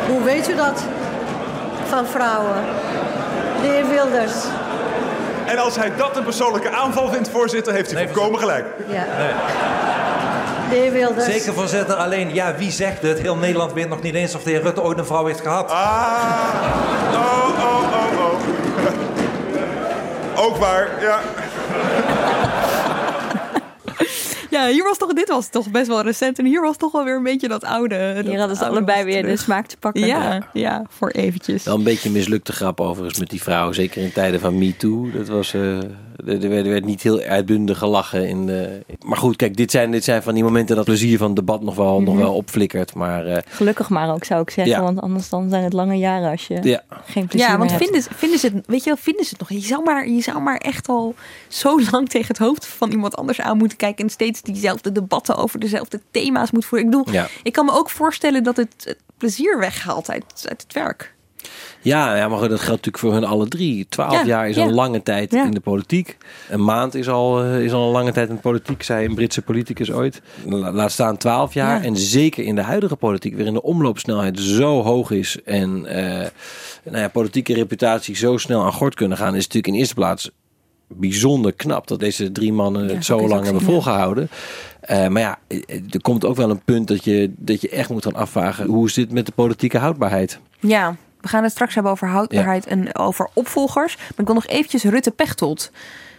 Hoe 0.09 0.23
weet 0.25 0.49
u 0.49 0.55
dat 0.57 0.85
van 1.93 2.07
vrouwen? 2.07 2.65
De 3.63 3.69
heer 3.69 3.89
Wilders. 3.89 4.33
En 5.47 5.59
als 5.59 5.77
hij 5.77 5.93
dat 5.97 6.17
een 6.17 6.25
persoonlijke 6.25 6.71
aanval 6.71 7.09
vindt, 7.09 7.31
voorzitter, 7.31 7.73
heeft 7.73 7.93
hij 7.93 8.09
volkomen 8.09 8.39
gelijk. 8.39 8.65
Ja. 8.87 9.05
De 10.71 10.77
heer 10.77 10.93
Wilders. 10.93 11.25
Zeker 11.25 11.53
voorzitter, 11.55 11.95
alleen 11.95 12.35
ja, 12.35 12.55
wie 12.57 12.71
zegt 12.71 13.03
het? 13.03 13.19
Heel 13.19 13.37
Nederland 13.37 13.73
weet 13.73 13.89
nog 13.89 14.03
niet 14.03 14.15
eens 14.15 14.35
of 14.35 14.43
de 14.43 14.51
heer 14.51 14.63
Rutte 14.63 14.83
ooit 14.83 14.99
een 14.99 15.07
vrouw 15.07 15.27
heeft 15.27 15.41
gehad. 15.41 15.71
Ah, 15.71 15.77
oh, 17.13 17.49
oh, 17.59 17.83
oh, 17.93 18.37
oh. 20.37 20.45
Ook 20.45 20.57
waar, 20.57 20.89
ja. 21.01 21.19
Ja, 24.53 24.67
hier 24.67 24.85
was 24.85 24.99
toch, 24.99 25.13
dit 25.13 25.29
was 25.29 25.49
toch 25.49 25.71
best 25.71 25.87
wel 25.87 26.03
recent. 26.03 26.39
En 26.39 26.45
hier 26.45 26.63
was 26.63 26.77
toch 26.77 26.93
wel 26.93 27.05
weer 27.05 27.17
een 27.17 27.23
beetje 27.23 27.49
dat 27.49 27.65
oude. 27.65 28.23
Hier 28.25 28.39
hadden 28.39 28.57
ze 28.57 28.67
allebei 28.67 29.05
weer 29.05 29.23
de 29.23 29.37
smaak 29.37 29.67
te 29.67 29.77
pakken. 29.77 30.07
Ja, 30.07 30.49
ja, 30.53 30.85
voor 30.89 31.11
eventjes. 31.11 31.65
Wel 31.65 31.75
een 31.75 31.83
beetje 31.83 32.11
mislukte 32.11 32.53
grap 32.53 32.81
overigens 32.81 33.19
met 33.19 33.31
die 33.31 33.43
vrouw. 33.43 33.73
Zeker 33.73 34.03
in 34.03 34.13
tijden 34.13 34.41
van 34.41 34.59
MeToo. 34.59 35.11
Dat 35.11 35.29
was, 35.29 35.55
eh, 35.55 35.79
er, 36.27 36.43
er 36.43 36.49
werd, 36.49 36.65
er 36.67 36.73
werd 36.73 36.85
niet 36.85 37.03
heel 37.03 37.21
uitbundig 37.21 37.79
gelachen. 37.79 38.29
In 38.29 38.47
de... 38.47 38.85
Maar 39.05 39.17
goed, 39.17 39.37
kijk, 39.37 39.57
dit 39.57 39.71
zijn, 39.71 39.91
dit 39.91 40.05
zijn 40.05 40.23
van 40.23 40.35
die 40.35 40.43
momenten 40.43 40.77
dat 40.77 40.85
plezier 40.85 41.19
van 41.19 41.27
het 41.27 41.37
debat 41.37 41.63
nog 41.63 41.75
wel, 41.75 42.01
nog 42.01 42.15
Mhm. 42.15 42.23
wel 42.23 42.35
opflikkert. 42.35 42.95
Maar 42.95 43.27
eh, 43.27 43.39
Gelukkig 43.49 43.89
maar 43.89 44.13
ook, 44.15 44.25
zou 44.25 44.43
ik 44.43 44.51
zeggen. 44.51 44.75
Ja. 44.75 44.83
Want 44.83 45.01
anders 45.01 45.29
dan 45.29 45.49
zijn 45.51 45.63
het 45.65 45.73
lange 45.73 45.95
jaren 45.97 46.31
als 46.31 46.47
je 46.47 46.59
Ja. 46.63 46.83
geen 47.05 47.27
plezier 47.27 47.49
Ja, 47.49 47.57
want 47.59 47.71
meer 47.71 47.79
hebt. 47.81 47.83
vinden, 47.85 48.03
ze- 48.03 48.15
vinden 48.15 48.39
ze 48.39 48.47
het, 48.55 48.67
weet 48.67 48.85
je 48.85 48.91
wel, 48.91 48.99
vinden 48.99 49.25
ze 49.25 49.31
het 49.31 49.39
nog? 49.49 49.49
Je 49.61 49.67
zou, 49.67 49.85
maar, 49.85 50.09
je 50.09 50.21
zou 50.21 50.41
maar 50.41 50.57
echt 50.57 50.89
al 50.89 51.15
zo 51.49 51.81
lang 51.91 52.09
tegen 52.09 52.29
het 52.29 52.39
hoofd 52.39 52.67
van 52.67 52.91
iemand 52.91 53.17
anders 53.17 53.41
aan 53.41 53.57
moeten 53.57 53.79
kijken. 53.79 54.05
En 54.05 54.11
steeds 54.11 54.43
diezelfde 54.43 54.93
debatten 54.93 55.37
over 55.37 55.61
dezelfde 55.61 56.01
thema's 56.11 56.51
moet 56.51 56.65
voeren. 56.65 56.89
Ik 56.89 56.95
bedoel, 56.97 57.13
Ja. 57.15 57.29
ik 57.43 57.53
kan 57.53 57.65
me 57.65 57.73
ook 57.73 57.91
voorstellen 57.91 58.43
dat 58.43 58.57
het, 58.57 58.75
het 58.85 58.99
plezier 59.19 59.59
weghaalt 59.59 60.11
uit, 60.11 60.25
uit 60.49 60.63
het 60.63 60.73
werk. 60.73 61.15
Ja, 61.83 62.17
ja, 62.17 62.29
maar 62.29 62.39
dat 62.39 62.49
geldt 62.49 62.67
natuurlijk 62.69 62.99
voor 62.99 63.13
hun 63.13 63.25
alle 63.25 63.49
drie. 63.49 63.87
Twaalf 63.89 64.13
Ja, 64.13 64.25
jaar 64.25 64.49
is 64.49 64.57
ja. 64.57 64.63
al 64.63 64.69
een 64.69 64.75
lange 64.75 65.03
tijd 65.03 65.33
in 65.35 65.51
de 65.51 65.61
politiek. 65.61 66.17
Een 66.51 66.65
maand 66.65 66.95
is 66.95 67.09
al, 67.09 67.43
eh, 67.43 67.65
is 67.65 67.73
al 67.73 67.87
een 67.87 67.93
lange 67.93 68.13
tijd 68.13 68.29
in 68.29 68.35
de 68.35 68.41
politiek, 68.41 68.83
zei 68.83 69.07
een 69.07 69.15
Britse 69.15 69.43
politicus 69.43 69.93
ooit. 69.93 70.23
La- 70.47 70.73
Laat 70.73 70.93
staan 70.93 71.17
twaalf 71.17 71.55
jaar. 71.55 71.79
Ja. 71.81 71.85
En 71.85 71.97
zeker 71.97 72.45
in 72.45 72.55
de 72.55 72.63
huidige 72.63 72.97
politiek, 72.97 73.35
waarin 73.37 73.55
de 73.55 73.63
omloopsnelheid 73.63 74.41
zo 74.41 74.83
hoog 74.83 75.11
is 75.11 75.39
en 75.45 75.87
eh, 75.87 76.29
nou 76.85 76.99
ja, 76.99 77.09
politieke 77.09 77.55
reputatie 77.55 78.17
zo 78.17 78.37
snel 78.37 78.63
aan 78.65 78.73
gort 78.73 78.95
kunnen 78.95 79.19
gaan, 79.19 79.35
is 79.35 79.43
natuurlijk 79.47 79.67
in 79.75 79.79
eerste 79.79 79.95
plaats 79.95 80.31
bijzonder 80.89 81.53
knap 81.53 81.87
dat 81.87 82.01
deze 82.01 82.33
drie 82.33 82.53
mannen 82.53 82.87
het 82.89 83.05
zo 83.05 83.29
lang 83.29 83.45
hebben 83.45 83.63
volgehouden. 83.63 84.29
Eh, 84.81 85.09
maar 85.09 85.23
ja, 85.23 85.39
er 85.91 86.01
komt 86.03 86.25
ook 86.25 86.37
wel 86.37 86.51
een 86.51 86.63
punt 86.65 86.89
dat 86.89 87.05
je, 87.05 87.33
dat 87.37 87.61
je 87.61 87.69
echt 87.69 87.89
moet 87.91 88.03
gaan 88.03 88.15
afvragen, 88.15 88.67
hoe 88.67 88.87
is 88.87 88.95
dit 88.95 89.13
met 89.13 89.27
de 89.27 89.33
politieke 89.33 89.79
houdbaarheid? 89.79 90.39
Ja, 90.61 90.97
we 91.23 91.29
gaan 91.29 91.43
het 91.43 91.53
straks 91.53 91.75
hebben 91.75 91.93
over 91.93 92.09
houdbaarheid 92.09 92.67
en 92.67 92.97
over 92.97 93.29
opvolgers. 93.33 93.97
Maar 93.97 94.07
ik 94.17 94.27
wil 94.27 94.35
nog 94.35 94.47
eventjes 94.47 94.83
Rutte 94.83 95.11
Pechtold. 95.11 95.71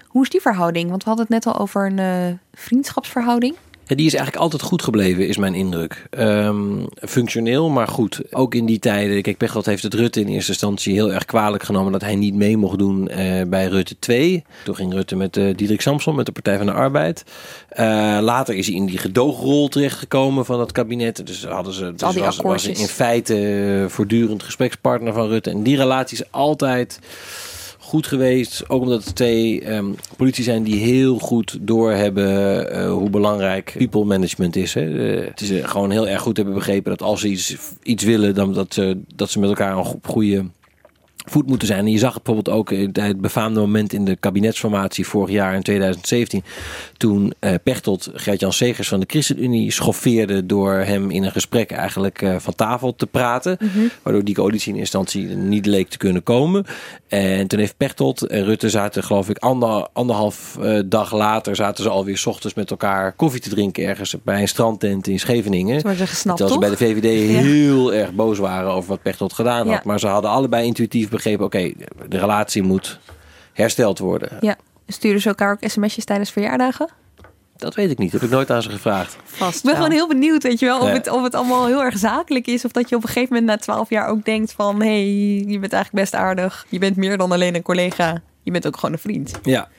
Hoe 0.07 0.23
is 0.23 0.29
die 0.29 0.41
verhouding? 0.41 0.89
Want 0.89 1.03
we 1.03 1.09
hadden 1.09 1.25
het 1.29 1.45
net 1.45 1.53
al 1.53 1.61
over 1.61 1.85
een 1.85 1.99
eh, 1.99 2.37
vriendschapsverhouding. 2.53 3.55
Die 3.95 4.05
is 4.05 4.13
eigenlijk 4.13 4.43
altijd 4.43 4.61
goed 4.61 4.83
gebleven, 4.83 5.27
is 5.27 5.37
mijn 5.37 5.53
indruk. 5.53 6.05
Ehm, 6.09 6.85
functioneel, 6.95 7.69
maar 7.69 7.87
goed. 7.87 8.21
Ook 8.31 8.55
in 8.55 8.65
die 8.65 8.79
tijden. 8.79 9.21
Kijk, 9.21 9.37
Pechtold 9.37 9.65
heeft 9.65 9.83
het 9.83 9.93
Rutte 9.93 10.19
in 10.19 10.27
eerste 10.27 10.51
instantie 10.51 10.93
heel 10.93 11.13
erg 11.13 11.25
kwalijk 11.25 11.63
genomen 11.63 11.91
dat 11.91 12.01
hij 12.01 12.15
niet 12.15 12.33
mee 12.33 12.57
mocht 12.57 12.77
doen 12.77 13.07
eh, 13.07 13.41
bij 13.47 13.67
Rutte 13.67 13.95
2. 13.99 14.43
Toen 14.63 14.75
ging 14.75 14.93
Rutte 14.93 15.15
met 15.15 15.37
uh, 15.37 15.55
Diederik 15.55 15.81
Samson, 15.81 16.15
met 16.15 16.25
de 16.25 16.31
Partij 16.31 16.57
van 16.57 16.65
de 16.65 16.71
Arbeid. 16.71 17.23
Uh, 17.79 18.17
later 18.21 18.55
is 18.55 18.67
hij 18.67 18.75
in 18.75 18.85
die 18.85 18.97
gedoogrol 18.97 19.67
terechtgekomen 19.67 20.45
van 20.45 20.57
dat 20.57 20.71
kabinet. 20.71 21.27
Dus 21.27 21.45
hadden 21.45 21.73
ze 21.73 21.93
dus 21.95 22.15
was, 22.15 22.37
was 22.37 22.65
in 22.65 22.87
feite 22.87 23.85
voortdurend 23.89 24.43
gesprekspartner 24.43 25.13
van 25.13 25.27
Rutte. 25.27 25.49
En 25.49 25.63
die 25.63 25.77
relatie 25.77 26.17
is 26.17 26.31
altijd 26.31 26.99
goed 27.93 28.07
geweest. 28.07 28.69
Ook 28.69 28.81
omdat 28.81 29.05
het 29.05 29.15
twee 29.15 29.73
um, 29.73 29.95
politie 30.17 30.43
zijn 30.43 30.63
die 30.63 30.75
heel 30.75 31.19
goed 31.19 31.57
doorhebben 31.61 32.75
uh, 32.75 32.91
hoe 32.91 33.09
belangrijk 33.09 33.73
people 33.77 34.03
management 34.03 34.55
is. 34.55 34.73
Hè. 34.73 34.85
Uh, 34.85 35.27
het 35.27 35.41
is 35.41 35.51
uh, 35.51 35.67
gewoon 35.67 35.91
heel 35.91 36.07
erg 36.07 36.21
goed 36.21 36.37
hebben 36.37 36.55
begrepen 36.55 36.91
dat 36.91 37.01
als 37.01 37.21
ze 37.21 37.27
iets, 37.27 37.55
iets 37.83 38.03
willen, 38.03 38.35
dan 38.35 38.53
dat, 38.53 38.73
ze 38.73 38.97
dat 39.15 39.29
ze 39.29 39.39
met 39.39 39.49
elkaar 39.49 39.77
een 39.77 39.99
goede 40.03 40.45
voet 41.25 41.47
moeten 41.47 41.67
zijn. 41.67 41.85
En 41.85 41.91
je 41.91 41.97
zag 41.97 42.13
het 42.13 42.23
bijvoorbeeld 42.23 42.57
ook 42.57 42.71
in 42.71 42.89
het 42.93 43.21
befaamde 43.21 43.59
moment 43.59 43.93
in 43.93 44.05
de 44.05 44.15
kabinetsformatie 44.15 45.07
vorig 45.07 45.29
jaar 45.29 45.55
in 45.55 45.61
2017. 45.61 46.43
Toen 46.97 47.33
uh, 47.39 47.53
Pechtold 47.63 48.09
Gert-Jan 48.13 48.53
Segers 48.53 48.87
van 48.87 48.99
de 48.99 49.05
ChristenUnie 49.09 49.71
schoffeerde 49.71 50.45
door 50.45 50.73
hem 50.73 51.11
in 51.11 51.23
een 51.23 51.31
gesprek 51.31 51.71
eigenlijk 51.71 52.21
uh, 52.21 52.35
van 52.39 52.55
tafel 52.55 52.95
te 52.95 53.07
praten. 53.07 53.57
Mm 53.59 53.69
-hmm. 53.73 53.89
Waardoor 54.03 54.23
die 54.23 54.35
coalitie 54.35 54.73
in 54.73 54.79
instantie 54.79 55.27
niet 55.27 55.65
leek 55.65 55.89
te 55.89 55.97
kunnen 55.97 56.23
komen. 56.23 56.65
En 57.07 57.47
toen 57.47 57.59
heeft 57.59 57.77
Pechtold 57.77 58.27
en 58.27 58.43
Rutte 58.43 58.69
zaten 58.69 59.03
geloof 59.03 59.29
ik 59.29 59.37
ander, 59.37 59.87
anderhalf 59.93 60.57
uh, 60.61 60.79
dag 60.85 61.13
later 61.13 61.55
zaten 61.55 61.83
ze 61.83 61.89
alweer 61.89 62.17
s 62.17 62.25
ochtends 62.25 62.55
met 62.55 62.71
elkaar 62.71 63.11
koffie 63.11 63.41
te 63.41 63.49
drinken 63.49 63.85
ergens 63.85 64.15
bij 64.23 64.41
een 64.41 64.47
strandtent 64.47 65.07
in 65.07 65.19
Scheveningen. 65.19 65.81
Toen 65.81 65.95
ze 65.95 66.07
gesnapt, 66.07 66.37
Terwijl 66.37 66.61
ze 66.61 66.77
bij 66.77 66.77
de 66.77 67.01
VVD 67.01 67.31
ja. 67.31 67.39
heel 67.41 67.93
erg 67.93 68.13
boos 68.13 68.37
waren 68.37 68.71
over 68.71 68.89
wat 68.89 69.01
Pechtold 69.01 69.33
gedaan 69.33 69.67
had. 69.67 69.75
Ja. 69.75 69.81
Maar 69.83 69.99
ze 69.99 70.07
hadden 70.07 70.31
allebei 70.31 70.65
intuïtief 70.65 71.09
begrepen, 71.13 71.45
oké, 71.45 71.57
okay, 71.57 71.75
de 72.09 72.17
relatie 72.17 72.61
moet 72.61 72.99
hersteld 73.53 73.99
worden. 73.99 74.37
Ja, 74.41 74.55
sturen 74.87 75.21
ze 75.21 75.27
elkaar 75.27 75.51
ook 75.51 75.69
sms'jes 75.69 76.05
tijdens 76.05 76.31
verjaardagen? 76.31 76.89
Dat 77.55 77.75
weet 77.75 77.91
ik 77.91 77.97
niet. 77.97 78.11
Dat 78.11 78.21
heb 78.21 78.29
ik 78.29 78.35
nooit 78.35 78.51
aan 78.51 78.61
ze 78.61 78.69
gevraagd. 78.69 79.17
Vast 79.23 79.57
ik 79.57 79.63
ben 79.63 79.75
gewoon 79.75 79.91
heel 79.91 80.07
benieuwd, 80.07 80.43
weet 80.43 80.59
je 80.59 80.65
wel, 80.65 80.79
of, 80.79 80.87
ja. 80.87 80.93
het, 80.93 81.09
of 81.09 81.23
het 81.23 81.35
allemaal 81.35 81.65
heel 81.65 81.83
erg 81.83 81.97
zakelijk 81.97 82.47
is. 82.47 82.65
Of 82.65 82.71
dat 82.71 82.89
je 82.89 82.95
op 82.95 83.01
een 83.01 83.07
gegeven 83.07 83.33
moment 83.33 83.51
na 83.51 83.57
twaalf 83.57 83.89
jaar 83.89 84.07
ook 84.07 84.25
denkt 84.25 84.53
van... 84.53 84.81
hé, 84.81 84.87
hey, 84.87 85.51
je 85.51 85.59
bent 85.59 85.73
eigenlijk 85.73 86.03
best 86.03 86.15
aardig. 86.15 86.65
Je 86.69 86.79
bent 86.79 86.95
meer 86.95 87.17
dan 87.17 87.31
alleen 87.31 87.55
een 87.55 87.61
collega. 87.61 88.21
Je 88.41 88.51
bent 88.51 88.67
ook 88.67 88.75
gewoon 88.75 88.91
een 88.91 88.99
vriend. 88.99 89.39
Ja. 89.43 89.69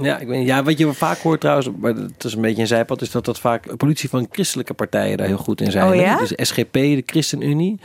Ja, 0.00 0.18
ik 0.18 0.26
weet, 0.26 0.46
ja, 0.46 0.62
wat 0.62 0.78
je 0.78 0.92
vaak 0.92 1.18
hoort 1.18 1.40
trouwens, 1.40 1.68
maar 1.78 1.94
het 1.94 2.24
is 2.24 2.34
een 2.34 2.40
beetje 2.40 2.60
een 2.60 2.68
zijpad, 2.68 3.02
is 3.02 3.10
dat 3.10 3.24
dat 3.24 3.40
vaak 3.40 3.68
de 3.68 3.76
politie 3.76 4.08
van 4.08 4.28
christelijke 4.30 4.74
partijen 4.74 5.16
daar 5.16 5.26
heel 5.26 5.36
goed 5.36 5.60
in 5.60 5.70
zijn. 5.70 5.88
Oh, 5.88 5.94
ja? 5.94 6.18
Dus 6.18 6.32
SGP, 6.36 6.72
de 6.72 7.02
ChristenUnie. 7.06 7.80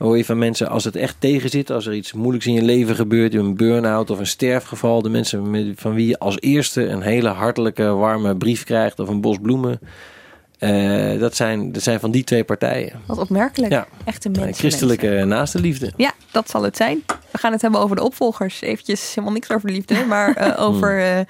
Hoor 0.00 0.16
je 0.16 0.24
van 0.24 0.38
mensen 0.38 0.68
als 0.68 0.84
het 0.84 0.96
echt 0.96 1.16
tegen 1.18 1.50
zit, 1.50 1.70
als 1.70 1.86
er 1.86 1.94
iets 1.94 2.12
moeilijks 2.12 2.46
in 2.46 2.52
je 2.52 2.62
leven 2.62 2.94
gebeurt, 2.94 3.34
een 3.34 3.56
burn-out 3.56 4.10
of 4.10 4.18
een 4.18 4.26
sterfgeval, 4.26 5.02
de 5.02 5.08
mensen 5.08 5.74
van 5.76 5.94
wie 5.94 6.06
je 6.06 6.18
als 6.18 6.40
eerste 6.40 6.86
een 6.86 7.02
hele 7.02 7.28
hartelijke, 7.28 7.84
warme 7.84 8.36
brief 8.36 8.64
krijgt 8.64 8.98
of 8.98 9.08
een 9.08 9.20
bos 9.20 9.38
bloemen. 9.42 9.80
Uh, 10.58 11.20
dat, 11.20 11.36
zijn, 11.36 11.72
dat 11.72 11.82
zijn 11.82 12.00
van 12.00 12.10
die 12.10 12.24
twee 12.24 12.44
partijen. 12.44 13.00
Wat 13.06 13.18
opmerkelijk. 13.18 13.72
Ja. 13.72 13.86
Echte 14.04 14.28
mensen. 14.28 14.54
Christelijke 14.54 15.06
mensen. 15.06 15.28
naaste 15.28 15.60
liefde. 15.60 15.92
Ja, 15.96 16.12
dat 16.30 16.50
zal 16.50 16.62
het 16.62 16.76
zijn. 16.76 17.02
We 17.30 17.38
gaan 17.38 17.52
het 17.52 17.62
hebben 17.62 17.80
over 17.80 17.96
de 17.96 18.02
opvolgers. 18.02 18.60
Eventjes 18.60 19.08
helemaal 19.08 19.32
niks 19.32 19.50
over 19.50 19.66
de 19.66 19.74
liefde, 19.74 20.04
maar 20.08 20.46
uh, 20.46 20.60
over 20.60 20.98
uh, 20.98 21.20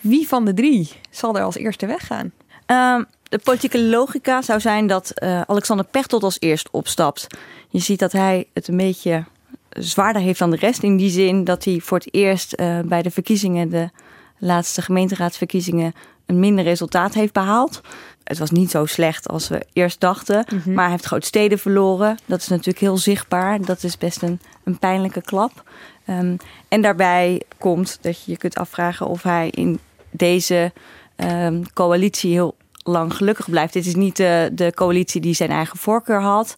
wie 0.00 0.28
van 0.28 0.44
de 0.44 0.54
drie 0.54 0.92
zal 1.10 1.36
er 1.36 1.42
als 1.42 1.56
eerste 1.56 1.86
weggaan? 1.86 2.32
Um, 2.66 3.06
de 3.28 3.38
politieke 3.38 3.82
logica 3.82 4.42
zou 4.42 4.60
zijn 4.60 4.86
dat 4.86 5.12
uh, 5.14 5.40
Alexander 5.40 5.86
Pechtold 5.86 6.22
als 6.22 6.40
eerst 6.40 6.68
opstapt. 6.70 7.26
Je 7.68 7.78
ziet 7.78 7.98
dat 7.98 8.12
hij 8.12 8.46
het 8.52 8.68
een 8.68 8.76
beetje 8.76 9.24
zwaarder 9.70 10.22
heeft 10.22 10.38
dan 10.38 10.50
de 10.50 10.56
rest. 10.56 10.82
In 10.82 10.96
die 10.96 11.10
zin 11.10 11.44
dat 11.44 11.64
hij 11.64 11.80
voor 11.80 11.98
het 11.98 12.14
eerst 12.14 12.60
uh, 12.60 12.78
bij 12.80 13.02
de 13.02 13.10
verkiezingen, 13.10 13.70
de 13.70 13.90
laatste 14.38 14.82
gemeenteraadsverkiezingen, 14.82 15.94
een 16.26 16.40
minder 16.40 16.64
resultaat 16.64 17.14
heeft 17.14 17.32
behaald. 17.32 17.80
Het 18.24 18.38
was 18.38 18.50
niet 18.50 18.70
zo 18.70 18.86
slecht 18.86 19.28
als 19.28 19.48
we 19.48 19.66
eerst 19.72 20.00
dachten. 20.00 20.46
Mm 20.48 20.60
-hmm. 20.64 20.72
Maar 20.72 20.82
hij 20.82 20.92
heeft 20.92 21.06
grote 21.06 21.26
steden 21.26 21.58
verloren. 21.58 22.18
Dat 22.24 22.40
is 22.40 22.48
natuurlijk 22.48 22.78
heel 22.78 22.98
zichtbaar. 22.98 23.60
Dat 23.60 23.82
is 23.82 23.98
best 23.98 24.22
een, 24.22 24.40
een 24.64 24.78
pijnlijke 24.78 25.22
klap. 25.22 25.62
Um, 26.08 26.36
en 26.68 26.82
daarbij 26.82 27.42
komt 27.58 27.98
dat 28.00 28.24
je 28.24 28.30
je 28.30 28.38
kunt 28.38 28.54
afvragen 28.54 29.06
of 29.06 29.22
hij 29.22 29.48
in 29.50 29.78
deze 30.10 30.72
um, 31.16 31.72
coalitie 31.72 32.32
heel 32.32 32.54
lang 32.86 33.14
gelukkig 33.14 33.50
blijft. 33.50 33.72
Dit 33.72 33.86
is 33.86 33.94
niet 33.94 34.16
de, 34.16 34.50
de 34.52 34.72
coalitie 34.74 35.20
die 35.20 35.34
zijn 35.34 35.50
eigen 35.50 35.78
voorkeur 35.78 36.20
had. 36.20 36.54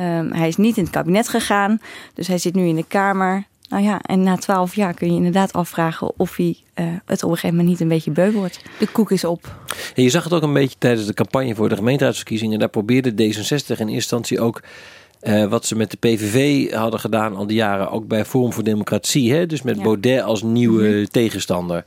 Um, 0.00 0.32
hij 0.32 0.48
is 0.48 0.56
niet 0.56 0.76
in 0.76 0.82
het 0.82 0.92
kabinet 0.92 1.28
gegaan. 1.28 1.80
Dus 2.14 2.26
hij 2.26 2.38
zit 2.38 2.54
nu 2.54 2.66
in 2.66 2.76
de 2.76 2.84
Kamer. 2.88 3.44
Nou 3.68 3.82
ja, 3.82 4.00
en 4.00 4.22
na 4.22 4.36
twaalf 4.36 4.74
jaar 4.74 4.94
kun 4.94 5.08
je 5.08 5.16
inderdaad 5.16 5.52
afvragen 5.52 6.12
of 6.16 6.36
hij 6.36 6.56
uh, 6.74 6.86
het 7.04 7.22
op 7.22 7.30
een 7.30 7.36
gegeven 7.36 7.56
moment 7.56 7.68
niet 7.68 7.80
een 7.80 7.88
beetje 7.88 8.10
beu 8.10 8.32
wordt. 8.32 8.60
De 8.78 8.86
koek 8.86 9.10
is 9.10 9.24
op. 9.24 9.56
En 9.94 10.02
je 10.02 10.10
zag 10.10 10.24
het 10.24 10.32
ook 10.32 10.42
een 10.42 10.52
beetje 10.52 10.76
tijdens 10.78 11.06
de 11.06 11.14
campagne 11.14 11.54
voor 11.54 11.68
de 11.68 11.76
gemeenteraadsverkiezingen. 11.76 12.58
Daar 12.58 12.68
probeerde 12.68 13.10
D66 13.10 13.16
in 13.16 13.66
eerste 13.66 13.90
instantie 13.90 14.40
ook 14.40 14.62
uh, 15.22 15.44
wat 15.44 15.66
ze 15.66 15.76
met 15.76 15.90
de 15.90 15.96
PVV 15.96 16.70
hadden 16.72 17.00
gedaan 17.00 17.36
al 17.36 17.46
die 17.46 17.56
jaren, 17.56 17.90
ook 17.90 18.06
bij 18.06 18.24
Forum 18.24 18.52
voor 18.52 18.64
Democratie. 18.64 19.32
Hè? 19.32 19.46
Dus 19.46 19.62
met 19.62 19.76
ja. 19.76 19.82
Baudet 19.82 20.22
als 20.22 20.42
nieuwe 20.42 20.88
mm 20.88 20.94
-hmm. 20.94 21.08
tegenstander. 21.08 21.84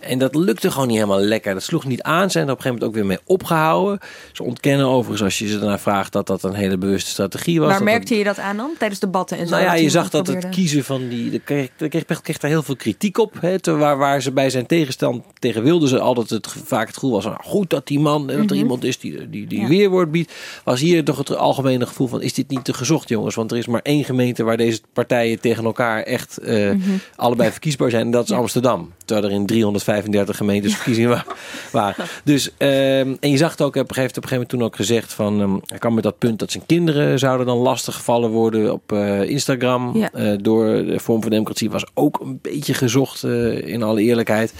En 0.00 0.18
dat 0.18 0.34
lukte 0.34 0.70
gewoon 0.70 0.86
niet 0.86 0.96
helemaal 0.96 1.20
lekker. 1.20 1.54
Dat 1.54 1.62
sloeg 1.62 1.84
niet 1.84 2.02
aan. 2.02 2.30
Zijn 2.30 2.46
er 2.46 2.52
op 2.52 2.56
een 2.56 2.62
gegeven 2.62 2.80
moment 2.80 2.84
ook 2.84 2.94
weer 2.94 3.06
mee 3.06 3.36
opgehouden. 3.36 3.98
Ze 4.32 4.42
ontkennen 4.42 4.86
overigens, 4.86 5.22
als 5.22 5.38
je 5.38 5.46
ze 5.48 5.58
daarna 5.58 5.78
vraagt, 5.78 6.12
dat 6.12 6.26
dat 6.26 6.42
een 6.42 6.54
hele 6.54 6.78
bewuste 6.78 7.10
strategie 7.10 7.58
was. 7.58 7.68
Maar 7.68 7.78
dat 7.78 7.86
merkte 7.86 8.08
dat... 8.08 8.18
je 8.18 8.24
dat 8.24 8.38
aan 8.38 8.56
dan? 8.56 8.70
Tijdens 8.78 9.00
debatten 9.00 9.38
en 9.38 9.46
zo? 9.46 9.54
Nou 9.54 9.64
ja, 9.64 9.74
je 9.74 9.90
zag 9.90 10.10
dat 10.10 10.22
probeerde. 10.22 10.46
het 10.46 10.56
kiezen 10.56 10.84
van 10.84 11.08
die... 11.08 11.30
De 11.30 11.38
kreeg, 11.38 11.70
kreeg, 11.76 12.20
kreeg 12.22 12.38
daar 12.38 12.50
heel 12.50 12.62
veel 12.62 12.76
kritiek 12.76 13.18
op. 13.18 13.34
Hè, 13.40 13.58
te, 13.58 13.72
waar, 13.76 13.98
waar 13.98 14.22
ze 14.22 14.32
bij 14.32 14.50
zijn 14.50 14.66
tegenstand 14.66 15.24
tegen 15.38 15.62
wilden 15.62 15.88
ze 15.88 15.98
altijd 15.98 16.30
het, 16.30 16.48
vaak 16.64 16.86
het 16.86 16.94
gevoel 16.94 17.12
was 17.12 17.24
van... 17.24 17.36
Goed 17.42 17.70
dat 17.70 17.86
die 17.86 18.00
man, 18.00 18.26
dat 18.26 18.36
er 18.36 18.42
mm 18.42 18.48
-hmm. 18.48 18.56
iemand 18.56 18.84
is 18.84 18.98
die, 18.98 19.30
die, 19.30 19.46
die 19.46 19.60
ja. 19.60 19.68
weerwoord 19.68 20.10
biedt. 20.10 20.32
Was 20.64 20.80
hier 20.80 21.04
toch 21.04 21.18
het 21.18 21.36
algemene 21.36 21.86
gevoel 21.86 22.06
van... 22.06 22.22
Is 22.22 22.34
dit 22.34 22.48
niet 22.48 22.64
te 22.64 22.74
gezocht 22.74 23.08
jongens? 23.08 23.34
Want 23.34 23.50
er 23.50 23.58
is 23.58 23.66
maar 23.66 23.82
één 23.82 24.04
gemeente 24.04 24.44
waar 24.44 24.56
deze 24.56 24.80
partijen 24.92 25.40
tegen 25.40 25.64
elkaar 25.64 26.02
echt 26.02 26.38
uh, 26.42 26.70
mm 26.72 26.82
-hmm. 26.82 27.00
allebei 27.16 27.50
verkiesbaar 27.50 27.90
zijn. 27.90 28.04
En 28.04 28.10
dat 28.10 28.24
is 28.24 28.30
ja. 28.30 28.36
Amsterdam. 28.36 28.92
Terwijl 29.08 29.28
er 29.28 29.34
in 29.34 29.46
335 29.46 30.36
gemeentes 30.36 30.74
verkiezingen 30.74 31.24
waren. 31.72 32.04
Dus, 32.24 32.50
um, 32.58 33.16
en 33.20 33.30
je 33.30 33.36
zag 33.36 33.50
het 33.50 33.62
ook, 33.62 33.74
heb, 33.74 33.94
heeft 33.94 34.16
op 34.16 34.22
een 34.22 34.28
gegeven 34.28 34.34
moment 34.34 34.48
toen 34.48 34.62
ook 34.62 34.76
gezegd 34.76 35.12
van, 35.12 35.40
um, 35.40 35.60
hij 35.66 35.78
kwam 35.78 35.94
met 35.94 36.02
dat 36.02 36.18
punt 36.18 36.38
dat 36.38 36.50
zijn 36.50 36.66
kinderen 36.66 37.18
zouden 37.18 37.46
dan 37.46 37.56
lastig 37.56 37.94
gevallen 37.94 38.30
worden 38.30 38.72
op 38.72 38.92
uh, 38.92 39.22
Instagram 39.22 39.96
ja. 39.96 40.10
uh, 40.14 40.38
door 40.40 40.66
de 40.66 40.98
vorm 40.98 41.20
van 41.20 41.30
democratie 41.30 41.70
was 41.70 41.84
ook 41.94 42.20
een 42.20 42.38
beetje 42.42 42.74
gezocht 42.74 43.22
uh, 43.22 43.66
in 43.66 43.82
alle 43.82 44.02
eerlijkheid. 44.02 44.54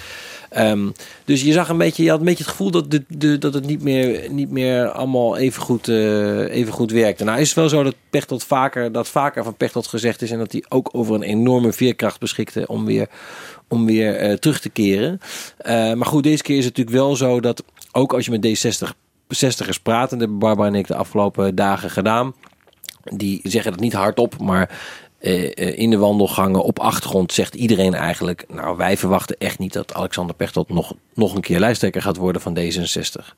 Um, 0.57 0.93
dus 1.25 1.43
je 1.43 1.53
zag 1.53 1.69
een 1.69 1.79
beetje, 1.79 2.03
je 2.03 2.11
had 2.11 2.19
een 2.19 2.25
beetje 2.25 2.45
het 2.45 2.53
gevoel 2.53 2.71
dat, 2.71 2.91
de, 2.91 3.05
de, 3.09 3.39
dat 3.39 3.55
het 3.55 3.67
niet 3.67 3.83
meer, 3.83 4.31
niet 4.31 4.51
meer 4.51 4.91
allemaal 4.91 5.37
even 5.37 5.63
goed, 5.63 5.89
even 5.89 6.73
goed 6.73 6.91
werkte. 6.91 7.25
Nou 7.25 7.41
is 7.41 7.49
het 7.49 7.57
wel 7.57 7.69
zo 7.69 7.83
dat 7.83 7.95
Pechtold 8.11 8.45
vaker, 8.45 8.93
dat 8.93 9.09
vaker 9.09 9.45
van 9.45 9.55
Pechtold 9.55 9.87
gezegd 9.87 10.23
is 10.23 10.31
en 10.31 10.39
dat 10.39 10.53
hij 10.53 10.65
ook 10.69 10.89
over 10.93 11.15
een 11.15 11.23
enorme 11.23 11.73
veerkracht 11.73 12.21
beschikte 12.21 12.67
om 12.67 12.85
weer 12.85 13.09
om 13.69 13.87
weer 13.87 14.29
uh, 14.31 14.35
terug 14.37 14.61
te 14.61 14.69
keren. 14.69 15.21
Uh, 15.67 15.93
maar 15.93 16.07
goed, 16.07 16.23
deze 16.23 16.43
keer 16.43 16.59
is 16.59 16.65
het 16.65 16.77
natuurlijk 16.77 17.05
wel 17.07 17.17
zo 17.17 17.41
dat 17.41 17.65
ook 17.93 18.13
als 18.13 18.25
je 18.25 18.31
met 18.39 18.47
D60 18.47 18.89
60ers 19.35 19.83
praat, 19.83 20.13
en 20.13 20.19
dat 20.19 20.21
hebben 20.21 20.39
Barbara 20.39 20.69
en 20.69 20.75
ik 20.75 20.87
de 20.87 20.95
afgelopen 20.95 21.55
dagen 21.55 21.91
gedaan, 21.91 22.35
die 23.05 23.41
zeggen 23.43 23.73
het 23.73 23.81
niet 23.81 23.93
hardop, 23.93 24.39
maar 24.39 24.71
uh, 25.21 25.79
in 25.79 25.91
de 25.91 25.97
wandelgangen 25.99 26.63
op 26.63 26.79
achtergrond 26.79 27.33
zegt 27.33 27.55
iedereen 27.55 27.95
eigenlijk, 27.95 28.45
nou 28.49 28.77
wij 28.77 28.97
verwachten 28.97 29.37
echt 29.39 29.59
niet 29.59 29.73
dat 29.73 29.95
Alexander 29.95 30.35
Pechtold 30.35 30.69
nog, 30.69 30.95
nog 31.15 31.35
een 31.35 31.41
keer 31.41 31.59
lijsttrekker 31.59 32.03
gaat 32.03 32.17
worden 32.17 32.43
van 32.43 32.59
D66. 32.59 33.35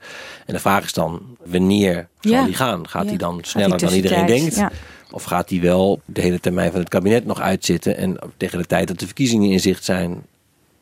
En 0.47 0.55
de 0.55 0.59
vraag 0.59 0.85
is 0.85 0.93
dan, 0.93 1.23
wanneer 1.45 2.09
zal 2.21 2.33
Ja. 2.33 2.45
die 2.45 2.55
gaan? 2.55 2.88
Gaat 2.88 3.03
Ja. 3.03 3.09
hij 3.09 3.19
dan 3.19 3.38
sneller 3.43 3.79
dan 3.79 3.93
iedereen 3.93 4.27
denkt? 4.27 4.57
Ja. 4.57 4.71
Of 5.12 5.25
gaat 5.25 5.51
hij 5.51 5.61
wel 5.61 6.01
de 6.05 6.20
hele 6.20 6.40
termijn 6.40 6.70
van 6.70 6.81
het 6.81 6.88
kabinet 6.88 7.25
nog 7.27 7.40
uitzitten 7.40 7.96
en 7.96 8.18
tegen 8.37 8.59
de 8.59 8.66
tijd 8.66 8.88
dat 8.88 8.99
de 8.99 9.07
verkiezingen 9.07 9.51
in 9.51 9.61
zicht 9.61 9.85
zijn, 9.85 10.23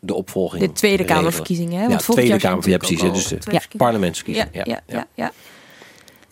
de 0.01 0.15
opvolging. 0.15 0.63
De 0.65 0.73
Tweede 0.73 0.97
regelen? 0.97 1.17
Kamerverkiezingen, 1.19 1.77
hè? 1.77 1.83
Ja, 1.83 1.89
Want 1.89 2.03
volgend 2.05 2.27
Tweede 2.27 2.45
Kamer, 2.47 2.69
ja 2.69 2.77
precies. 2.77 3.01
Dus 3.01 3.27
de 3.29 3.35
al 3.35 3.41
twee 3.41 3.61
parlementsverkiezingen. 3.77 4.51
Ja, 4.53 4.63
ja, 4.65 4.81
ja, 4.87 5.07
ja. 5.15 5.33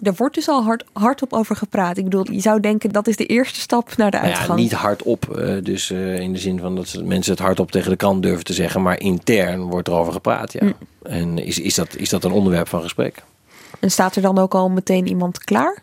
Er 0.02 0.14
wordt 0.16 0.34
dus 0.34 0.48
al 0.48 0.62
hard, 0.62 0.84
hardop 0.92 1.32
over 1.32 1.56
gepraat. 1.56 1.96
Ik 1.96 2.04
bedoel, 2.04 2.30
je 2.32 2.40
zou 2.40 2.60
denken 2.60 2.90
dat 2.92 3.06
is 3.06 3.16
de 3.16 3.26
eerste 3.26 3.60
stap 3.60 3.96
naar 3.96 4.10
de 4.10 4.16
Nou 4.16 4.28
uitgang. 4.28 4.48
ja, 4.48 4.54
niet 4.54 4.72
hardop, 4.72 5.36
eh, 5.36 5.54
dus 5.62 5.90
eh, 5.90 6.18
in 6.18 6.32
de 6.32 6.38
zin 6.38 6.58
van 6.58 6.76
dat 6.76 6.88
ze- 6.88 7.02
mensen 7.04 7.32
het 7.32 7.40
hardop 7.42 7.70
tegen 7.70 7.90
de 7.90 7.96
krant 7.96 8.22
durven 8.22 8.44
te 8.44 8.52
zeggen, 8.52 8.82
maar 8.82 9.00
intern 9.00 9.60
wordt 9.60 9.88
erover 9.88 10.12
gepraat, 10.12 10.52
ja. 10.52 10.64
Mm. 10.64 10.74
En 11.02 11.38
is, 11.38 11.58
is, 11.58 11.74
dat, 11.74 11.96
is 11.96 12.08
dat 12.08 12.24
een 12.24 12.32
onderwerp 12.32 12.68
van 12.68 12.82
gesprek? 12.82 13.22
En 13.80 13.90
staat 13.90 14.16
er 14.16 14.22
dan 14.22 14.38
ook 14.38 14.54
al 14.54 14.68
meteen 14.70 15.06
iemand 15.08 15.38
klaar? 15.44 15.82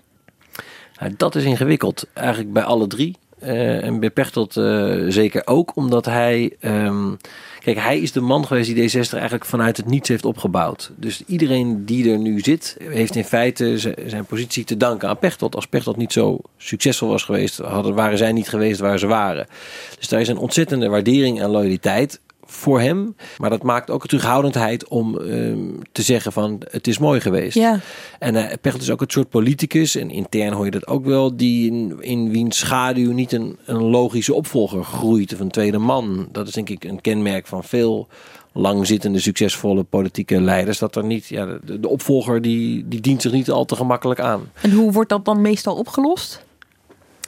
Nou, 0.99 1.13
dat 1.17 1.35
is 1.35 1.43
ingewikkeld, 1.43 2.05
eigenlijk 2.13 2.53
bij 2.53 2.63
alle 2.63 2.87
drie. 2.87 3.15
eh, 3.39 3.83
en 3.83 3.99
bij 3.99 4.09
Pechtold 4.09 4.57
eh, 4.57 4.95
zeker 5.07 5.41
ook, 5.47 5.75
omdat 5.75 6.05
hij... 6.05 6.55
ehm, 6.59 7.11
kijk, 7.59 7.77
hij 7.77 7.99
is 7.99 8.11
de 8.11 8.21
man 8.21 8.45
geweest 8.47 8.75
die 8.75 8.89
D60 8.89 9.11
eigenlijk 9.11 9.45
vanuit 9.45 9.77
het 9.77 9.85
niets 9.85 10.09
heeft 10.09 10.25
opgebouwd. 10.25 10.91
Dus 10.95 11.23
iedereen 11.27 11.85
die 11.85 12.11
er 12.11 12.17
nu 12.17 12.39
zit, 12.39 12.77
heeft 12.83 13.15
in 13.15 13.23
feite 13.23 13.77
zijn 14.05 14.25
positie 14.25 14.63
te 14.63 14.77
danken 14.77 15.09
aan 15.09 15.19
Pechtold. 15.19 15.55
Als 15.55 15.67
Pechtold 15.67 15.97
niet 15.97 16.13
zo 16.13 16.39
succesvol 16.57 17.09
was 17.09 17.23
geweest, 17.23 17.57
hadden, 17.57 17.95
waren 17.95 18.17
zij 18.17 18.31
niet 18.31 18.49
geweest 18.49 18.79
waar 18.79 18.99
ze 18.99 19.07
waren. 19.07 19.47
Dus 19.97 20.07
daar 20.07 20.21
is 20.21 20.27
een 20.27 20.37
ontzettende 20.37 20.87
waardering 20.87 21.41
en 21.41 21.49
loyaliteit 21.49 22.19
voor 22.53 22.79
hem. 22.79 23.15
Maar 23.37 23.49
dat 23.49 23.63
maakt 23.63 23.89
ook 23.89 24.01
een 24.01 24.07
terughoudendheid 24.07 24.87
om 24.87 25.19
ehm, 25.19 25.59
te 25.91 26.01
zeggen 26.01 26.31
van 26.31 26.61
het 26.71 26.87
is 26.87 26.97
mooi 26.97 27.21
geweest. 27.21 27.57
Ja. 27.57 27.79
En 28.19 28.35
uh, 28.35 28.73
is 28.79 28.89
ook 28.89 28.99
het 28.99 29.11
soort 29.11 29.29
politicus, 29.29 29.95
en 29.95 30.09
intern 30.09 30.53
hoor 30.53 30.65
je 30.65 30.71
dat 30.71 30.87
ook 30.87 31.05
wel, 31.05 31.35
die 31.35 31.71
in, 31.71 31.97
in 31.99 32.31
wiens 32.31 32.57
schaduw 32.57 33.11
niet 33.11 33.31
een, 33.31 33.57
een 33.65 33.83
logische 33.83 34.33
opvolger 34.33 34.83
groeit 34.83 35.33
of 35.33 35.39
een 35.39 35.51
tweede 35.51 35.77
man. 35.77 36.27
Dat 36.31 36.47
is 36.47 36.53
denk 36.53 36.69
ik 36.69 36.83
een 36.83 37.01
kenmerk 37.01 37.47
van 37.47 37.63
veel 37.63 38.07
langzittende, 38.51 39.19
succesvolle 39.19 39.83
politieke 39.83 40.41
leiders. 40.41 40.79
Dat 40.79 40.95
er 40.95 41.03
niet, 41.03 41.27
ja, 41.27 41.45
de, 41.63 41.79
de 41.79 41.89
opvolger 41.89 42.41
die, 42.41 42.87
die 42.87 43.01
dient 43.01 43.21
zich 43.21 43.31
niet 43.31 43.51
al 43.51 43.65
te 43.65 43.75
gemakkelijk 43.75 44.19
aan. 44.19 44.51
En 44.61 44.71
hoe 44.71 44.91
wordt 44.91 45.09
dat 45.09 45.25
dan 45.25 45.41
meestal 45.41 45.75
opgelost? 45.75 46.45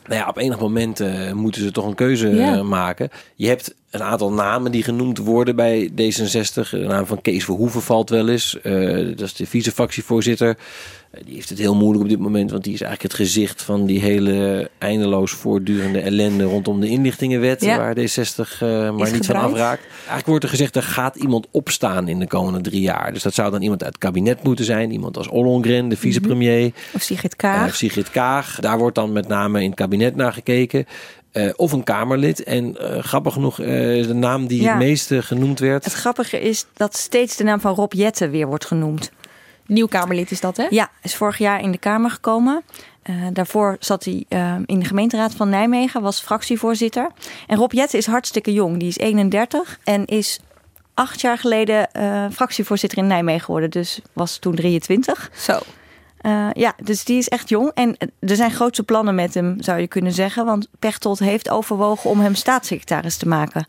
Nou 0.08 0.20
ja, 0.20 0.28
op 0.28 0.38
enig 0.38 0.60
moment 0.60 1.02
uh, 1.02 1.32
moeten 1.32 1.62
ze 1.62 1.72
toch 1.72 1.86
een 1.86 1.96
keuze 1.96 2.62
maken. 2.64 3.10
Je 3.36 3.48
hebt 3.48 3.76
een 3.96 4.04
aantal 4.04 4.32
namen 4.32 4.72
die 4.72 4.84
genoemd 4.84 5.18
worden 5.18 5.56
bij 5.56 5.90
D66. 5.90 6.70
De 6.70 6.86
naam 6.88 7.06
van 7.06 7.22
Kees 7.22 7.46
Verhoeven 7.46 7.82
valt 7.82 8.10
wel 8.10 8.30
eens. 8.30 8.58
Uh, 8.64 9.08
dat 9.18 9.22
is 9.22 9.34
de 9.34 9.46
vice-fractievoorzitter. 9.46 10.58
Die 11.26 11.36
heeft 11.36 11.50
het 11.50 11.58
heel 11.58 11.76
moeilijk 11.76 12.04
op 12.04 12.10
dit 12.10 12.20
moment, 12.20 12.52
want 12.52 12.64
die 12.64 12.74
is 12.74 12.82
eigenlijk 12.82 13.14
het 13.14 13.28
gezicht 13.28 13.62
van 13.62 13.86
die 13.86 14.00
hele 14.00 14.70
eindeloos 14.78 15.32
voortdurende 15.32 16.00
ellende 16.00 16.44
rondom 16.44 16.80
de 16.82 16.88
inlichtingenwet, 16.88 17.62
Ja. 17.62 17.78
waar 17.78 17.96
D60 17.96 18.62
uh, 18.64 18.96
maar 18.96 19.08
Is 19.08 19.12
niet 19.14 19.26
van 19.26 19.36
afraakt. 19.36 19.84
Eigenlijk 19.98 20.26
wordt 20.28 20.44
er 20.44 20.50
gezegd, 20.50 20.76
er 20.76 20.84
gaat 20.84 21.16
iemand 21.16 21.48
opstaan 21.52 22.08
in 22.08 22.20
de 22.20 22.28
komende 22.28 22.62
drie 22.62 22.82
jaar. 22.82 23.14
Dus 23.14 23.24
dat 23.24 23.34
zou 23.34 23.52
dan 23.52 23.62
iemand 23.62 23.84
uit 23.84 23.94
het 23.94 24.04
kabinet 24.04 24.44
moeten 24.44 24.66
zijn, 24.66 24.92
iemand 24.92 25.18
als 25.18 25.28
Ollongren, 25.28 25.90
de 25.90 25.98
vicepremier. 25.98 26.72
Of 26.94 27.02
Sigrid 27.02 27.36
Kaag. 27.36 27.76
Sigrid 27.76 28.10
Kaag. 28.10 28.60
Daar 28.60 28.78
wordt 28.78 28.96
dan 28.96 29.12
met 29.12 29.28
name 29.28 29.62
in 29.62 29.70
het 29.70 29.76
kabinet 29.76 30.16
naar 30.16 30.34
gekeken. 30.34 30.86
Uh, 31.38 31.52
of 31.56 31.72
een 31.72 31.84
Kamerlid. 31.84 32.44
En 32.44 32.76
uh, 32.82 33.04
grappig 33.04 33.34
genoeg, 33.34 33.60
uh, 33.60 33.68
de 34.08 34.14
naam 34.14 34.48
die 34.48 34.62
Ja. 34.62 34.70
het 34.70 34.78
meeste 34.78 35.22
genoemd 35.22 35.60
werd. 35.60 35.84
Het 35.84 35.94
grappige 35.94 36.42
is 36.42 36.66
dat 36.74 36.96
steeds 36.96 37.36
de 37.36 37.44
naam 37.44 37.60
van 37.60 37.74
Rob 37.76 37.94
Jetten 37.94 38.32
weer 38.32 38.48
wordt 38.48 38.66
genoemd. 38.66 39.12
Nieuw 39.66 39.88
Kamerlid 39.88 40.32
is 40.32 40.40
dat, 40.40 40.58
hè? 40.58 40.66
Ja, 40.70 40.90
is 41.02 41.16
vorig 41.16 41.38
jaar 41.38 41.62
in 41.62 41.72
de 41.72 41.78
Kamer 41.78 42.10
gekomen. 42.12 42.64
Uh, 43.10 43.16
daarvoor 43.34 43.78
zat 43.80 44.04
hij 44.04 44.26
uh, 44.30 44.56
in 44.66 44.80
de 44.80 44.86
gemeenteraad 44.86 45.36
van 45.36 45.50
Nijmegen, 45.50 46.02
was 46.02 46.20
fractievoorzitter. 46.20 47.12
En 47.48 47.58
Rob 47.58 47.72
Jetten 47.72 48.00
is 48.00 48.06
hartstikke 48.06 48.54
jong. 48.54 48.78
Die 48.80 48.88
is 48.88 48.98
31 48.98 49.80
en 49.84 50.06
is 50.06 50.40
acht 50.94 51.22
jaar 51.22 51.38
geleden 51.38 51.90
uh, 51.98 52.26
fractievoorzitter 52.32 52.98
in 52.98 53.08
Nijmegen 53.08 53.44
geworden. 53.46 53.70
Dus 53.70 54.00
was 54.14 54.38
toen 54.38 54.56
23. 54.56 55.30
Zo. 55.36 55.60
Uh, 56.26 56.48
ja, 56.54 56.74
dus 56.84 57.04
die 57.04 57.18
is 57.18 57.28
echt 57.28 57.50
jong. 57.50 57.72
En 57.74 57.98
er 58.20 58.36
zijn 58.36 58.52
grootse 58.52 58.84
plannen 58.84 59.16
met 59.16 59.34
hem, 59.34 59.56
zou 59.60 59.80
je 59.80 59.88
kunnen 59.88 60.12
zeggen. 60.12 60.46
Want 60.46 60.68
Pechtold 60.80 61.20
heeft 61.20 61.50
overwogen 61.50 62.10
om 62.10 62.20
hem 62.20 62.36
staatssecretaris 62.36 63.18
te 63.18 63.28
maken 63.28 63.66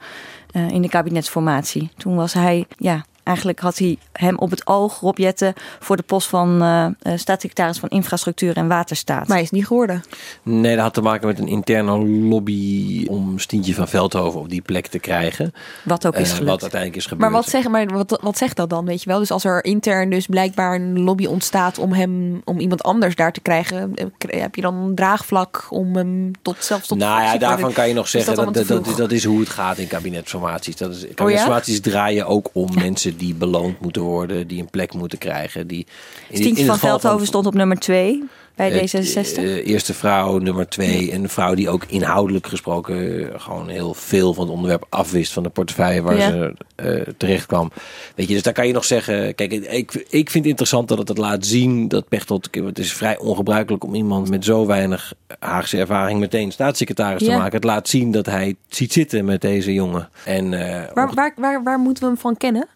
uh, 0.53 0.69
in 0.69 0.83
de 0.83 0.89
kabinetsformatie. 0.89 1.91
Toen 1.97 2.17
was 2.17 2.33
hij, 2.33 2.67
ja, 2.77 3.05
eigenlijk 3.27 3.61
had 3.61 3.79
hij 3.79 3.99
hem 4.13 4.39
op 4.39 4.51
het 4.51 4.67
oog, 4.67 5.01
Rob 5.01 5.19
Jetten, 5.19 5.55
voor 5.81 5.97
de 5.97 6.03
post 6.03 6.29
van 6.29 6.63
uh, 6.63 6.87
staatssecretaris 7.17 7.79
van 7.79 7.89
Infrastructuur 7.89 8.57
en 8.57 8.69
Waterstaat. 8.69 9.27
Maar 9.27 9.37
hij 9.37 9.45
is 9.45 9.51
niet 9.51 9.67
geworden. 9.67 10.05
Nee, 10.43 10.75
dat 10.75 10.85
had 10.85 10.95
te 10.95 11.01
maken 11.01 11.27
met 11.27 11.39
een 11.39 11.49
interne 11.49 11.99
lobby 12.07 13.07
om 13.09 13.39
Stientje 13.39 13.75
van 13.75 13.89
Veldhoven 13.89 14.41
op 14.41 14.49
die 14.49 14.63
plek 14.63 14.87
te 14.87 14.99
krijgen. 14.99 15.53
Wat 15.83 16.07
ook 16.07 16.17
is 16.17 16.31
uh, 16.31 16.35
gelukt. 16.35 16.51
Wat 16.51 16.63
uiteindelijk 16.63 17.01
is 17.01 17.07
gebeurd. 17.07 17.31
Maar 17.31 17.41
wat, 17.41 17.51
zeg, 17.51 17.69
maar 17.69 17.87
wat, 17.87 18.19
wat 18.23 18.39
zegt 18.39 18.57
dat 18.57 18.71
dan, 18.71 18.85
weet 18.85 19.03
je 19.03 19.09
wel? 19.09 19.19
Dus 19.19 19.31
als 19.31 19.45
er 19.45 19.65
intern 19.65 20.11
dus 20.11 20.27
blijkbaar 20.27 20.75
een 20.75 21.01
lobby 21.01 21.27
ontstaat 21.27 21.79
om 21.79 21.93
hem, 21.93 22.41
om 22.45 22.59
iemand 22.59 22.83
anders 22.83 23.15
daar 23.15 23.33
te 23.33 23.41
krijgen, 23.41 23.95
eh, 23.95 24.41
heb 24.41 24.55
je 24.55 24.63
dan 24.63 24.75
een 24.75 24.95
draagvlak 24.95 25.67
om 25.71 25.97
hem 25.97 26.31
tot 26.43 26.57
zelfs 26.59 26.87
tot 26.87 26.99
Nou 26.99 27.23
ja, 27.23 27.39
daarvan 27.39 27.73
kan 27.73 27.89
je 27.89 27.95
nog 27.95 28.09
zeggen 28.09 28.35
dat 28.35 28.45
dat 28.45 28.55
dat, 28.55 28.65
allemaal 28.71 28.87
dat, 28.87 28.95
te 28.95 29.03
dat, 29.03 29.13
is 29.13 29.25
hoe 29.25 29.41
het 29.41 29.49
gaat 29.49 29.79
in 29.79 29.87
kabinetsformaties. 29.87 30.77
Dat 30.77 30.95
is, 30.95 31.05
Oh 31.05 31.15
kabinetsformaties 31.15 31.81
draaien 31.81 32.27
ook 32.27 32.49
om 32.53 32.75
mensen 32.75 33.16
die 33.17 33.35
beloond 33.35 33.81
moeten 33.81 34.03
worden, 34.03 34.47
die 34.47 34.61
een 34.61 34.71
plek 34.71 34.95
moeten 34.95 35.19
krijgen. 35.19 35.67
Die, 35.67 35.87
in, 36.29 36.37
Stientje 36.37 36.61
in 36.63 36.69
van 36.69 36.79
Veldhoven 36.79 37.27
stond 37.27 37.47
op 37.47 37.55
nummer 37.55 37.79
2 37.79 38.25
bij 38.55 38.73
eh, 38.73 38.89
D66. 38.89 39.37
eh, 39.37 39.67
eerste 39.67 39.95
vrouw, 39.95 40.39
nummer 40.39 40.69
twee. 40.69 41.11
En 41.13 41.23
een 41.23 41.29
vrouw 41.29 41.55
die 41.55 41.69
ook 41.69 41.85
inhoudelijk 41.85 42.47
gesproken 42.47 43.31
gewoon 43.41 43.69
heel 43.69 43.95
veel 43.95 44.35
van 44.35 44.45
het 44.45 44.53
onderwerp 44.55 44.87
afwist 44.89 45.33
van 45.33 45.43
de 45.43 45.49
portefeuille 45.49 46.03
waar 46.03 46.17
Ja. 46.17 46.31
ze 46.31 46.55
eh, 46.75 47.01
terecht 47.17 47.47
kwam. 47.47 47.71
Weet 48.15 48.29
je, 48.29 48.35
dus 48.35 48.43
daar 48.43 48.53
kan 48.53 48.67
je 48.67 48.73
nog 48.73 48.85
zeggen. 48.85 49.35
Kijk, 49.35 49.53
ik, 49.53 49.93
ik 49.95 50.31
vind 50.31 50.33
het 50.35 50.47
interessant 50.47 50.89
dat 50.89 50.99
het 50.99 51.09
het 51.09 51.19
laat 51.19 51.47
zien 51.47 51.89
dat 51.89 52.09
Pechtold. 52.09 52.49
Het 52.51 52.79
is 52.79 52.93
vrij 52.93 53.19
ongebruikelijk 53.19 53.85
om 53.85 53.95
iemand 53.95 54.31
met 54.31 54.45
zo 54.45 54.67
weinig 54.67 55.13
Haagse 55.39 55.79
ervaring 55.79 56.21
meteen 56.21 56.53
staatssecretaris 56.53 57.23
Ja. 57.23 57.29
te 57.33 57.37
maken. 57.39 57.55
Het 57.55 57.65
laat 57.65 57.89
zien 57.89 58.11
dat 58.13 58.27
hij 58.27 58.57
ziet 58.69 58.93
zitten 58.93 59.25
met 59.25 59.41
deze 59.41 59.73
jongen. 59.73 60.09
En, 60.25 60.53
eh, 60.55 60.95
Waar, 60.95 61.15
waar, 61.15 61.33
waar, 61.37 61.63
waar 61.63 61.79
moeten 61.79 62.03
we 62.03 62.09
hem 62.09 62.19
van 62.19 62.37
kennen? 62.37 62.69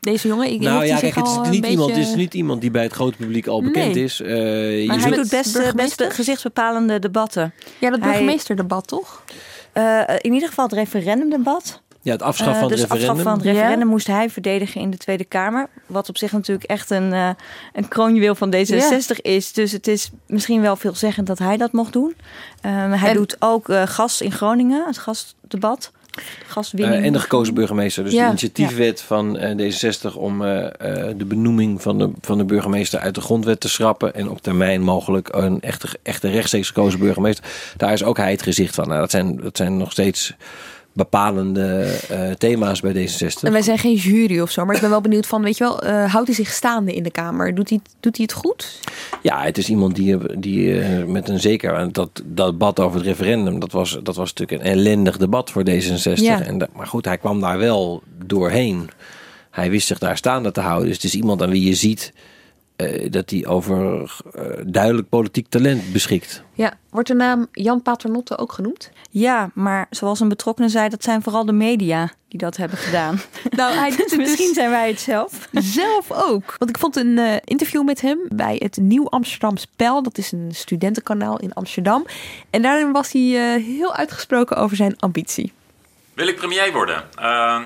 Deze 0.00 0.28
jongen? 0.28 0.50
Ik, 0.52 0.60
nou 0.60 0.84
ja, 0.84 0.92
hij 0.92 1.00
kijk, 1.10 1.14
het 1.14 1.26
is, 1.42 1.48
niet 1.50 1.66
iemand, 1.66 1.90
het 1.90 1.98
is 1.98 2.14
niet 2.14 2.34
iemand 2.34 2.60
die 2.60 2.70
bij 2.70 2.82
het 2.82 2.92
grote 2.92 3.16
publiek 3.16 3.46
al 3.46 3.62
bekend 3.62 3.94
Nee. 3.94 4.04
is. 4.04 4.20
Eh, 4.20 4.28
je 4.80 4.86
Maar 4.86 4.96
hij 4.98 5.04
zult- 5.04 5.14
doet 5.20 5.30
best, 5.30 5.56
eh, 5.56 5.72
best 5.72 6.04
gezichtsbepalende 6.08 6.98
debatten. 6.98 7.52
Ja, 7.78 7.90
dat 7.90 8.00
Hij- 8.00 8.08
burgemeesterdebat, 8.08 8.86
toch? 8.86 9.22
Eh, 9.72 10.00
in 10.18 10.32
ieder 10.32 10.48
geval 10.48 10.64
het 10.64 10.74
referendumdebat. 10.74 11.80
ja, 12.02 12.12
het 12.12 12.22
afschaffen 12.22 12.58
van 12.60 12.68
dus 12.68 12.80
het 12.80 12.90
referendum. 12.90 13.16
afschaffen 13.16 13.40
van 13.42 13.48
het 13.50 13.56
referendum 13.58 13.88
moest 13.88 14.06
hij 14.06 14.30
verdedigen 14.30 14.80
in 14.80 14.90
de 14.90 14.96
Tweede 14.96 15.24
Kamer. 15.24 15.68
Wat 15.86 16.08
op 16.08 16.16
zich 16.18 16.32
natuurlijk 16.32 16.70
echt 16.70 16.90
een, 16.90 17.12
eh 17.12 17.30
een 17.72 17.88
kroonjuweel 17.88 18.34
van 18.34 18.54
D66 18.54 19.20
is. 19.22 19.52
Dus 19.52 19.72
het 19.72 19.86
is 19.86 20.10
misschien 20.26 20.60
wel 20.60 20.76
veelzeggend 20.76 21.26
dat 21.26 21.38
hij 21.38 21.56
dat 21.56 21.72
mocht 21.72 21.92
doen. 21.92 22.14
Eh, 22.60 22.92
hij 23.00 23.08
En- 23.10 23.14
doet 23.16 23.36
ook 23.38 23.68
eh, 23.68 23.82
gas 23.86 24.20
in 24.20 24.32
Groningen, 24.32 24.86
het 24.86 24.98
gasdebat. 24.98 25.92
Gaswinning. 26.46 27.00
Uh, 27.00 27.06
en 27.06 27.12
de 27.12 27.18
gekozen 27.18 27.54
burgemeester. 27.54 28.04
Dus 28.04 28.12
Ja, 28.12 28.22
de 28.22 28.28
initiatiefwet 28.28 29.02
van 29.02 29.36
uh, 29.36 29.72
D66 29.72 30.14
om 30.14 30.42
uh, 30.42 30.66
de 31.16 31.24
benoeming 31.26 31.82
van 31.82 31.98
de, 31.98 32.10
van 32.20 32.38
de 32.38 32.44
burgemeester 32.44 33.00
uit 33.00 33.14
de 33.14 33.20
grondwet 33.20 33.60
te 33.60 33.68
schrappen. 33.68 34.14
En 34.14 34.28
op 34.28 34.42
termijn 34.42 34.82
mogelijk 34.82 35.28
een 35.32 35.60
echte, 35.60 35.88
echte 36.02 36.28
rechtstreeks 36.28 36.66
gekozen 36.66 36.98
burgemeester. 36.98 37.44
Daar 37.76 37.92
is 37.92 38.04
ook 38.04 38.16
hij 38.16 38.30
het 38.30 38.42
gezicht 38.42 38.74
van. 38.74 38.88
Nou, 38.88 39.00
dat, 39.00 39.10
zijn, 39.10 39.36
dat 39.36 39.56
zijn 39.56 39.76
nog 39.76 39.92
steeds 39.92 40.34
bepalende 40.92 41.98
uh, 42.10 42.30
thema's 42.30 42.80
bij 42.80 42.92
D66. 42.92 43.42
En 43.42 43.52
wij 43.52 43.62
zijn 43.62 43.78
geen 43.78 43.94
jury 43.94 44.40
of 44.40 44.50
zo, 44.50 44.64
maar 44.64 44.74
ik 44.74 44.80
ben 44.80 44.90
wel 44.90 45.00
benieuwd 45.00 45.26
van, 45.26 45.42
weet 45.42 45.56
je 45.56 45.64
wel, 45.64 45.84
uh, 45.84 46.12
houdt 46.12 46.26
hij 46.26 46.36
zich 46.36 46.50
staande 46.50 46.94
in 46.94 47.02
de 47.02 47.10
Kamer? 47.10 47.54
Doet 47.54 47.68
hij, 47.68 47.80
doet 48.00 48.16
hij 48.16 48.26
het 48.30 48.38
goed? 48.38 48.80
Ja, 49.22 49.42
het 49.42 49.58
is 49.58 49.68
iemand 49.68 49.94
die, 49.94 50.38
die 50.38 50.66
uh, 50.66 51.04
met 51.04 51.28
een 51.28 51.40
zeker, 51.40 51.92
dat, 51.92 52.22
dat 52.24 52.46
debat 52.52 52.80
over 52.80 52.96
het 52.96 53.06
referendum, 53.06 53.60
dat 53.60 53.72
was, 53.72 53.98
dat 54.02 54.16
was 54.16 54.32
natuurlijk 54.32 54.62
een 54.62 54.70
ellendig 54.72 55.16
debat 55.16 55.50
voor 55.50 55.62
D66. 55.70 56.12
Ja. 56.14 56.42
En 56.42 56.58
dat, 56.58 56.68
maar 56.74 56.86
goed, 56.86 57.04
hij 57.04 57.18
kwam 57.18 57.40
daar 57.40 57.58
wel 57.58 58.02
doorheen. 58.26 58.90
Hij 59.50 59.70
wist 59.70 59.86
zich 59.86 59.98
daar 59.98 60.16
staande 60.16 60.52
te 60.52 60.60
houden. 60.60 60.86
Dus 60.86 60.96
het 60.96 61.04
is 61.04 61.14
iemand 61.14 61.42
aan 61.42 61.50
wie 61.50 61.64
je 61.64 61.74
ziet 61.74 62.12
dat 63.10 63.30
hij 63.30 63.46
over 63.46 64.10
uh, 64.36 64.42
duidelijk 64.66 65.08
politiek 65.08 65.48
talent 65.48 65.92
beschikt. 65.92 66.42
Ja, 66.52 66.72
wordt 66.90 67.08
de 67.08 67.14
naam 67.14 67.46
Jan 67.52 67.82
Paternotte 67.82 68.38
ook 68.38 68.52
genoemd? 68.52 68.90
Ja, 69.10 69.50
maar 69.54 69.86
zoals 69.90 70.20
een 70.20 70.28
betrokkenen 70.28 70.70
zei, 70.70 70.88
dat 70.88 71.02
zijn 71.02 71.22
vooral 71.22 71.44
de 71.44 71.52
media 71.52 72.10
die 72.28 72.38
dat 72.38 72.56
hebben 72.56 72.78
gedaan. 72.78 73.20
Nou, 73.50 73.74
hij 73.74 73.90
doet 73.90 74.10
het 74.10 74.16
Misschien 74.26 74.46
dus 74.46 74.54
zijn 74.54 74.70
wij 74.70 74.88
het 74.88 75.00
zelf. 75.00 75.48
zelf 75.52 76.10
ook. 76.10 76.54
Want 76.58 76.70
ik 76.70 76.78
vond 76.78 76.96
een 76.96 77.18
uh, 77.18 77.34
interview 77.44 77.84
met 77.84 78.00
hem 78.00 78.18
bij 78.28 78.56
het 78.58 78.76
Nieuw 78.76 79.08
Amsterdam 79.08 79.56
Spel. 79.56 80.02
Dat 80.02 80.18
is 80.18 80.32
een 80.32 80.50
studentenkanaal 80.54 81.38
in 81.38 81.52
Amsterdam. 81.52 82.06
En 82.50 82.62
daarin 82.62 82.92
was 82.92 83.12
hij 83.12 83.22
uh, 83.22 83.64
heel 83.64 83.94
uitgesproken 83.94 84.56
over 84.56 84.76
zijn 84.76 84.98
ambitie. 84.98 85.52
Wil 86.14 86.28
ik 86.28 86.36
premier 86.36 86.72
worden? 86.72 87.04
Uh, 87.18 87.60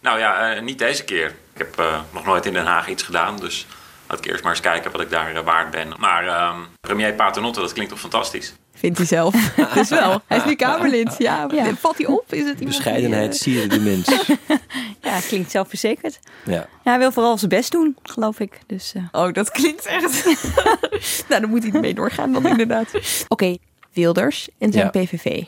nou 0.00 0.18
ja, 0.18 0.60
niet 0.60 0.78
deze 0.78 1.04
keer. 1.04 1.34
Ik 1.54 1.58
heb 1.58 2.02
nog 2.12 2.24
nooit 2.24 2.46
in 2.46 2.52
Den 2.52 2.66
Haag 2.66 2.88
iets 2.88 3.02
gedaan, 3.02 3.36
dus 3.36 3.66
laat 4.12 4.24
ik 4.24 4.30
eerst 4.30 4.42
maar 4.42 4.52
eens 4.52 4.60
kijken 4.60 4.92
wat 4.92 5.00
ik 5.00 5.10
daar 5.10 5.44
waard 5.44 5.70
ben. 5.70 5.92
Maar 5.98 6.24
uh, 6.24 6.58
premier 6.80 7.12
Paternotte, 7.12 7.60
dat 7.60 7.72
klinkt 7.72 7.90
toch 7.90 8.00
fantastisch? 8.00 8.54
Vindt 8.74 8.98
hij 8.98 9.06
zelf. 9.06 9.34
dus 9.74 9.88
wel. 9.88 10.20
Hij 10.26 10.38
is 10.38 10.44
nu 10.44 10.54
Kamerlid. 10.54 11.14
Ja, 11.18 11.46
ja. 11.54 11.74
Valt 11.74 11.98
hij 11.98 12.06
op? 12.06 12.24
Is 12.28 12.38
het 12.38 12.60
iemand 12.60 12.76
Bescheidenheid 12.76 13.30
die, 13.30 13.40
sierde 13.40 13.76
de 13.76 13.80
mens. 13.80 14.26
ja, 15.08 15.20
klinkt 15.20 15.50
zelfverzekerd. 15.50 16.18
Ja. 16.44 16.52
ja. 16.52 16.66
Hij 16.82 16.98
wil 16.98 17.12
vooral 17.12 17.38
zijn 17.38 17.50
best 17.50 17.72
doen, 17.72 17.96
geloof 18.02 18.40
ik. 18.40 18.58
Dus, 18.66 18.92
uh... 18.96 19.02
Oh, 19.12 19.32
dat 19.32 19.50
klinkt 19.50 19.86
echt... 19.86 20.24
nou, 21.28 21.40
dan 21.40 21.50
moet 21.50 21.62
hij 21.62 21.80
mee 21.80 21.94
doorgaan 21.94 22.32
dan 22.32 22.46
inderdaad. 22.46 22.88
Oké, 22.94 23.04
okay, 23.28 23.58
Wilders 23.92 24.48
en 24.58 24.72
zijn 24.72 24.90
ja. 24.92 25.02
PVV. 25.02 25.44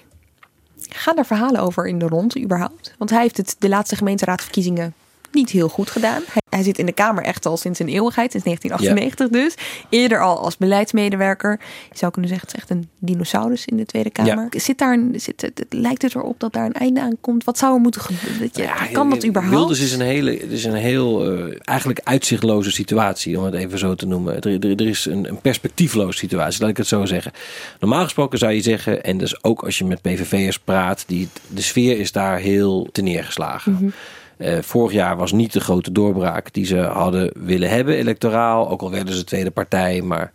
Gaan 0.89 1.17
er 1.17 1.27
verhalen 1.27 1.61
over 1.61 1.87
in 1.89 1.99
de 1.99 2.07
rond 2.07 2.39
überhaupt? 2.39 2.95
Want 2.99 3.11
hij 3.11 3.21
heeft 3.21 3.37
het 3.37 3.57
de 3.59 3.69
laatste 3.69 3.97
gemeenteraadsverkiezingen 3.97 4.95
niet 5.35 5.51
heel 5.51 5.69
goed 5.69 5.91
gedaan. 5.91 6.23
Hij, 6.27 6.43
hij 6.51 6.63
zit 6.63 6.79
in 6.79 6.87
de 6.87 6.93
Kamer 6.93 7.25
echt 7.25 7.47
al 7.47 7.57
sinds 7.57 7.79
een 7.79 7.89
eeuwigheid, 7.89 8.31
sinds 8.31 8.47
1998 8.47 9.29
dus. 9.29 9.55
Eerder 9.89 10.21
al 10.21 10.39
als 10.39 10.57
beleidsmedewerker. 10.57 11.61
Je 11.91 11.99
zou 11.99 12.13
kunnen 12.13 12.31
zeggen, 12.31 12.49
het 12.49 12.57
is 12.57 12.63
echt 12.63 12.71
een 12.71 12.89
dinosaurus 12.99 13.65
in 13.65 13.77
de 13.77 13.85
Tweede 13.87 14.11
Kamer. 14.11 14.47
Zit 14.51 14.79
daar 14.79 14.93
een, 14.93 15.13
zit, 15.17 15.41
het, 15.41 15.65
lijkt 15.69 16.03
het 16.03 16.15
erop 16.15 16.41
dat 16.41 16.53
daar 16.53 16.67
een 16.67 16.73
einde 16.73 17.01
aan 17.01 17.17
komt? 17.21 17.45
Wat 17.45 17.59
zou 17.59 17.75
er 17.75 17.81
moeten 17.81 18.01
gebeuren? 18.01 18.51
Je- 18.53 18.93
kan 18.93 19.11
dat 19.11 19.27
überhaupt? 19.27 19.57
Wilders 19.57 19.81
is 19.81 19.93
een 19.93 20.01
hele, 20.01 20.39
is 20.39 20.65
een 20.65 20.75
heel 20.75 21.33
eh, 21.33 21.59
eigenlijk 21.63 22.01
uitzichtloze 22.05 22.71
situatie, 22.71 23.39
om 23.39 23.45
het 23.45 23.55
even 23.55 23.79
zo 23.79 23.95
te 23.95 24.07
noemen. 24.07 24.41
Er, 24.41 24.65
er, 24.65 24.71
er 24.71 24.87
is 24.89 25.05
een, 25.05 25.29
een 25.29 25.41
perspectiefloze 25.41 26.19
situatie, 26.19 26.61
laat 26.61 26.71
ik 26.71 26.77
het 26.77 26.87
zo 26.87 27.05
zeggen. 27.05 27.33
Normaal 27.81 28.03
gesproken 28.05 28.39
zou 28.39 28.53
je 28.53 28.61
zeggen, 28.61 29.05
en 29.05 29.19
dus 29.19 29.45
ook 29.45 29.65
als 29.65 29.79
je 29.79 29.85
met 29.85 30.03
PVV'ers 30.03 30.59
praat, 30.59 31.05
die, 31.07 31.29
de 31.47 31.63
sfeer 31.63 31.99
is 31.99 32.13
daar 32.13 32.39
heel 32.39 32.89
te 32.93 33.03
neergeslagen. 33.03 33.73
Mhm. 33.73 33.89
Eh, 34.37 34.59
vorig 34.61 34.93
jaar 34.93 35.17
was 35.17 35.33
niet 35.33 35.53
de 35.53 35.61
grote 35.61 35.93
doorbraak 35.93 36.53
die 36.53 36.67
ze 36.67 36.77
hadden 36.79 37.31
willen 37.35 37.69
hebben, 37.71 37.97
electoraal. 37.97 38.69
Ook 38.71 38.83
al 38.83 38.91
werden 38.91 39.15
ze 39.15 39.25
tweede 39.25 39.51
partij, 39.51 40.03
maar 40.03 40.33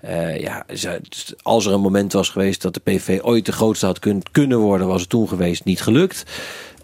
eh, 0.00 0.40
ja, 0.40 0.64
als 1.42 1.66
er 1.66 1.72
een 1.72 1.80
moment 1.80 2.12
was 2.12 2.28
geweest 2.28 2.62
dat 2.62 2.74
de 2.74 2.80
PV 2.80 3.18
ooit 3.22 3.46
de 3.46 3.52
grootste 3.52 3.86
had 3.86 3.98
kun- 3.98 4.22
kunnen 4.30 4.58
worden, 4.58 4.86
was 4.86 5.00
het 5.00 5.10
toen 5.10 5.28
geweest 5.28 5.64
niet 5.64 5.82
gelukt. 5.82 6.24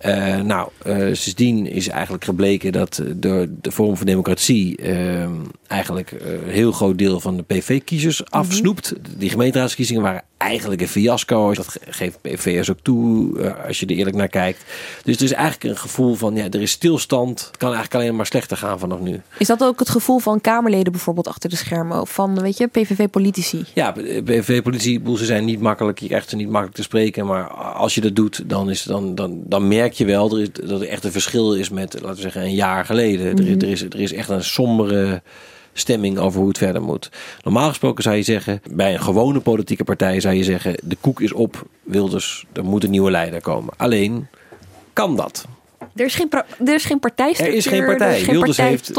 Eh, 0.00 0.40
nou, 0.40 0.68
eh, 0.82 0.96
sindsdien 0.96 1.66
is 1.66 1.88
eigenlijk 1.88 2.24
gebleken 2.24 2.72
dat 2.72 3.02
door 3.14 3.46
de 3.60 3.72
Forum 3.72 3.96
voor 3.96 4.06
Democratie 4.06 4.76
eh, 4.76 5.28
eigenlijk 5.66 6.12
eh, 6.12 6.32
een 6.32 6.48
heel 6.48 6.72
groot 6.72 6.98
deel 6.98 7.20
van 7.20 7.36
de 7.36 7.42
PV-kiezers 7.42 8.30
afsnoept. 8.30 8.92
Die 9.16 9.30
gemeenteraadsverkiezingen 9.30 10.02
waren 10.02 10.22
eigenlijk 10.36 10.80
een 10.80 10.88
fiasco. 10.88 11.54
Dat 11.54 11.68
ge- 11.68 11.80
geeft 11.88 12.20
PV'ers 12.20 12.70
ook 12.70 12.78
toe, 12.82 13.54
als 13.66 13.80
je 13.80 13.86
er 13.86 13.96
eerlijk 13.96 14.16
naar 14.16 14.28
kijkt. 14.28 14.64
Dus 15.04 15.16
er 15.16 15.22
is 15.22 15.32
eigenlijk 15.32 15.64
een 15.64 15.78
gevoel 15.80 16.14
van, 16.14 16.34
ja, 16.34 16.44
er 16.50 16.60
is 16.62 16.70
stilstand. 16.70 17.40
Het 17.46 17.56
kan 17.56 17.72
eigenlijk 17.72 18.02
alleen 18.02 18.16
maar 18.16 18.26
slechter 18.26 18.56
gaan 18.56 18.78
vanaf 18.78 19.00
nu. 19.00 19.20
Is 19.38 19.46
dat 19.46 19.62
ook 19.62 19.78
het 19.78 19.88
gevoel 19.90 20.18
van 20.18 20.40
Kamerleden 20.40 20.92
bijvoorbeeld 20.92 21.28
achter 21.28 21.50
de 21.50 21.56
schermen? 21.56 22.00
Of 22.00 22.10
van, 22.12 22.40
weet 22.40 22.56
je, 22.58 22.66
PVV-politici? 22.66 23.64
Ja, 23.74 23.92
bedoel, 23.92 25.16
ze 25.16 25.24
zijn 25.24 25.44
niet 25.44 25.60
makkelijk, 25.60 25.98
je 25.98 26.06
krijgt 26.06 26.28
ze 26.28 26.36
niet 26.36 26.48
makkelijk 26.48 26.74
te 26.76 26.82
spreken. 26.82 27.26
Maar 27.26 27.48
als 27.54 27.94
je 27.94 28.00
dat 28.00 28.16
doet, 28.16 28.42
dan, 28.46 28.70
is, 28.70 28.82
dan, 28.82 29.14
dan, 29.14 29.40
dan 29.44 29.68
merk 29.68 29.89
je 29.96 30.04
wel 30.04 30.30
er 30.36 30.40
is, 30.42 30.48
dat 30.52 30.80
er 30.80 30.88
echt 30.88 31.04
een 31.04 31.12
verschil 31.12 31.54
is 31.54 31.68
met, 31.68 31.94
laten 31.94 32.14
we 32.16 32.20
zeggen, 32.22 32.42
een 32.42 32.54
jaar 32.54 32.84
geleden. 32.84 33.26
er, 33.38 33.46
is- 33.46 33.54
Mhm. 33.54 33.60
er, 33.64 33.68
is, 33.70 33.82
er 33.82 34.00
is 34.00 34.12
echt 34.12 34.28
een 34.28 34.44
sombere 34.44 35.22
stemming 35.72 36.18
over 36.18 36.38
hoe 36.40 36.48
het 36.48 36.58
verder 36.58 36.82
moet. 36.82 37.10
Normaal 37.42 37.68
gesproken 37.68 38.02
zou 38.02 38.16
je 38.16 38.22
zeggen, 38.22 38.60
bij 38.70 38.92
een 38.94 39.00
gewone 39.00 39.40
politieke 39.40 39.84
partij 39.84 40.20
zou 40.20 40.34
je 40.34 40.44
zeggen, 40.44 40.74
de 40.84 40.96
koek 41.00 41.20
is 41.20 41.32
op, 41.32 41.66
Wilders, 41.82 42.44
er 42.52 42.64
moet 42.64 42.84
een 42.84 42.90
nieuwe 42.90 43.10
leider 43.10 43.40
komen. 43.40 43.74
Alleen, 43.76 44.26
kan 44.92 45.16
dat? 45.16 45.46
Er 45.94 46.04
is 46.04 46.14
geen, 46.14 46.28
er 46.64 46.74
is 46.74 46.84
geen 46.84 46.98
partijstructuur. 46.98 47.52
Er 47.52 47.58
is 47.58 47.66
geen 47.66 47.84
partij. 47.84 48.08
Er 48.10 48.16
is 48.16 48.22
geen 48.22 48.34
Wilders 48.34 48.56
heeft, 48.56 48.92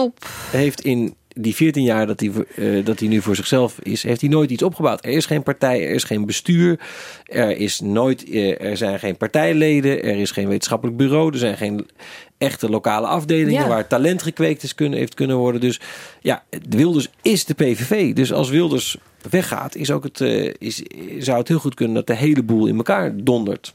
heeft 0.51 0.81
in 0.81 1.15
die 1.33 1.55
14 1.55 1.83
jaar 1.83 2.07
dat 2.07 2.19
hij, 2.19 2.31
eh, 2.55 2.85
dat 2.85 2.99
hij 2.99 3.07
nu 3.07 3.21
voor 3.21 3.35
zichzelf 3.35 3.79
is, 3.79 4.03
heeft 4.03 4.21
hij 4.21 4.29
nooit 4.29 4.51
iets 4.51 4.63
opgebouwd. 4.63 5.05
Er 5.05 5.11
is 5.11 5.25
geen 5.25 5.43
partij, 5.43 5.87
er 5.87 5.93
is 5.93 6.03
geen 6.03 6.25
bestuur, 6.25 6.79
er, 7.25 7.57
is 7.57 7.79
nooit, 7.79 8.29
eh, 8.29 8.61
er 8.61 8.77
zijn 8.77 8.99
geen 8.99 9.17
partijleden, 9.17 10.03
er 10.03 10.17
is 10.17 10.31
geen 10.31 10.47
wetenschappelijk 10.47 10.97
bureau, 10.97 11.31
er 11.31 11.37
zijn 11.39 11.57
geen 11.57 11.89
echte 12.37 12.69
lokale 12.69 13.07
afdelingen 13.07 13.61
Ja. 13.61 13.67
waar 13.67 13.87
talent 13.87 14.23
gekweekt 14.23 14.63
is 14.63 14.75
kunnen, 14.75 14.99
heeft 14.99 15.13
kunnen 15.13 15.37
worden. 15.37 15.61
Dus 15.61 15.79
ja, 16.21 16.43
Wilders 16.69 17.09
is 17.21 17.45
de 17.45 17.53
PVV. 17.53 18.13
Dus 18.13 18.33
als 18.33 18.49
Wilders 18.49 18.97
weggaat, 19.29 19.75
is 19.75 19.91
ook 19.91 20.03
het, 20.03 20.21
eh, 20.21 20.53
is, 20.57 20.81
zou 21.19 21.37
het 21.37 21.47
heel 21.47 21.59
goed 21.59 21.73
kunnen 21.73 21.95
dat 21.95 22.07
de 22.07 22.15
hele 22.15 22.43
boel 22.43 22.67
in 22.67 22.77
elkaar 22.77 23.11
dondert. 23.15 23.73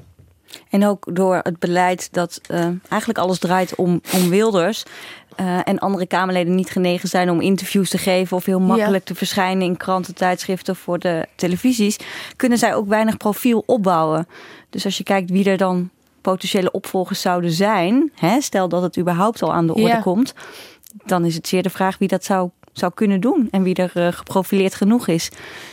En 0.71 0.87
ook 0.87 1.15
door 1.17 1.41
het 1.43 1.59
beleid 1.59 2.09
dat 2.13 2.41
eigenlijk 2.89 3.19
alles 3.19 3.39
draait 3.39 3.75
om, 3.75 4.01
om 4.15 4.29
Wilders. 4.29 4.85
Eh, 5.37 5.59
en 5.65 5.79
andere 5.79 6.07
Kamerleden 6.07 6.55
niet 6.55 6.71
genegen 6.71 7.09
zijn 7.09 7.31
om 7.31 7.41
interviews 7.41 7.91
te 7.91 7.99
geven 7.99 8.37
of 8.37 8.45
heel 8.45 8.61
makkelijk 8.61 9.05
te 9.05 9.15
verschijnen 9.15 9.67
in 9.67 9.77
kranten, 9.77 10.15
tijdschriften 10.15 10.73
of 10.73 10.79
voor 10.79 10.99
de 10.99 11.27
televisies, 11.35 11.99
kunnen 12.37 12.59
zij 12.59 12.75
ook 12.75 12.89
weinig 12.89 13.17
profiel 13.17 13.63
opbouwen. 13.67 14.29
Dus 14.71 14.85
als 14.85 14.97
je 14.99 15.05
kijkt 15.05 15.31
wie 15.31 15.51
er 15.51 15.57
dan 15.57 15.91
potentiële 16.21 16.71
opvolgers 16.71 17.21
zouden 17.21 17.51
zijn, 17.51 18.13
hè, 18.15 18.41
stel 18.41 18.69
dat 18.69 18.83
het 18.83 18.99
überhaupt 18.99 19.43
al 19.43 19.53
aan 19.53 19.67
de 19.67 19.75
orde 19.75 19.87
Ja. 19.87 20.01
komt, 20.01 20.35
dan 21.05 21.25
is 21.25 21.35
het 21.35 21.49
zeer 21.49 21.63
de 21.63 21.71
vraag 21.71 21.99
wie 21.99 22.09
dat 22.09 22.25
zou, 22.25 22.51
zou 22.73 22.93
kunnen 22.95 23.21
doen 23.21 23.49
en 23.51 23.63
wie 23.63 23.75
er 23.75 23.91
eh, 23.95 24.13
geprofileerd 24.13 24.75
genoeg 24.75 25.07
is, 25.07 25.31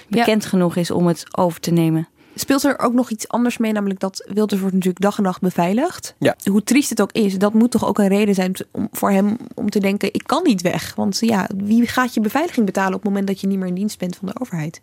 bekend 0.07 0.45
genoeg 0.45 0.75
is 0.75 0.91
om 0.91 1.07
het 1.07 1.37
over 1.37 1.59
te 1.59 1.71
nemen. 1.71 2.07
Speelt 2.35 2.63
er 2.63 2.79
ook 2.79 2.93
nog 2.93 3.09
iets 3.09 3.27
anders 3.27 3.57
mee, 3.57 3.71
namelijk 3.71 3.99
dat 3.99 4.23
Wilders 4.33 4.59
wordt 4.59 4.75
natuurlijk 4.75 5.03
dag 5.03 5.17
en 5.17 5.23
nacht 5.23 5.41
beveiligd. 5.41 6.15
Ja. 6.17 6.35
Hoe 6.51 6.63
triest 6.63 6.89
het 6.89 7.01
ook 7.01 7.11
is, 7.11 7.37
dat 7.37 7.53
moet 7.53 7.71
toch 7.71 7.85
ook 7.85 7.97
een 7.97 8.07
reden 8.07 8.35
zijn 8.35 8.55
om, 8.71 8.87
voor 8.91 9.11
hem 9.11 9.37
om 9.55 9.69
te 9.69 9.79
denken, 9.79 10.13
ik 10.13 10.23
kan 10.25 10.43
niet 10.43 10.61
weg. 10.61 10.95
Want 10.95 11.19
ja, 11.19 11.49
wie 11.55 11.87
gaat 11.87 12.13
je 12.13 12.19
beveiliging 12.19 12.65
betalen 12.65 12.93
op 12.93 13.01
het 13.01 13.09
moment 13.09 13.27
dat 13.27 13.41
je 13.41 13.47
niet 13.47 13.57
meer 13.57 13.67
in 13.67 13.73
dienst 13.73 13.99
bent 13.99 14.15
van 14.15 14.27
de 14.27 14.39
overheid? 14.39 14.81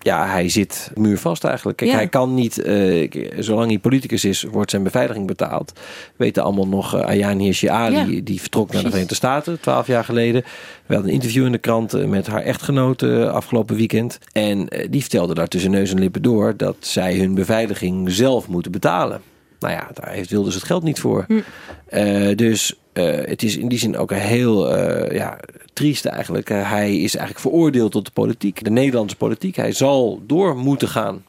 Ja, 0.00 0.26
hij 0.26 0.48
zit 0.48 0.90
muurvast 0.94 1.44
eigenlijk. 1.44 1.76
Kijk, 1.76 1.90
Ja. 1.90 1.96
hij 1.96 2.08
kan 2.08 2.34
niet, 2.34 2.58
eh, 2.62 3.10
zolang 3.38 3.68
hij 3.68 3.78
politicus 3.78 4.24
is, 4.24 4.42
wordt 4.42 4.70
zijn 4.70 4.82
beveiliging 4.82 5.26
betaald. 5.26 5.72
Weten 6.16 6.42
allemaal 6.42 6.68
nog, 6.68 6.94
uh, 6.94 7.00
Ayaan 7.00 7.38
Hirsi 7.38 7.68
Ali, 7.68 8.16
Ja, 8.16 8.20
die 8.24 8.40
vertrok 8.40 8.72
naar 8.72 8.82
de. 8.82 8.88
Verenigde 8.88 9.14
Staten, 9.14 9.60
twaalf 9.60 9.86
jaar 9.86 10.04
geleden. 10.04 10.42
We 10.86 10.94
hadden 10.94 11.08
een 11.08 11.14
interview 11.16 11.46
in 11.46 11.52
de 11.52 11.58
krant 11.58 11.94
eh, 11.94 12.04
met 12.04 12.26
haar 12.26 12.42
echtgenote 12.42 13.30
afgelopen 13.30 13.76
weekend. 13.76 14.18
En 14.32 14.68
die 14.90 15.00
vertelde 15.00 15.34
daar 15.34 15.48
tussen 15.48 15.70
neus 15.70 15.90
en 15.90 15.98
lippen 15.98 16.22
door 16.22 16.56
dat 16.56 16.76
zij 16.80 17.16
hun 17.18 17.34
beveiliging 17.34 18.10
zelf 18.12 18.48
moeten 18.48 18.72
betalen. 18.72 19.20
Nou 19.58 19.72
ja, 19.72 19.88
daar 19.94 20.12
heeft 20.12 20.30
Wilders 20.30 20.54
het 20.54 20.64
geld 20.64 20.82
niet 20.82 21.00
voor. 21.00 21.26
Hm. 21.28 22.34
Dus 22.34 22.74
het 23.04 23.42
is 23.42 23.56
in 23.56 23.68
die 23.68 23.78
zin 23.78 23.96
ook 23.96 24.10
een 24.10 24.18
heel 24.18 24.76
eh, 24.76 25.16
ja, 25.16 25.38
triest 25.72 26.04
eigenlijk. 26.04 26.50
Eh, 26.50 26.70
hij 26.70 26.96
is 26.96 27.16
eigenlijk 27.16 27.46
veroordeeld 27.46 27.92
tot 27.92 28.04
de 28.04 28.10
politiek, 28.10 28.64
de 28.64 28.70
Nederlandse 28.70 29.16
politiek. 29.16 29.56
Hij 29.56 29.72
zal 29.72 30.22
door 30.26 30.56
moeten 30.56 30.88
gaan. 30.88 31.24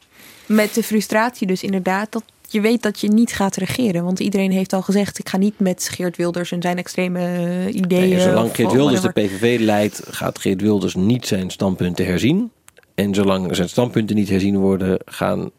Met 0.46 0.74
de 0.74 0.82
frustratie 0.82 1.46
dus 1.46 1.62
inderdaad 1.62 2.12
dat 2.12 2.22
je 2.48 2.60
weet 2.60 2.82
dat 2.82 3.00
je 3.00 3.08
niet 3.08 3.32
gaat 3.32 3.56
regeren. 3.56 4.04
Want 4.04 4.20
iedereen 4.20 4.50
heeft 4.50 4.72
al 4.72 4.82
gezegd, 4.82 5.18
ik 5.18 5.28
ga 5.28 5.36
niet 5.36 5.58
met 5.58 5.88
Geert 5.92 6.16
Wilders 6.16 6.52
en 6.52 6.62
zijn 6.62 6.78
extreme 6.78 7.18
eh, 7.18 7.74
ideeën. 7.74 8.08
Nee, 8.08 8.20
zolang 8.20 8.54
Geert 8.54 8.72
Wilders 8.72 9.00
de. 9.00 9.10
PVV 9.10 9.58
leidt, 9.60 10.02
gaat 10.10 10.38
Geert 10.38 10.60
Wilders 10.60 10.94
niet 10.94 11.26
zijn 11.26 11.50
standpunten 11.50 12.06
herzien. 12.06 12.50
En 12.94 13.14
zolang 13.14 13.56
zijn 13.56 13.68
standpunten 13.68 14.16
niet 14.16 14.28
herzien 14.28 14.58
worden, 14.58 14.98
gaan 15.04 15.50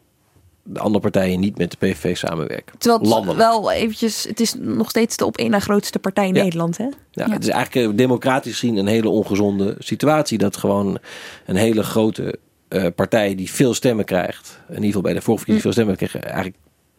de 0.63 0.79
andere 0.79 0.99
partijen 0.99 1.39
niet 1.39 1.57
met 1.57 1.71
de 1.71 1.77
PVV 1.77 2.17
samenwerken. 2.17 2.77
Terwijl 2.77 3.01
het 3.01 3.09
Landelijk. 3.09 3.39
wel 3.39 3.71
eventjes, 3.71 4.23
het 4.23 4.39
is 4.39 4.55
nog 4.59 4.89
steeds 4.89 5.17
de 5.17 5.25
op 5.25 5.37
één 5.37 5.49
na 5.49 5.59
grootste 5.59 5.99
partij 5.99 6.27
in 6.27 6.35
Ja. 6.35 6.43
Nederland, 6.43 6.77
hè? 6.77 6.87
Ja, 7.11 7.29
Het 7.29 7.43
is 7.43 7.49
eigenlijk 7.49 7.91
eh, 7.91 7.97
democratisch 7.97 8.59
gezien 8.59 8.77
een 8.77 8.87
hele 8.87 9.09
ongezonde 9.09 9.75
situatie. 9.79 10.37
Dat 10.37 10.57
gewoon 10.57 10.97
een 11.45 11.55
hele 11.55 11.83
grote 11.83 12.39
eh, 12.67 12.85
partij 12.95 13.35
die 13.35 13.51
veel 13.51 13.73
stemmen 13.73 14.05
krijgt, 14.05 14.59
in 14.67 14.73
ieder 14.73 14.85
geval 14.87 15.01
bij 15.01 15.13
de 15.13 15.21
vorige 15.21 15.43
verkiezing 15.45 15.61
veel 15.61 15.71
stemmen 15.71 15.95
kreeg, 15.95 16.15
eigenlijk 16.23 16.55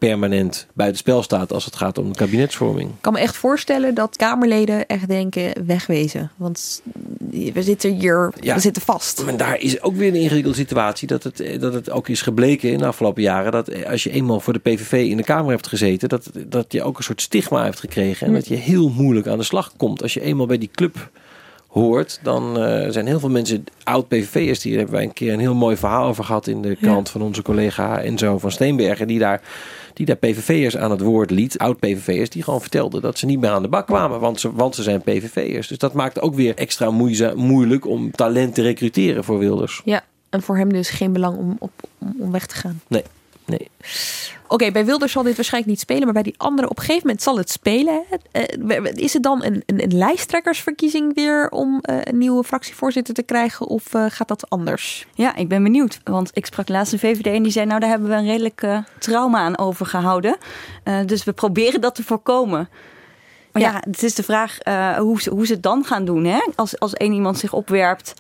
permanent 0.09 0.66
buitenspel 0.74 1.22
staat 1.22 1.53
als 1.53 1.64
het 1.64 1.76
gaat 1.76 1.98
om 1.98 2.09
de 2.12 2.18
kabinetsvorming. 2.18 2.88
Ik 2.90 2.94
kan 3.00 3.12
me 3.12 3.18
echt 3.18 3.36
voorstellen 3.36 3.94
dat 3.94 4.16
Kamerleden 4.16 4.86
echt 4.86 5.09
denken 5.09 5.66
wegwezen. 5.66 6.30
Want 6.36 6.82
we 7.30 7.62
zitten 7.62 7.92
hier, 7.94 8.32
Ja. 8.40 8.55
we 8.55 8.61
zitten 8.61 8.82
vast. 8.82 9.24
Maar 9.24 9.36
daar 9.36 9.61
is 9.61 9.82
ook 9.82 9.94
weer 9.96 10.09
een 10.09 10.14
ingewikkelde 10.20 10.57
situatie. 10.59 11.07
Dat 11.09 11.22
het, 11.22 11.40
eh, 11.40 11.61
dat 11.61 11.74
het 11.74 11.90
ook 11.90 12.09
is 12.09 12.22
gebleken 12.22 12.70
in 12.72 12.78
de 12.78 12.86
afgelopen 12.86 13.22
jaren. 13.22 13.53
Dat 13.53 13.68
eh, 13.68 13.90
als 13.90 14.03
je 14.03 14.11
eenmaal 14.11 14.40
voor 14.40 14.53
de 14.53 14.59
PVV 14.59 14.92
in 15.11 15.16
de 15.16 15.22
Kamer 15.24 15.50
hebt 15.50 15.66
gezeten. 15.66 16.09
Dat, 16.09 16.30
dat 16.46 16.72
je 16.72 16.82
ook 16.82 16.98
een 16.98 17.05
soort 17.05 17.20
stigma 17.22 17.64
hebt 17.64 17.80
gekregen. 17.80 18.26
En 18.26 18.32
Hm. 18.32 18.38
dat 18.38 18.48
je 18.48 18.55
heel 18.55 18.88
moeilijk 18.88 19.26
aan 19.26 19.38
de 19.38 19.44
slag 19.44 19.72
komt. 19.76 20.03
Als 20.03 20.14
je 20.14 20.20
eenmaal 20.20 20.46
bij 20.46 20.59
die 20.59 20.70
club 20.72 21.11
hoort. 21.68 22.20
Dan 22.22 22.62
eh, 22.62 22.90
zijn 22.90 23.07
heel 23.07 23.20
veel 23.20 23.30
mensen, 23.30 23.64
oud-PVV'ers. 23.84 24.61
Die 24.61 24.76
hebben 24.76 24.94
wij 24.94 25.03
een 25.05 25.12
keer 25.12 25.32
een 25.32 25.40
heel 25.40 25.55
mooi 25.55 25.76
verhaal 25.76 26.07
over 26.09 26.24
gehad. 26.24 26.46
In 26.46 26.62
de 26.62 26.76
krant 26.76 27.11
van 27.11 27.22
onze 27.22 27.42
collega 27.42 28.00
Enzo 28.00 28.38
van 28.38 28.50
Steenbergen. 28.50 29.07
Die 29.07 29.18
daar, 29.18 29.40
die 29.95 30.07
daar 30.07 30.16
PVV'ers 30.16 30.76
aan 30.76 30.90
het 30.90 31.01
woord 31.01 31.30
liet. 31.30 31.59
Oud-PVV'ers 31.59 32.30
die 32.30 32.43
gewoon 32.43 32.61
vertelden 32.61 33.03
dat 33.03 33.18
ze 33.18 33.26
niet 33.26 33.40
meer 33.40 33.51
aan 33.51 33.62
de 33.62 33.68
bak 33.68 33.86
kwamen. 33.86 34.20
Want 34.20 34.40
ze, 34.40 34.53
want 34.53 34.74
ze 34.74 34.82
zijn 34.82 35.03
PVV'ers. 35.03 35.68
Dus 35.68 35.78
dat 35.78 35.93
maakt 35.93 36.20
ook 36.20 36.34
weer 36.34 36.55
extra 36.57 36.90
moeiza- 36.90 37.34
moeilijk 37.36 37.86
om 37.86 38.11
talent 38.11 38.55
te 38.55 38.62
recruteren 38.62 39.24
voor 39.24 39.38
Wilders. 39.38 39.82
Ja, 39.84 40.05
en 40.30 40.43
voor 40.43 40.57
hem 40.57 40.72
dus 40.72 40.90
geen 40.90 41.12
belang 41.12 41.36
om, 41.38 41.57
op, 41.59 41.70
om, 41.99 42.14
om 42.18 42.32
weg 42.32 42.47
te 42.47 42.55
gaan. 42.55 42.80
Nee, 42.88 43.03
nee. 43.59 43.70
Oké, 44.53 44.70
bij 44.70 44.84
Wilders 44.84 45.12
zal 45.12 45.22
dit 45.22 45.36
waarschijnlijk 45.36 45.72
niet 45.72 45.80
spelen, 45.80 46.05
maar 46.05 46.12
bij 46.12 46.22
die 46.22 46.34
andere 46.36 46.68
op 46.68 46.76
een 46.76 46.84
gegeven 46.84 47.07
moment 47.07 47.22
zal 47.22 47.36
het 47.36 47.50
spelen. 47.50 48.05
Eh, 48.30 48.84
Is 48.94 49.12
het 49.12 49.22
dan 49.22 49.44
een, 49.44 49.62
een, 49.66 49.82
een 49.82 49.96
lijsttrekkersverkiezing 49.96 51.14
weer 51.14 51.48
om 51.50 51.78
eh, 51.80 51.96
een 52.03 52.18
nieuwe 52.18 52.44
fractievoorzitter 52.44 53.14
te 53.14 53.22
krijgen 53.22 53.66
of 53.66 53.94
eh, 53.94 54.05
gaat 54.09 54.28
dat 54.28 54.50
anders? 54.50 55.07
Ja, 55.14 55.36
ik 55.36 55.48
ben 55.48 55.62
benieuwd. 55.62 56.00
Want 56.05 56.30
ik 56.34 56.46
sprak 56.46 56.68
laatst 56.68 56.92
een 56.92 56.98
VVD 56.98 57.26
en 57.26 57.42
die 57.42 57.53
zei... 57.53 57.66
nou, 57.66 57.80
daar 57.80 57.88
hebben 57.88 58.09
we 58.09 58.14
een 58.14 58.26
redelijk 58.26 58.66
trauma 58.98 59.38
aan 59.38 59.59
overgehouden. 59.59 60.36
Eh, 60.84 60.98
dus 61.07 61.24
we 61.24 61.32
proberen 61.32 61.80
dat 61.80 61.94
te 61.94 62.03
voorkomen. 62.03 62.68
Maar 63.53 63.62
ja, 63.62 63.82
het 63.90 64.03
is 64.03 64.14
de 64.14 64.22
vraag 64.22 64.59
hoe, 64.98 65.22
ze, 65.22 65.30
hoe 65.30 65.46
ze 65.46 65.53
het 65.53 65.62
dan 65.62 65.84
gaan 65.84 66.05
doen. 66.05 66.24
Hè? 66.24 66.38
Als, 66.55 66.78
als 66.78 66.92
één 66.92 67.12
iemand 67.12 67.38
zich 67.38 67.53
opwerpt... 67.53 68.14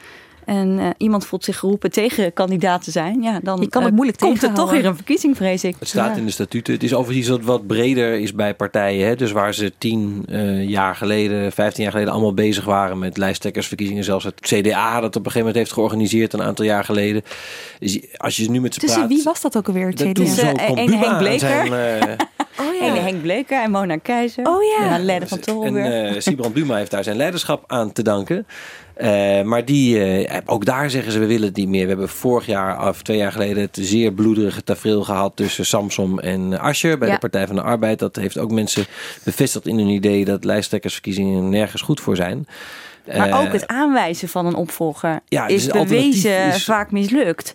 en 0.44 0.78
eh, 0.78 0.88
iemand 0.96 1.26
voelt 1.26 1.44
zich 1.44 1.58
geroepen 1.58 1.90
tegen 1.90 2.32
kandidaat 2.32 2.84
te 2.84 2.90
zijn, 2.90 3.22
ja, 3.22 3.40
dan 3.42 3.60
Je 3.60 3.68
kan 3.68 3.82
het 3.82 3.92
eh, 3.92 4.28
komt 4.28 4.42
er 4.42 4.52
toch 4.52 4.70
weer 4.70 4.84
een 4.84 4.94
verkiezing, 4.94 5.36
vrees 5.36 5.64
ik. 5.64 5.76
Het 5.78 5.88
staat 5.88 6.10
Ja. 6.10 6.16
in 6.16 6.24
de 6.24 6.30
statuten. 6.30 6.74
Het 6.74 6.82
is 6.82 6.94
overigens 6.94 7.28
iets 7.28 7.36
wat 7.36 7.46
wat 7.46 7.66
breder 7.66 8.20
is 8.20 8.34
bij 8.34 8.54
partijen. 8.54 9.06
Hè? 9.06 9.16
Dus 9.16 9.32
waar 9.32 9.54
ze 9.54 9.72
tien 9.78 10.24
eh, 10.28 10.68
jaar 10.68 10.96
geleden, 10.96 11.52
vijftien 11.52 11.82
jaar 11.82 11.92
geleden 11.92 12.12
allemaal 12.12 12.34
bezig 12.34 12.64
waren 12.64 12.98
met 12.98 13.16
lijsttrekkersverkiezingen. 13.16 14.04
Zelfs 14.04 14.24
het 14.24 14.40
CDA 14.40 15.00
dat 15.00 15.04
op 15.08 15.14
een 15.14 15.30
gegeven 15.32 15.38
moment 15.38 15.56
heeft 15.56 15.72
georganiseerd 15.72 16.32
een 16.32 16.42
aantal 16.42 16.64
jaar 16.64 16.84
geleden. 16.84 17.22
Dus 17.78 18.00
als 18.16 18.36
je 18.36 18.50
nu 18.50 18.60
met 18.60 18.74
ze 18.74 18.80
Tussen 18.80 18.98
praat... 18.98 19.10
wie 19.10 19.22
was 19.22 19.40
dat 19.40 19.56
ook 19.56 19.66
alweer? 19.66 19.86
Het 19.86 20.02
CDA? 20.02 20.24
zo 20.24 20.42
Henk 20.56 21.18
Bleker. 21.18 21.38
zijn, 21.38 22.16
Oh 22.60 22.82
Ene 22.82 22.98
Henk 22.98 23.22
Bleker 23.22 23.62
en 23.62 23.70
Mona 23.70 23.96
Keizer. 23.96 24.46
Oh 24.46 24.62
ja. 24.78 24.84
Ja, 24.90 24.98
leider 25.04 25.28
van 25.28 25.38
En 25.38 25.44
Torelburg. 25.44 26.14
eh 26.14 26.20
Sibrand 26.20 26.54
Buma 26.54 26.76
heeft 26.76 26.90
daar 26.90 27.04
zijn 27.04 27.16
leiderschap 27.16 27.64
aan 27.66 27.92
te 27.92 28.02
danken. 28.02 28.46
Eh, 29.02 29.42
maar 29.42 29.64
die, 29.64 30.04
eh, 30.04 30.38
ook 30.46 30.64
daar 30.64 30.90
zeggen 30.90 31.12
ze, 31.12 31.18
we 31.18 31.26
willen 31.26 31.46
het 31.48 31.56
niet 31.56 31.68
meer. 31.68 31.82
We 31.82 31.88
hebben 31.88 32.08
vorig 32.08 32.46
jaar 32.46 32.88
of 32.88 33.02
twee 33.02 33.16
jaar 33.16 33.32
geleden 33.32 33.62
het 33.62 33.78
zeer 33.80 34.12
bloederige 34.12 34.64
tafereel 34.64 35.04
gehad 35.04 35.36
tussen 35.36 35.66
Samsom 35.66 36.18
en 36.18 36.58
Ascher 36.60 36.98
bij 36.98 37.08
Ja. 37.08 37.14
de 37.14 37.20
Partij 37.20 37.46
van 37.46 37.56
de 37.56 37.62
Arbeid. 37.62 37.98
Dat 37.98 38.16
heeft 38.16 38.38
ook 38.38 38.50
mensen 38.50 38.84
bevestigd 39.24 39.66
in 39.66 39.78
hun 39.78 39.88
idee 39.88 40.24
dat 40.24 40.44
lijsttrekkersverkiezingen 40.44 41.48
nergens 41.48 41.82
goed 41.82 42.00
voor 42.00 42.16
zijn. 42.16 42.46
Maar 43.06 43.28
Eh, 43.28 43.40
ook 43.40 43.52
het 43.52 43.66
aanwijzen 43.66 44.28
van 44.28 44.46
een 44.46 44.54
opvolger 44.54 45.20
Ja, 45.28 45.46
dus 45.46 45.66
is 45.66 45.72
bewezen 45.72 46.46
is- 46.46 46.64
vaak 46.64 46.90
mislukt. 46.90 47.52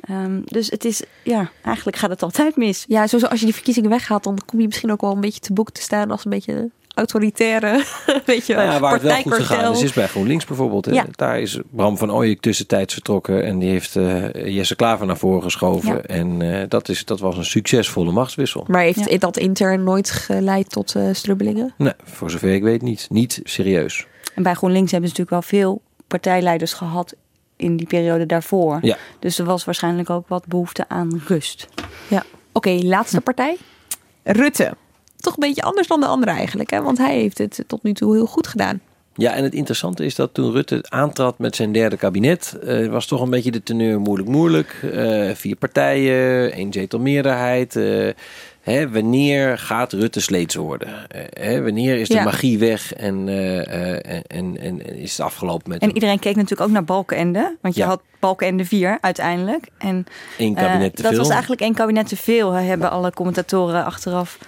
Ehm, 0.00 0.40
dus 0.44 0.70
het 0.70 0.84
is, 0.84 1.02
ja, 1.22 1.50
eigenlijk 1.64 1.96
gaat 1.96 2.10
het 2.10 2.22
altijd 2.22 2.56
mis. 2.56 2.84
Ja, 2.88 3.06
sowieso 3.06 3.30
als 3.30 3.38
je 3.38 3.44
die 3.44 3.54
verkiezingen 3.54 3.90
weghaalt, 3.90 4.24
dan 4.24 4.38
kom 4.46 4.60
je 4.60 4.66
misschien 4.66 4.92
ook 4.92 5.00
wel 5.00 5.12
een 5.12 5.20
beetje 5.20 5.40
te 5.40 5.52
boek 5.52 5.70
te 5.70 5.80
staan 5.82 6.10
als 6.10 6.24
een 6.24 6.30
beetje 6.30 6.70
autoritaire, 6.98 7.84
weet 8.26 8.46
je 8.46 8.54
wel, 8.54 8.62
Nou 8.62 8.74
ja, 8.74 8.80
waar 8.80 8.92
het 8.92 9.02
wel 9.02 9.22
goed 9.22 9.32
gegaan 9.32 9.72
is, 9.72 9.82
is 9.82 9.92
bij 9.92 10.06
GroenLinks 10.06 10.44
bijvoorbeeld. 10.44 10.86
Ja. 10.86 11.06
Daar 11.10 11.40
is 11.40 11.58
Bram 11.70 11.98
van 11.98 12.12
Ooyek 12.12 12.40
tussentijds 12.40 12.94
vertrokken 12.94 13.44
en 13.44 13.58
die 13.58 13.70
heeft 13.70 13.96
eh, 13.96 14.54
Jesse 14.54 14.76
Klaver 14.76 15.06
naar 15.06 15.16
voren 15.16 15.42
geschoven. 15.42 15.94
Ja. 15.94 16.02
En 16.02 16.42
eh, 16.42 16.68
dat, 16.68 16.88
is, 16.88 17.04
dat 17.04 17.20
was 17.20 17.36
een 17.36 17.44
succesvolle 17.44 18.12
machtswissel. 18.12 18.64
Maar 18.68 18.82
heeft 18.82 19.20
dat 19.20 19.36
intern 19.36 19.84
nooit 19.84 20.10
geleid 20.10 20.70
tot 20.70 20.94
eh, 20.94 21.08
strubbelingen? 21.12 21.74
Nee, 21.76 21.92
voor 22.04 22.30
zover 22.30 22.54
ik 22.54 22.62
weet 22.62 22.82
niet. 22.82 23.06
Niet 23.10 23.40
serieus. 23.44 24.06
En 24.34 24.42
bij 24.42 24.54
GroenLinks 24.54 24.90
hebben 24.90 25.10
ze 25.10 25.16
natuurlijk 25.18 25.48
wel 25.50 25.60
veel 25.60 25.82
partijleiders 26.06 26.72
gehad 26.72 27.14
in 27.56 27.76
die 27.76 27.86
periode 27.86 28.26
daarvoor. 28.26 28.78
Ja. 28.82 28.96
Dus 29.18 29.38
er 29.38 29.44
was 29.44 29.64
waarschijnlijk 29.64 30.10
ook 30.10 30.28
wat 30.28 30.46
behoefte 30.46 30.84
aan 30.88 31.22
rust. 31.26 31.68
Ja. 32.08 32.24
Oké, 32.52 32.70
laatste 32.70 33.20
partij. 33.20 33.56
Rutte. 34.22 34.76
Toch 35.20 35.32
een 35.34 35.40
beetje 35.48 35.62
anders 35.62 35.86
dan 35.88 36.00
de 36.00 36.06
andere 36.06 36.32
eigenlijk, 36.32 36.70
hè? 36.70 36.82
Want 36.82 36.98
hij 36.98 37.14
heeft 37.18 37.38
het 37.38 37.64
tot 37.66 37.82
nu 37.82 37.92
toe 37.92 38.14
heel 38.14 38.26
goed 38.26 38.46
gedaan. 38.46 38.80
Ja, 39.14 39.32
en 39.34 39.42
het 39.44 39.54
interessante 39.54 40.04
is 40.04 40.14
dat 40.14 40.34
toen 40.34 40.52
Rutte 40.52 40.84
aantrad 40.88 41.38
met 41.38 41.56
zijn 41.56 41.72
derde 41.72 41.96
kabinet, 41.96 42.58
eh, 42.64 42.86
was 42.86 43.06
toch 43.06 43.20
een 43.20 43.30
beetje 43.30 43.50
de 43.50 43.62
teneur 43.62 44.00
moeilijk 44.00 44.28
moeilijk. 44.28 44.80
Eh, 44.92 45.30
vier 45.34 45.56
partijen, 45.56 46.52
één 46.52 46.72
zetelmeerderheid. 46.72 47.76
eh 47.76 48.08
hè, 48.60 48.90
wanneer 48.90 49.58
gaat 49.58 49.92
Rutte 49.92 50.20
sleets 50.20 50.54
worden? 50.54 50.88
Hè, 51.40 51.62
wanneer 51.62 51.96
is 51.98 52.08
de 52.08 52.14
Ja. 52.14 52.22
magie 52.24 52.58
weg 52.58 52.94
en, 52.94 53.28
en, 53.28 54.22
en, 54.26 54.58
en 54.60 54.96
is 54.98 55.10
het 55.16 55.20
afgelopen 55.26 55.70
met 55.70 55.82
En 55.82 55.94
iedereen 55.94 56.18
keek 56.18 56.34
natuurlijk 56.34 56.60
ook 56.68 56.70
naar 56.70 56.84
Balkenende. 56.84 57.56
Want 57.60 57.74
je 57.74 57.80
Ja. 57.80 57.86
had 57.86 58.00
Balkenende 58.20 58.64
4 58.64 58.98
uiteindelijk. 59.00 59.68
En, 59.78 60.06
Eén 60.38 60.54
kabinet 60.54 60.96
te 60.96 61.02
dat 61.02 61.10
veel. 61.10 61.20
was 61.20 61.30
eigenlijk 61.30 61.60
één 61.60 61.74
kabinet 61.74 62.08
te 62.08 62.16
veel. 62.16 62.52
Hebben 62.52 62.90
alle 62.90 63.12
commentatoren 63.12 63.84
achteraf 63.84 64.38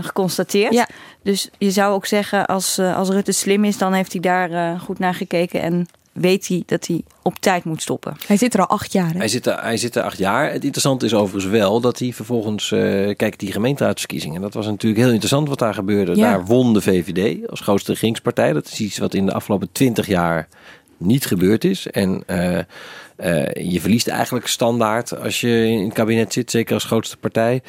geconstateerd. 0.00 0.72
Ja. 0.72 0.88
Dus 1.22 1.50
je 1.58 1.70
zou 1.70 1.94
ook 1.94 2.06
zeggen, 2.06 2.46
als, 2.46 2.78
eh, 2.78 2.96
als 2.96 3.08
Rutte 3.08 3.32
slim 3.32 3.64
is, 3.64 3.78
dan 3.78 3.92
heeft 3.92 4.12
hij 4.12 4.20
daar 4.20 4.50
eh, 4.50 4.80
goed 4.80 4.98
naar 4.98 5.14
gekeken. 5.14 5.60
En 5.60 5.88
weet 6.12 6.48
hij 6.48 6.62
dat 6.66 6.86
hij 6.86 7.02
op 7.22 7.38
tijd 7.38 7.64
moet 7.64 7.82
stoppen. 7.82 8.16
Hij 8.26 8.36
zit 8.36 8.54
er 8.54 8.60
al 8.60 8.66
acht 8.66 8.92
jaar. 8.92 9.12
Hè? 9.12 9.18
Hij 9.18 9.28
zit, 9.28 9.46
er, 9.46 9.62
hij 9.62 9.76
zit 9.76 9.96
er 9.96 10.02
acht 10.02 10.18
jaar. 10.18 10.52
Het 10.52 10.62
interessante 10.62 11.06
is 11.06 11.14
overigens 11.14 11.52
wel 11.52 11.80
dat 11.80 11.98
hij 11.98 12.12
vervolgens... 12.12 12.72
eh 12.72 13.16
kijk, 13.16 13.38
die 13.38 13.52
gemeenteraadsverkiezingen. 13.52 14.40
Dat 14.40 14.54
was 14.54 14.66
natuurlijk 14.66 15.00
heel 15.00 15.10
interessant 15.10 15.48
wat 15.48 15.58
daar 15.58 15.74
gebeurde. 15.74 16.16
Ja. 16.16 16.30
Daar 16.30 16.44
won 16.44 16.72
de 16.72 16.80
VVD 16.80 17.48
als 17.48 17.60
grootste 17.60 17.92
regeringspartij. 17.92 18.52
Dat 18.52 18.66
is 18.66 18.80
iets 18.80 18.98
wat 18.98 19.14
in 19.14 19.26
de 19.26 19.32
afgelopen 19.32 19.68
twintig 19.72 20.06
jaar 20.06 20.48
niet 20.96 21.26
gebeurd 21.26 21.64
is. 21.64 21.86
En 21.86 22.22
eh, 22.26 22.58
eh, 23.16 23.70
je 23.70 23.80
verliest 23.80 24.08
eigenlijk 24.08 24.46
standaard 24.46 25.20
als 25.20 25.40
je 25.40 25.66
in 25.66 25.84
het 25.84 25.94
kabinet 25.94 26.32
zit. 26.32 26.50
Zeker 26.50 26.74
als 26.74 26.84
grootste 26.84 27.16
partij. 27.16 27.62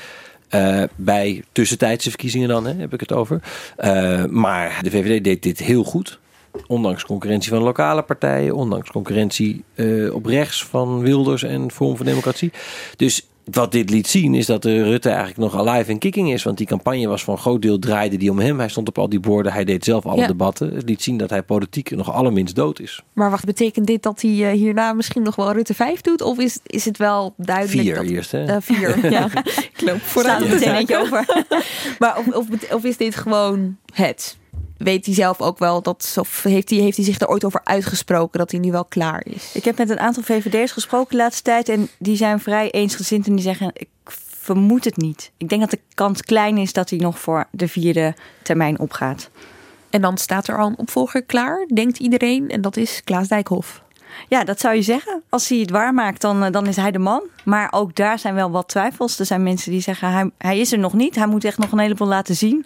Eh, 0.51 0.83
bij 0.95 1.43
tussentijdse 1.51 2.09
verkiezingen 2.09 2.47
dan, 2.47 2.65
hè, 2.65 2.73
heb 2.73 2.93
ik 2.93 2.99
het 2.99 3.11
over. 3.11 3.41
Eh, 3.77 4.25
maar 4.25 4.79
de 4.83 4.89
VVD 4.89 5.23
deed 5.23 5.43
dit 5.43 5.59
heel 5.59 5.83
goed. 5.83 6.19
Ondanks 6.67 7.05
concurrentie 7.05 7.51
van 7.51 7.61
lokale 7.61 8.01
partijen, 8.01 8.55
ondanks 8.55 8.89
concurrentie 8.89 9.63
eh, 9.75 10.13
op 10.13 10.25
rechts 10.25 10.65
van 10.65 10.99
Wilders 10.99 11.43
en 11.43 11.71
Forum 11.71 11.95
voor 11.95 12.05
Democratie. 12.05 12.51
Dus 12.95 13.27
wat 13.55 13.71
dit 13.71 13.89
liet 13.89 14.07
zien 14.07 14.33
is 14.33 14.45
dat 14.45 14.61
de 14.61 14.83
Rutte 14.83 15.09
eigenlijk 15.09 15.37
nog 15.37 15.67
alive 15.67 15.91
en 15.91 15.97
kicking 15.97 16.33
is. 16.33 16.43
Want 16.43 16.57
die 16.57 16.67
campagne 16.67 17.07
was 17.07 17.23
voor 17.23 17.33
een 17.33 17.39
groot 17.39 17.61
deel 17.61 17.79
draaide 17.79 18.17
die 18.17 18.31
om 18.31 18.39
hem. 18.39 18.59
Hij 18.59 18.69
stond 18.69 18.87
op 18.87 18.97
al 18.97 19.09
die 19.09 19.19
borden, 19.19 19.51
hij 19.53 19.63
deed 19.63 19.83
zelf 19.83 20.05
alle 20.05 20.21
Ja. 20.21 20.27
debatten. 20.27 20.75
Het 20.75 20.89
liet 20.89 21.01
zien 21.01 21.17
dat 21.17 21.29
hij 21.29 21.43
politiek 21.43 21.91
nog 21.91 22.11
allerminst 22.13 22.55
dood 22.55 22.79
is. 22.79 23.01
Maar 23.13 23.29
wacht, 23.29 23.45
betekent 23.45 23.87
dit 23.87 24.03
dat 24.03 24.21
hij 24.21 24.49
eh, 24.51 24.57
hierna 24.57 24.93
misschien 24.93 25.23
nog 25.23 25.35
wel 25.35 25.51
Rutte 25.53 25.73
5 25.73 26.01
doet? 26.01 26.21
Of 26.21 26.37
is, 26.39 26.59
is 26.65 26.85
het 26.85 26.97
wel 26.97 27.33
duidelijk 27.37 27.81
Vier 27.81 27.95
dat... 27.95 28.05
eerst, 28.05 28.31
hè? 28.31 28.45
Eh, 28.45 28.55
vier, 28.59 29.11
ja. 29.11 29.29
Ik 29.45 29.81
loop 29.81 30.01
vooruit. 30.01 30.43
Staat 30.45 30.61
er 30.61 30.73
meteen 30.73 30.97
over. 30.97 31.25
maar 31.99 32.17
of, 32.17 32.27
of, 32.27 32.71
of 32.73 32.83
is 32.83 32.97
dit 32.97 33.15
gewoon 33.15 33.77
het? 33.93 34.37
Weet 34.83 35.05
hij 35.05 35.15
zelf 35.15 35.41
ook 35.41 35.59
wel 35.59 35.81
dat, 35.81 36.15
of 36.19 36.43
heeft 36.43 36.69
hij, 36.69 36.79
heeft 36.79 36.95
hij 36.95 37.05
zich 37.05 37.19
er 37.19 37.27
ooit 37.27 37.45
over 37.45 37.61
uitgesproken 37.63 38.39
dat 38.39 38.51
hij 38.51 38.59
nu 38.59 38.71
wel 38.71 38.85
klaar 38.85 39.25
is? 39.25 39.51
Ik 39.53 39.65
heb 39.65 39.77
met 39.77 39.89
een 39.89 39.99
aantal 39.99 40.23
VVD'ers 40.23 40.71
gesproken 40.71 41.11
de 41.11 41.23
laatste 41.23 41.43
tijd. 41.43 41.69
En 41.69 41.89
die 41.97 42.15
zijn 42.15 42.39
vrij 42.39 42.71
eensgezind 42.71 43.27
en 43.27 43.35
die 43.35 43.43
zeggen... 43.43 43.71
ik 43.73 43.89
vermoed 44.41 44.85
het 44.85 44.97
niet. 44.97 45.31
Ik 45.37 45.49
denk 45.49 45.61
dat 45.61 45.71
de 45.71 45.79
kans 45.93 46.21
klein 46.21 46.57
is 46.57 46.73
dat 46.73 46.89
hij 46.89 46.99
nog 46.99 47.19
voor 47.19 47.47
de 47.51 47.67
vierde 47.67 48.13
termijn 48.43 48.79
opgaat. 48.79 49.29
En 49.89 50.01
dan 50.01 50.17
staat 50.17 50.47
er 50.47 50.57
al 50.57 50.67
een 50.67 50.77
opvolger 50.77 51.23
klaar, 51.23 51.67
denkt 51.73 51.99
iedereen. 51.99 52.49
En 52.49 52.61
dat 52.61 52.77
is 52.77 53.01
Klaas 53.03 53.27
Dijkhoff. 53.27 53.83
Ja, 54.27 54.43
dat 54.43 54.59
zou 54.59 54.75
je 54.75 54.81
zeggen. 54.81 55.23
Als 55.29 55.49
hij 55.49 55.57
het 55.57 55.69
waarmaakt, 55.69 56.21
dan, 56.21 56.43
eh, 56.43 56.51
dan 56.51 56.67
is 56.67 56.75
hij 56.75 56.91
de 56.91 56.99
man. 56.99 57.23
Maar 57.43 57.67
ook 57.71 57.95
daar 57.95 58.19
zijn 58.19 58.35
wel 58.35 58.51
wat 58.51 58.67
twijfels. 58.67 59.19
Er 59.19 59.25
zijn 59.25 59.43
mensen 59.43 59.71
die 59.71 59.81
zeggen, 59.81 60.11
hij, 60.11 60.31
hij 60.37 60.59
is 60.59 60.71
er 60.71 60.79
nog 60.79 60.93
niet. 60.93 61.15
Hij 61.15 61.27
moet 61.27 61.43
echt 61.43 61.57
nog 61.57 61.71
een 61.71 61.79
heleboel 61.79 62.07
laten 62.07 62.35
zien. 62.35 62.65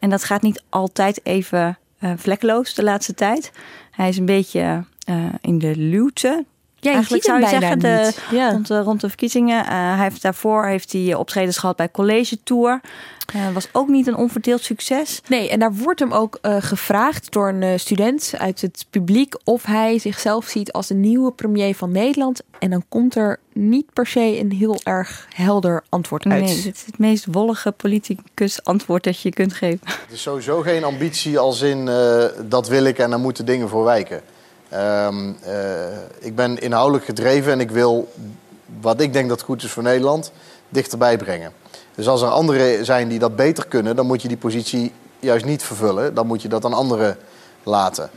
En 0.00 0.10
dat 0.10 0.24
gaat 0.24 0.42
niet 0.42 0.62
altijd 0.68 1.20
even 1.22 1.78
eh, 1.98 2.12
vlekkeloos 2.16 2.74
de 2.74 2.82
laatste 2.82 3.14
tijd. 3.14 3.52
Hij 3.90 4.08
is 4.08 4.16
een 4.16 4.24
beetje 4.24 4.84
eh, 5.04 5.24
in 5.40 5.58
de 5.58 5.76
luwte. 5.76 6.44
Ja, 6.80 6.92
Eigenlijk 6.92 7.24
zou 7.24 7.40
je 7.40 7.46
zeggen, 7.46 7.78
de. 7.78 8.12
Ja. 8.30 8.50
rond, 8.50 8.66
de, 8.66 8.80
rond 8.80 9.00
de 9.00 9.08
verkiezingen. 9.08 9.64
Eh, 9.64 9.70
hij 9.70 10.02
heeft 10.02 10.22
daarvoor 10.22 10.66
heeft 10.66 10.92
hij 10.92 11.14
optredens 11.14 11.58
gehad 11.58 11.76
bij 11.76 11.90
College 11.90 12.42
Tour. 12.42 12.80
Eh, 13.34 13.52
was 13.52 13.68
ook 13.72 13.88
niet 13.88 14.06
een 14.06 14.16
onverdeeld 14.16 14.62
succes. 14.62 15.20
Nee, 15.28 15.50
en 15.50 15.58
daar 15.58 15.74
wordt 15.74 16.00
hem 16.00 16.12
ook 16.12 16.38
eh, 16.42 16.56
gevraagd 16.60 17.32
door 17.32 17.48
een 17.48 17.80
student 17.80 18.34
uit 18.38 18.60
het 18.60 18.86
publiek 18.90 19.34
of 19.44 19.64
hij 19.64 19.98
zichzelf 19.98 20.46
ziet 20.46 20.72
als 20.72 20.86
de 20.86 20.94
nieuwe 20.94 21.32
premier 21.32 21.74
van 21.74 21.92
Nederland. 21.92 22.42
En 22.58 22.70
dan 22.70 22.84
komt 22.88 23.16
er 23.16 23.38
niet 23.52 23.92
per 23.92 24.06
se 24.06 24.38
een 24.38 24.52
heel 24.52 24.80
erg 24.82 25.26
helder 25.34 25.84
antwoord 25.88 26.24
uit. 26.24 26.44
Nee, 26.44 26.62
dit 26.62 26.74
is 26.74 26.86
het 26.86 26.98
meest 26.98 27.26
wollige 27.30 27.72
politicus 27.72 28.64
antwoord 28.64 29.04
dat 29.04 29.20
je 29.20 29.30
kunt 29.30 29.52
geven. 29.52 29.80
Het 29.84 30.12
is 30.12 30.22
sowieso 30.22 30.60
geen 30.60 30.84
ambitie 30.84 31.38
als 31.38 31.60
in 31.60 31.88
eh, 31.88 32.24
dat 32.48 32.68
wil 32.68 32.84
ik 32.84 32.98
en 32.98 33.10
daar 33.10 33.18
moeten 33.18 33.46
dingen 33.46 33.68
voor 33.68 33.84
wijken. 33.84 34.20
Ehm, 34.70 35.32
eh, 35.42 35.54
ik 36.18 36.34
ben 36.34 36.58
inhoudelijk 36.58 37.04
gedreven 37.04 37.52
en 37.52 37.60
ik 37.60 37.70
wil 37.70 38.12
wat 38.80 39.00
ik 39.00 39.12
denk 39.12 39.28
dat 39.28 39.42
goed 39.42 39.62
is 39.62 39.70
voor 39.70 39.82
Nederland 39.82 40.32
dichterbij 40.68 41.16
brengen. 41.16 41.52
Dus 41.94 42.08
als 42.08 42.22
er 42.22 42.28
anderen 42.28 42.84
zijn 42.84 43.08
die 43.08 43.18
dat 43.18 43.36
beter 43.36 43.66
kunnen, 43.66 43.96
dan 43.96 44.06
moet 44.06 44.22
je 44.22 44.28
die 44.28 44.36
positie 44.36 44.92
juist 45.18 45.44
niet 45.44 45.62
vervullen. 45.62 46.14
Dan 46.14 46.26
moet 46.26 46.42
je 46.42 46.48
dat 46.48 46.64
aan 46.64 46.72
anderen 46.72 47.16
laten. 47.62 48.10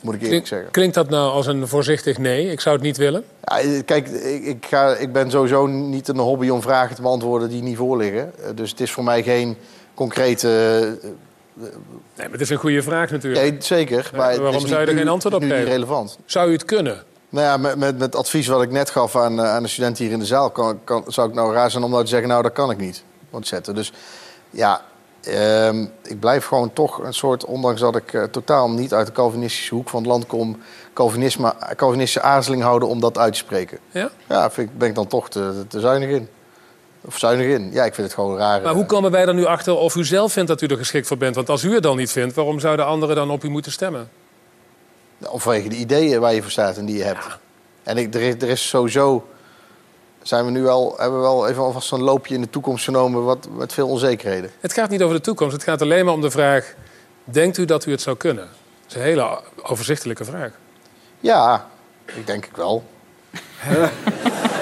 Moet 0.00 0.14
ik 0.14 0.20
eerlijk 0.22 0.28
Klink- 0.30 0.46
zeggen. 0.46 0.70
Klinkt 0.70 0.94
dat 0.94 1.08
nou 1.10 1.30
als 1.32 1.46
een 1.46 1.68
voorzichtig 1.68 2.18
nee? 2.18 2.50
Ik 2.50 2.60
zou 2.60 2.74
het 2.74 2.84
niet 2.84 2.96
willen. 2.96 3.24
Ja, 3.44 3.58
eh, 3.58 3.82
kijk, 3.84 4.08
ik, 4.08 4.44
ik, 4.44 4.66
ga, 4.68 4.94
ik 4.96 5.12
ben 5.12 5.30
sowieso 5.30 5.66
niet 5.66 6.08
in 6.08 6.14
een 6.14 6.24
hobby 6.24 6.48
om 6.48 6.62
vragen 6.62 6.96
te 6.96 7.02
beantwoorden 7.02 7.48
die 7.48 7.62
niet 7.62 7.76
voorliggen. 7.76 8.32
Eh, 8.38 8.50
Dus 8.54 8.70
het 8.70 8.80
is 8.80 8.92
voor 8.92 9.04
mij 9.04 9.22
geen 9.22 9.56
concrete. 9.94 10.98
Nee, 11.54 11.70
maar 12.16 12.30
het 12.30 12.40
is 12.40 12.50
een 12.50 12.56
goede 12.56 12.82
vraag 12.82 13.10
natuurlijk. 13.10 13.50
Nee, 13.50 13.56
zeker. 13.62 14.10
Maar 14.16 14.40
waarom 14.40 14.66
zou 14.66 14.80
je 14.80 14.86
er 14.86 14.96
geen 14.96 15.08
antwoord 15.08 15.34
op 15.34 15.40
nu 15.40 15.46
niet 15.46 15.56
geven? 15.56 15.70
relevant. 15.70 16.18
Zou 16.24 16.48
u 16.48 16.52
het 16.52 16.64
kunnen? 16.64 17.02
Nou 17.28 17.46
ja, 17.46 17.56
met, 17.56 17.76
met, 17.76 17.98
met 17.98 18.00
het 18.00 18.16
advies 18.16 18.46
wat 18.46 18.62
ik 18.62 18.70
net 18.70 18.90
gaf 18.90 19.16
aan, 19.16 19.40
eh, 19.40 19.54
aan 19.54 19.62
de 19.62 19.68
student 19.68 19.98
hier 19.98 20.10
in 20.10 20.18
de 20.18 20.24
zaal, 20.24 20.50
kan, 20.50 20.84
kan, 20.84 21.04
zou 21.06 21.28
ik 21.28 21.34
nou 21.34 21.52
raar 21.52 21.70
zijn 21.70 21.84
om 21.84 21.90
nou 21.90 22.02
te 22.02 22.08
zeggen, 22.08 22.28
nou 22.28 22.42
dat 22.42 22.52
kan 22.52 22.70
ik 22.70 22.78
niet. 22.78 23.04
Want 23.30 23.46
zetten. 23.46 23.74
Dus 23.74 23.92
ja, 24.50 24.82
ehm, 25.22 25.86
ik 26.02 26.20
blijf 26.20 26.44
gewoon 26.44 26.72
toch 26.72 26.98
een 26.98 27.14
soort, 27.14 27.44
ondanks 27.44 27.80
dat 27.80 27.96
ik 27.96 28.12
eh, 28.12 28.22
totaal 28.22 28.70
niet 28.70 28.94
uit 28.94 29.06
de 29.06 29.12
Calvinistische 29.12 29.74
hoek 29.74 29.88
van 29.88 30.00
het 30.00 30.08
land 30.08 30.26
kom, 30.26 30.62
Calvinisme, 30.92 31.54
Calvinistische 31.76 32.28
aarzeling 32.28 32.62
houden 32.62 32.88
om 32.88 33.00
dat 33.00 33.18
uit 33.18 33.32
te 33.32 33.38
spreken. 33.38 33.78
Ja? 33.90 34.10
Ja, 34.28 34.50
vind 34.50 34.70
ik, 34.70 34.78
ben 34.78 34.88
ik 34.88 34.94
dan 34.94 35.06
toch 35.06 35.30
te, 35.30 35.64
te 35.68 35.80
zuinig 35.80 36.08
in. 36.08 36.28
Of 37.04 37.18
zuinig 37.18 37.46
in. 37.46 37.72
Ja, 37.72 37.84
ik 37.84 37.94
vind 37.94 38.06
het 38.06 38.16
gewoon 38.16 38.36
raar. 38.36 38.62
Maar 38.62 38.74
hoe 38.74 38.86
komen 38.86 39.10
wij 39.10 39.26
er 39.26 39.34
nu 39.34 39.44
achter 39.44 39.76
of 39.76 39.94
u 39.94 40.04
zelf 40.04 40.32
vindt 40.32 40.48
dat 40.48 40.60
u 40.60 40.66
er 40.66 40.76
geschikt 40.76 41.06
voor 41.06 41.16
bent? 41.16 41.34
Want 41.34 41.48
als 41.48 41.64
u 41.64 41.74
het 41.74 41.82
dan 41.82 41.96
niet 41.96 42.12
vindt, 42.12 42.34
waarom 42.34 42.60
zouden 42.60 42.86
anderen 42.86 43.16
dan 43.16 43.30
op 43.30 43.44
u 43.44 43.48
moeten 43.48 43.72
stemmen? 43.72 44.10
Of 45.18 45.42
vanwege 45.42 45.68
de 45.68 45.76
ideeën 45.76 46.20
waar 46.20 46.34
je 46.34 46.42
voor 46.42 46.50
staat 46.50 46.76
en 46.76 46.84
die 46.84 46.96
je 46.96 47.02
hebt. 47.02 47.38
En 47.82 47.96
ik, 47.96 48.14
er, 48.14 48.20
is, 48.20 48.34
er 48.34 48.48
is 48.48 48.68
sowieso... 48.68 49.26
Zijn 50.22 50.44
we 50.44 50.50
nu 50.50 50.68
al, 50.68 50.94
hebben 50.98 51.18
we 51.18 51.24
wel 51.24 51.48
even 51.48 51.62
alvast 51.62 51.92
een 51.92 52.02
loopje 52.02 52.34
in 52.34 52.40
de 52.40 52.50
toekomst 52.50 52.84
genomen... 52.84 53.24
Wat, 53.24 53.48
met 53.56 53.72
veel 53.72 53.88
onzekerheden. 53.88 54.50
Het 54.60 54.72
gaat 54.72 54.90
niet 54.90 55.02
over 55.02 55.16
de 55.16 55.22
toekomst. 55.22 55.52
Het 55.52 55.64
gaat 55.64 55.82
alleen 55.82 56.04
maar 56.04 56.14
om 56.14 56.20
de 56.20 56.30
vraag... 56.30 56.74
denkt 57.24 57.58
u 57.58 57.64
dat 57.64 57.86
u 57.86 57.90
het 57.90 58.00
zou 58.00 58.16
kunnen? 58.16 58.48
Dat 58.82 58.88
is 58.88 58.94
een 58.94 59.02
hele 59.02 59.40
overzichtelijke 59.62 60.24
vraag. 60.24 60.50
Ja, 61.20 61.66
ik 62.04 62.26
denk 62.26 62.46
ik 62.46 62.56
wel. 62.56 62.84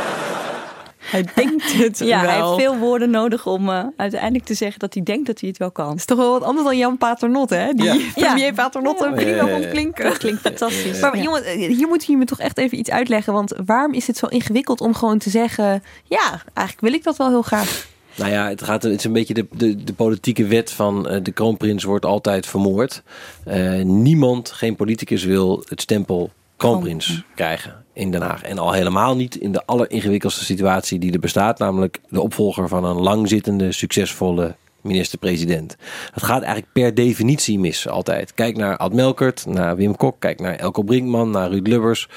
Hij 1.10 1.24
denkt 1.34 1.72
het 1.72 1.98
Ja, 1.98 2.18
hij 2.24 2.38
wel. 2.38 2.56
heeft 2.56 2.68
veel 2.68 2.78
woorden 2.78 3.10
nodig 3.10 3.46
om 3.46 3.68
eh, 3.68 3.84
uiteindelijk 3.96 4.44
te 4.44 4.54
zeggen 4.54 4.78
dat 4.78 4.94
hij 4.94 5.02
denkt 5.02 5.26
dat 5.26 5.40
hij 5.40 5.48
het 5.48 5.58
wel 5.58 5.70
kan. 5.70 5.96
is 5.96 6.04
toch 6.04 6.18
wel 6.18 6.30
wat 6.32 6.42
anders 6.42 6.66
dan 6.66 6.76
Jan 6.78 6.98
Paternotte, 6.98 7.54
hè? 7.54 7.72
Die 7.72 7.84
Ja. 7.84 7.96
premier 8.14 8.52
Paternotte 8.54 9.04
Ja. 9.04 9.10
prima 9.12 9.30
Ja, 9.30 9.36
ja, 9.36 9.46
ja. 9.46 9.52
vond 9.54 9.68
klinken. 9.68 10.04
Dat 10.04 10.18
klinkt 10.18 10.40
fantastisch. 10.50 11.00
Maar 11.00 11.16
Ja. 11.16 11.22
jongen, 11.22 11.42
hier 11.58 11.88
moet 11.88 12.04
je 12.04 12.16
me 12.16 12.24
toch 12.24 12.38
echt 12.40 12.58
even 12.58 12.78
iets 12.78 12.90
uitleggen. 12.90 13.32
Want 13.32 13.54
waarom 13.66 13.92
is 13.92 14.06
het 14.06 14.16
zo 14.16 14.26
ingewikkeld 14.26 14.80
om 14.80 14.94
gewoon 14.94 15.18
te 15.18 15.30
zeggen... 15.30 15.82
ja, 16.04 16.42
eigenlijk 16.54 16.80
wil 16.80 16.92
ik 16.92 17.04
dat 17.04 17.16
wel 17.16 17.28
heel 17.28 17.42
graag. 17.42 17.88
Nou 18.14 18.30
ja, 18.30 18.48
het, 18.48 18.62
gaat, 18.62 18.82
het 18.82 18.92
is 18.98 19.04
een 19.04 19.12
beetje 19.12 19.34
de, 19.34 19.46
de, 19.52 19.84
de 19.84 19.92
politieke 19.92 20.46
wet 20.46 20.70
van 20.72 21.08
eh, 21.08 21.18
de 21.22 21.32
kroonprins 21.32 21.84
wordt 21.84 22.04
altijd 22.04 22.46
vermoord. 22.46 23.02
Eh, 23.44 23.80
niemand, 23.82 24.50
geen 24.50 24.76
politicus 24.76 25.24
wil 25.24 25.64
het 25.68 25.80
stempel 25.80 26.30
kroonprins 26.60 27.22
krijgen 27.34 27.84
in 27.92 28.10
Den 28.10 28.22
Haag. 28.22 28.42
En 28.42 28.58
al 28.58 28.72
helemaal 28.72 29.16
niet 29.16 29.36
in 29.36 29.52
de 29.52 29.66
alleringewikkeldste 29.66 30.44
situatie 30.44 30.98
die 30.98 31.12
er 31.12 31.18
bestaat. 31.18 31.58
Namelijk 31.58 32.00
de 32.08 32.20
opvolger 32.20 32.68
van 32.68 32.84
een 32.84 32.96
langzittende, 32.96 33.72
succesvolle 33.72 34.56
minister-president. 34.80 35.76
Dat 36.14 36.22
gaat 36.22 36.42
eigenlijk 36.42 36.72
per 36.72 36.94
definitie 36.94 37.58
mis 37.58 37.88
altijd. 37.88 38.34
Kijk 38.34 38.56
naar 38.56 38.76
Ad 38.76 38.92
Melkert, 38.92 39.46
naar 39.46 39.76
Wim 39.76 39.96
Kok, 39.96 40.16
kijk 40.18 40.40
naar 40.40 40.54
Elko 40.54 40.82
Brinkman, 40.82 41.30
naar 41.30 41.50
Ruud 41.50 41.66
Lubbers. 41.66 42.08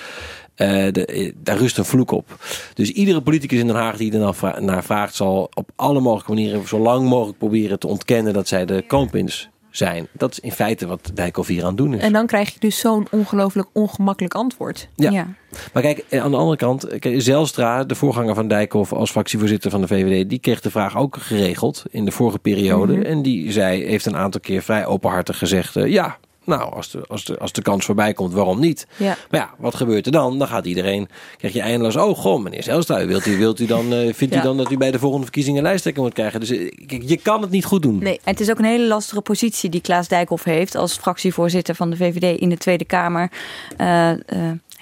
Eh, 0.56 0.88
de, 0.92 1.06
eh, 1.06 1.34
daar 1.36 1.58
rust 1.58 1.78
een 1.78 1.86
vloek 1.86 2.12
op. 2.12 2.38
Dus 2.74 2.92
iedere 2.92 3.22
politicus 3.22 3.60
in 3.60 3.68
Den 3.68 3.76
Haag 3.76 3.98
die 3.98 4.14
er 4.14 4.20
dan 4.20 4.36
vra- 4.36 4.60
naar 4.60 4.84
vraagt, 4.84 5.16
zal 5.16 5.50
op 5.54 5.70
alle 5.76 6.00
mogelijke 6.00 6.34
manieren 6.34 6.68
zo 6.68 6.80
lang 6.80 7.08
mogelijk 7.10 7.38
proberen 7.38 7.80
te 7.80 7.88
ontkennen 7.88 8.34
dat 8.34 8.48
zij 8.48 8.66
de 8.66 8.84
kroonprins 8.88 9.50
zijn. 9.76 10.08
Dat 10.12 10.32
is 10.32 10.40
in 10.40 10.52
feite 10.52 10.88
wat 10.88 11.12
Dijkhoff 11.14 11.48
hier 11.48 11.62
aan 11.62 11.68
het 11.68 11.78
doen 11.78 11.94
is. 11.94 12.02
En 12.02 12.14
dan 12.14 12.26
krijg 12.26 12.54
je 12.54 12.60
dus 12.60 12.80
zo'n 12.80 13.08
ongelooflijk 13.12 13.68
ongemakkelijk 13.74 14.34
antwoord. 14.34 14.88
Ja. 14.96 15.28
Maar 15.74 15.84
kijk, 15.84 16.06
eh, 16.10 16.24
aan 16.24 16.32
de 16.32 16.38
andere 16.38 16.58
kant, 16.58 16.88
Zelstra, 17.18 17.84
de 17.84 17.96
voorganger 17.96 18.36
van 18.36 18.48
Dijkhoff 18.48 18.94
als 18.94 19.12
fractievoorzitter 19.12 19.72
van 19.72 19.82
de 19.82 19.88
VVD, 19.88 20.30
die 20.30 20.40
kreeg 20.40 20.62
de 20.62 20.72
vraag 20.72 20.98
ook 20.98 21.18
geregeld 21.18 21.84
in 21.90 22.06
de 22.06 22.12
vorige 22.12 22.40
periode. 22.40 22.94
Mhm. 22.94 23.06
En 23.06 23.22
die 23.22 23.52
zei, 23.52 23.86
heeft 23.86 24.06
een 24.06 24.18
aantal 24.18 24.42
keer 24.42 24.62
vrij 24.62 24.86
openhartig 24.86 25.38
gezegd, 25.38 25.76
eh, 25.76 25.88
ja, 25.88 26.18
nou, 26.46 26.74
als 26.74 26.92
de, 26.92 27.04
als, 27.08 27.26
de, 27.26 27.38
als 27.38 27.52
de 27.52 27.62
kans 27.62 27.86
voorbij 27.86 28.14
komt, 28.14 28.34
waarom 28.34 28.60
niet? 28.60 28.88
Ja. 28.98 29.18
Maar 29.30 29.40
ja, 29.40 29.50
wat 29.58 29.76
gebeurt 29.76 30.06
er 30.06 30.12
dan? 30.12 30.40
Dan 30.40 30.48
gaat 30.48 30.66
iedereen, 30.66 31.08
krijg 31.38 31.54
je 31.54 31.62
eindeloos, 31.62 31.96
oh 31.96 32.18
goh, 32.18 32.44
meneer 32.44 32.64
Zelstra, 32.64 33.06
wilt 33.06 33.26
u, 33.26 33.38
wilt 33.38 33.60
u 33.60 33.66
dan, 33.66 33.94
eh, 33.94 34.14
vindt 34.14 34.34
Ja. 34.34 34.40
u 34.40 34.44
dan 34.44 34.58
dat 34.58 34.72
u 34.72 34.78
bij 34.78 34.92
de 34.92 35.00
volgende 35.00 35.24
verkiezingen 35.24 35.64
lijsttrekker 35.64 36.04
moet 36.04 36.14
krijgen? 36.14 36.40
Dus 36.40 36.50
eh, 36.50 36.72
kijk, 36.88 37.04
je 37.06 37.18
kan 37.18 37.42
het 37.42 37.52
niet 37.52 37.66
goed 37.66 37.82
doen. 37.82 37.98
Nee, 37.98 38.14
en 38.24 38.32
het 38.32 38.40
is 38.40 38.50
ook 38.50 38.58
een 38.60 38.66
hele 38.66 38.88
lastige 38.88 39.22
positie 39.22 39.70
die 39.70 39.82
Klaas 39.82 40.08
Dijkhoff 40.08 40.44
heeft 40.44 40.76
als 40.76 40.94
fractievoorzitter 40.98 41.76
van 41.76 41.90
de 41.90 41.96
VVD 41.96 42.40
in 42.40 42.50
de 42.50 42.58
Tweede 42.58 42.86
Kamer. 42.86 43.32
Eh, 43.78 44.12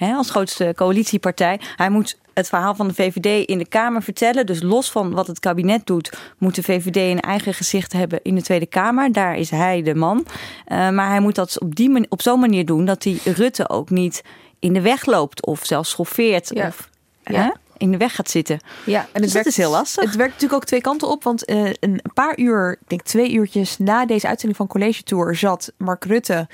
hè, 0.02 0.14
als 0.14 0.30
grootste 0.30 0.72
coalitiepartij. 0.76 1.60
Hij 1.76 1.90
moet 1.90 2.18
het 2.34 2.48
verhaal 2.48 2.74
van 2.74 2.88
de 2.88 2.94
VVD 2.94 3.48
in 3.48 3.58
de 3.58 3.66
Kamer 3.68 4.02
vertellen. 4.02 4.46
Dus 4.46 4.62
los 4.62 4.90
van 4.90 5.12
wat 5.12 5.26
het 5.26 5.40
kabinet 5.40 5.86
doet, 5.86 6.12
moet 6.38 6.54
de 6.54 6.62
VVD 6.62 6.96
een 6.96 7.20
eigen 7.20 7.54
gezicht 7.54 7.92
hebben 7.92 8.20
in 8.22 8.34
de 8.34 8.42
Tweede 8.42 8.66
Kamer. 8.66 9.12
Daar 9.12 9.36
is 9.36 9.50
hij 9.50 9.82
de 9.82 9.94
man. 9.94 10.26
Eh, 10.64 10.90
maar 10.90 11.08
hij 11.08 11.20
moet 11.20 11.34
dat 11.34 11.60
op, 11.60 11.74
die 11.74 12.06
op 12.08 12.22
zo'n 12.22 12.40
manier 12.40 12.66
doen 12.66 12.84
dat 12.84 13.04
hij 13.04 13.18
Rutte 13.24 13.68
ook 13.68 13.90
niet 13.90 14.22
in 14.58 14.72
de 14.72 14.80
weg 14.80 15.06
loopt 15.06 15.46
of 15.46 15.60
zelfs 15.64 15.90
schoffeert. 15.90 16.50
Ja. 16.54 16.66
Of 16.66 16.90
Ja. 17.24 17.42
hè, 17.42 17.50
in 17.76 17.90
de 17.90 17.96
weg 17.96 18.14
gaat 18.14 18.30
zitten. 18.30 18.60
Ja, 18.84 19.06
en 19.12 19.22
Dus 19.22 19.32
dat 19.32 19.46
is 19.46 19.56
heel 19.56 19.70
lastig. 19.70 20.04
Het 20.04 20.16
werkt 20.16 20.32
natuurlijk 20.32 20.62
ook 20.62 20.68
twee 20.68 20.80
kanten 20.80 21.08
op. 21.08 21.24
Want 21.24 21.44
eh, 21.44 21.64
een 21.80 22.02
paar 22.14 22.38
uur, 22.38 22.72
ik 22.80 22.88
denk 22.88 23.02
twee 23.02 23.32
uurtjes 23.32 23.78
na 23.78 24.06
deze 24.06 24.26
uitzending 24.26 24.56
van 24.56 24.66
College 24.66 25.02
Tour... 25.02 25.36
zat 25.36 25.72
Mark 25.76 26.04
Rutte 26.04 26.48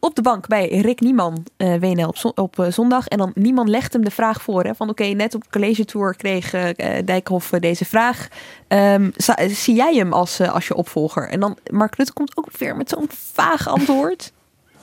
op 0.00 0.14
de 0.14 0.22
bank 0.22 0.46
bij 0.46 0.68
Rick 0.68 1.00
Nieman, 1.00 1.46
eh 1.56 1.74
WNL, 1.80 2.08
op, 2.22 2.38
op 2.38 2.58
eh, 2.58 2.70
zondag. 2.70 3.06
En 3.08 3.18
dan 3.18 3.30
Nieman 3.34 3.70
legde 3.70 3.88
hem 3.92 4.04
de 4.04 4.10
vraag 4.10 4.42
voor. 4.42 4.64
Hè, 4.64 4.74
van 4.74 4.88
oké, 4.88 5.04
net 5.04 5.34
op 5.34 5.42
College 5.50 5.84
Tour 5.84 6.16
kreeg 6.16 6.52
eh, 6.52 6.98
Dijkhoff 7.04 7.50
deze 7.50 7.84
vraag. 7.84 8.28
Ehm, 8.68 9.10
za- 9.16 9.38
zie 9.48 9.74
jij 9.74 9.94
hem 9.94 10.12
als, 10.12 10.40
als 10.40 10.66
je 10.66 10.74
opvolger? 10.74 11.28
En 11.28 11.40
dan 11.40 11.56
Mark 11.70 11.94
Rutte 11.94 12.12
komt 12.12 12.36
ook 12.36 12.56
weer 12.58 12.76
met 12.76 12.88
zo'n 12.88 13.08
vaag 13.32 13.68
antwoord. 13.68 14.32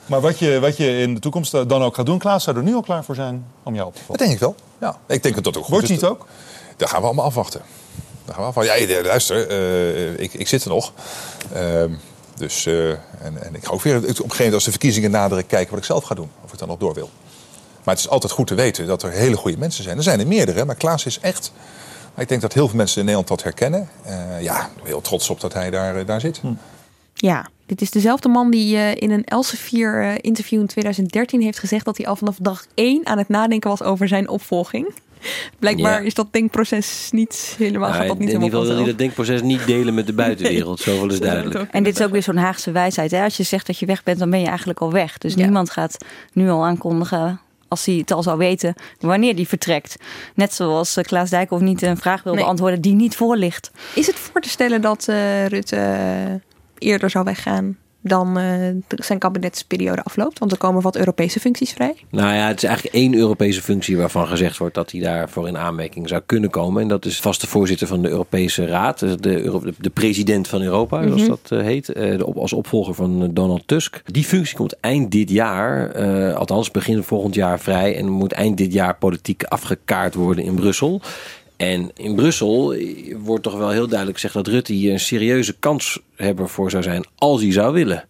Maar 0.06 0.20
wat 0.20 0.38
je, 0.38 0.60
wat 0.60 0.76
je 0.76 0.98
in 0.98 1.14
de 1.14 1.20
toekomst 1.20 1.52
dan 1.52 1.82
ook 1.82 1.94
gaat 1.94 2.06
doen, 2.06 2.18
Klaas, 2.18 2.44
zou 2.44 2.56
er 2.56 2.62
nu 2.62 2.74
al 2.74 2.80
klaar 2.80 3.04
voor 3.04 3.14
zijn 3.14 3.46
om 3.62 3.74
jou 3.74 3.86
op 3.86 3.94
te 3.94 3.98
volgen? 4.04 4.16
Dat 4.18 4.26
denk 4.26 4.32
ik 4.32 4.40
wel. 4.40 4.54
Ja, 4.80 4.98
ik 5.14 5.22
denk 5.22 5.34
dat 5.34 5.44
dat 5.44 5.56
ook 5.56 5.62
goed 5.62 5.72
Wordt 5.72 5.90
is. 5.90 6.00
hij 6.00 6.08
het 6.08 6.18
ook? 6.18 6.26
Dat 6.76 6.88
gaan 6.88 7.00
we 7.00 7.06
allemaal 7.06 7.24
afwachten. 7.24 7.60
Dat 8.24 8.34
gaan 8.34 8.42
we 8.44 8.48
afwachten. 8.48 8.88
Ja, 8.88 9.02
luister, 9.02 9.50
ik, 10.20 10.34
ik 10.34 10.48
zit 10.48 10.64
er 10.64 10.68
nog. 10.70 10.92
Dus, 12.36 12.66
eh, 12.66 12.90
en, 12.90 12.98
ik 13.52 13.64
ga 13.64 13.72
ook 13.72 13.82
weer 13.82 13.96
op 13.96 14.02
een 14.02 14.08
gegeven 14.08 14.36
moment 14.36 14.54
als 14.54 14.64
de 14.64 14.70
verkiezingen 14.70 15.10
naderen 15.10 15.46
kijken 15.46 15.70
wat 15.70 15.78
ik 15.78 15.84
zelf 15.84 16.04
ga 16.04 16.14
doen. 16.14 16.30
Of 16.44 16.52
ik 16.52 16.58
dan 16.58 16.68
nog 16.68 16.78
door 16.78 16.94
wil. 16.94 17.10
Maar 17.84 17.94
het 17.94 18.04
is 18.04 18.10
altijd 18.10 18.32
goed 18.32 18.46
te 18.46 18.54
weten 18.54 18.86
dat 18.86 19.02
er 19.02 19.10
hele 19.10 19.36
goede 19.36 19.58
mensen 19.58 19.84
zijn. 19.84 19.96
Er 19.96 20.02
zijn 20.02 20.20
er 20.20 20.26
meerdere, 20.26 20.64
maar 20.64 20.74
Klaas 20.74 21.06
is 21.06 21.20
echt... 21.20 21.52
Ik 22.16 22.28
denk 22.28 22.40
dat 22.40 22.52
heel 22.52 22.68
veel 22.68 22.76
mensen 22.76 22.98
in 22.98 23.04
Nederland 23.04 23.28
dat 23.28 23.42
herkennen. 23.42 23.88
Eh, 24.02 24.42
ja, 24.42 24.70
heel 24.82 25.00
trots 25.00 25.30
op 25.30 25.40
dat 25.40 25.52
hij 25.52 25.70
daar, 25.70 25.96
eh, 25.96 26.06
daar 26.06 26.20
zit. 26.20 26.40
Ja, 27.14 27.48
dit 27.66 27.80
is 27.80 27.90
dezelfde 27.90 28.28
man 28.28 28.50
die 28.50 28.76
in 28.76 29.10
een 29.10 29.24
Elsevier 29.24 30.02
eh, 30.02 30.14
interview 30.20 30.60
in 30.60 30.66
2013 30.66 31.42
heeft 31.42 31.58
gezegd 31.58 31.84
dat 31.84 31.96
hij 31.96 32.06
al 32.06 32.16
vanaf 32.16 32.36
dag 32.40 32.66
1 32.74 33.06
aan 33.06 33.18
het 33.18 33.28
nadenken 33.28 33.70
was 33.70 33.82
over 33.82 34.08
zijn 34.08 34.28
opvolging. 34.28 34.94
Blijkbaar 35.58 36.00
Ja. 36.00 36.06
is 36.06 36.14
dat 36.14 36.32
denkproces 36.32 37.08
niet 37.12 37.54
helemaal, 37.58 37.92
gaat 37.92 38.06
dat 38.08 38.18
niet 38.18 38.28
in 38.28 38.34
ieder 38.34 38.40
helemaal 38.40 38.48
geval 38.48 38.60
wil 38.60 38.68
vanzelf. 38.68 38.88
dat 38.88 38.98
denkproces 38.98 39.42
niet 39.42 39.66
delen 39.66 39.94
met 39.94 40.06
de 40.06 40.12
buitenwereld. 40.24 40.80
Zoveel 40.80 41.10
is 41.10 41.20
duidelijk. 41.20 41.70
En 41.70 41.82
dit 41.82 41.98
is 41.98 42.04
ook 42.04 42.12
weer 42.12 42.22
zo'n 42.22 42.36
Haagse 42.36 42.70
wijsheid. 42.72 43.10
Hè? 43.10 43.22
Als 43.22 43.36
je 43.36 43.42
zegt 43.42 43.66
dat 43.66 43.78
je 43.78 43.86
weg 43.86 44.02
bent, 44.02 44.18
dan 44.18 44.30
ben 44.30 44.40
je 44.40 44.46
eigenlijk 44.46 44.80
al 44.80 44.92
weg. 44.92 45.18
Dus 45.18 45.34
niemand 45.34 45.70
gaat 45.70 45.96
nu 46.32 46.50
al 46.50 46.64
aankondigen, 46.64 47.40
als 47.68 47.84
hij 47.86 47.94
het 47.94 48.10
al 48.10 48.22
zou 48.22 48.38
weten, 48.38 48.74
wanneer 49.00 49.36
die 49.36 49.48
vertrekt. 49.48 49.96
Net 50.34 50.54
zoals 50.54 50.96
eh, 50.96 51.04
Klaas 51.04 51.30
Dijkhoff 51.30 51.62
niet 51.62 51.82
een 51.82 51.96
vraag 51.96 52.22
wil 52.22 52.34
Nee. 52.34 52.42
beantwoorden 52.42 52.80
die 52.80 52.94
niet 52.94 53.16
voor 53.16 53.36
ligt. 53.36 53.70
Is 53.94 54.06
het 54.06 54.16
voor 54.16 54.40
te 54.40 54.48
stellen 54.48 54.80
dat 54.80 55.08
eh, 55.08 55.46
Rutte 55.46 55.76
eh, 55.76 56.34
eerder 56.78 57.10
zou 57.10 57.24
weggaan 57.24 57.76
dan 58.08 58.38
eh, 58.38 58.44
zijn 58.88 59.18
kabinetsperiode 59.18 60.02
afloopt? 60.02 60.38
Want 60.38 60.52
er 60.52 60.58
komen 60.58 60.82
wat 60.82 60.96
Europese 60.96 61.40
functies 61.40 61.72
vrij. 61.72 61.94
Nou 62.10 62.34
ja, 62.34 62.46
het 62.46 62.56
is 62.56 62.64
eigenlijk 62.64 62.94
één 62.96 63.14
Europese 63.14 63.62
functie 63.62 63.96
waarvan 63.96 64.26
gezegd 64.26 64.56
wordt 64.58 64.74
dat 64.74 64.90
hij 64.90 65.00
daarvoor 65.00 65.48
in 65.48 65.56
aanmerking 65.58 66.08
zou 66.08 66.22
kunnen 66.26 66.50
komen. 66.50 66.82
En 66.82 66.88
dat 66.88 67.04
is 67.04 67.20
vaste 67.20 67.46
voorzitter 67.46 67.86
van 67.86 68.02
de 68.02 68.08
Europese 68.08 68.66
Raad, 68.66 68.98
dus 68.98 69.16
de, 69.16 69.42
Euro- 69.42 69.62
de 69.78 69.90
president 69.90 70.48
van 70.48 70.62
Europa, 70.62 71.02
zoals 71.02 71.20
Mhm. 71.20 71.28
dat 71.30 71.40
eh, 71.48 71.60
heet, 71.60 71.88
eh, 71.88 72.16
de 72.18 72.26
op- 72.26 72.36
als 72.36 72.52
opvolger 72.52 72.94
van 72.94 73.22
eh, 73.22 73.28
Donald 73.32 73.62
Tusk. 73.66 74.02
Die 74.04 74.24
functie 74.24 74.56
komt 74.56 74.80
eind 74.80 75.10
dit 75.10 75.30
jaar, 75.30 75.90
eh, 75.90 76.34
althans 76.34 76.70
begin 76.70 77.02
volgend 77.02 77.34
jaar 77.34 77.60
vrij 77.60 77.96
en 77.96 78.08
moet 78.08 78.32
eind 78.32 78.56
dit 78.56 78.72
jaar 78.72 78.96
politiek 78.96 79.44
afgekaart 79.44 80.14
worden 80.14 80.44
in 80.44 80.54
Brussel. 80.54 81.00
En 81.56 81.90
in 81.94 82.14
Brussel 82.14 82.74
wordt 83.16 83.42
toch 83.42 83.56
wel 83.56 83.70
heel 83.70 83.86
duidelijk 83.86 84.18
gezegd 84.18 84.34
dat 84.34 84.46
Rutte 84.46 84.72
hier 84.72 84.92
een 84.92 85.00
serieuze 85.00 85.56
kanshebber 85.58 86.48
voor 86.48 86.70
zou 86.70 86.82
zijn 86.82 87.04
als 87.16 87.42
hij 87.42 87.52
zou 87.52 87.72
willen. 87.74 88.04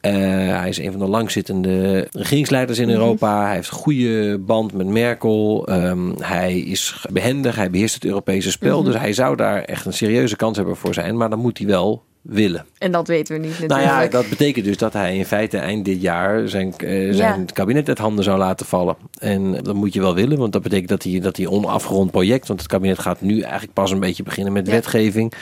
Eh, 0.00 0.12
hij 0.58 0.68
is 0.68 0.78
een 0.78 0.90
van 0.90 1.00
de 1.00 1.06
langzittende 1.06 2.08
regeringsleiders 2.12 2.78
in 2.78 2.88
Mhm. 2.88 2.96
Europa. 2.96 3.44
Hij 3.44 3.54
heeft 3.54 3.70
een 3.70 3.76
goede 3.76 4.38
band 4.38 4.72
met 4.72 4.86
Merkel. 4.86 5.66
Ehm, 5.68 6.10
hij 6.20 6.58
is 6.58 7.04
behendig. 7.12 7.56
Hij 7.56 7.70
beheerst 7.70 7.94
het 7.94 8.04
Europese 8.04 8.50
spel. 8.50 8.76
Mhm. 8.82 8.90
Dus 8.90 9.00
hij 9.00 9.12
zou 9.12 9.36
daar 9.36 9.62
echt 9.62 9.86
een 9.86 9.92
serieuze 9.92 10.36
kans 10.36 10.56
hebben 10.56 10.76
voor 10.76 10.94
zijn. 10.94 11.16
Maar 11.16 11.30
dan 11.30 11.38
moet 11.38 11.58
hij 11.58 11.66
wel 11.66 12.02
willen. 12.28 12.64
En 12.78 12.92
dat 12.92 13.08
weten 13.08 13.34
we 13.34 13.40
niet 13.40 13.50
natuurlijk. 13.50 13.80
Nou 13.80 14.02
ja, 14.02 14.08
dat 14.08 14.28
betekent 14.28 14.64
dus 14.64 14.76
dat 14.76 14.92
hij 14.92 15.16
in 15.16 15.24
feite 15.26 15.58
eind 15.58 15.84
dit 15.84 16.00
jaar 16.00 16.48
zijn, 16.48 16.74
eh, 16.76 17.14
zijn 17.14 17.40
Ja. 17.40 17.44
kabinet 17.52 17.88
uit 17.88 17.98
handen 17.98 18.24
zou 18.24 18.38
laten 18.38 18.66
vallen. 18.66 18.96
En 19.18 19.52
dat 19.62 19.74
moet 19.74 19.92
je 19.92 20.00
wel 20.00 20.14
willen, 20.14 20.38
want 20.38 20.52
dat 20.52 20.62
betekent 20.62 20.88
dat 20.88 21.02
hij, 21.02 21.20
dat 21.20 21.36
hij 21.36 21.46
onafgerond 21.46 22.10
project, 22.10 22.46
want 22.48 22.60
het 22.60 22.68
kabinet 22.68 22.98
gaat 22.98 23.20
nu 23.20 23.40
eigenlijk 23.40 23.72
pas 23.72 23.90
een 23.90 24.00
beetje 24.00 24.22
beginnen 24.22 24.52
met 24.52 24.68
wetgeving. 24.68 25.32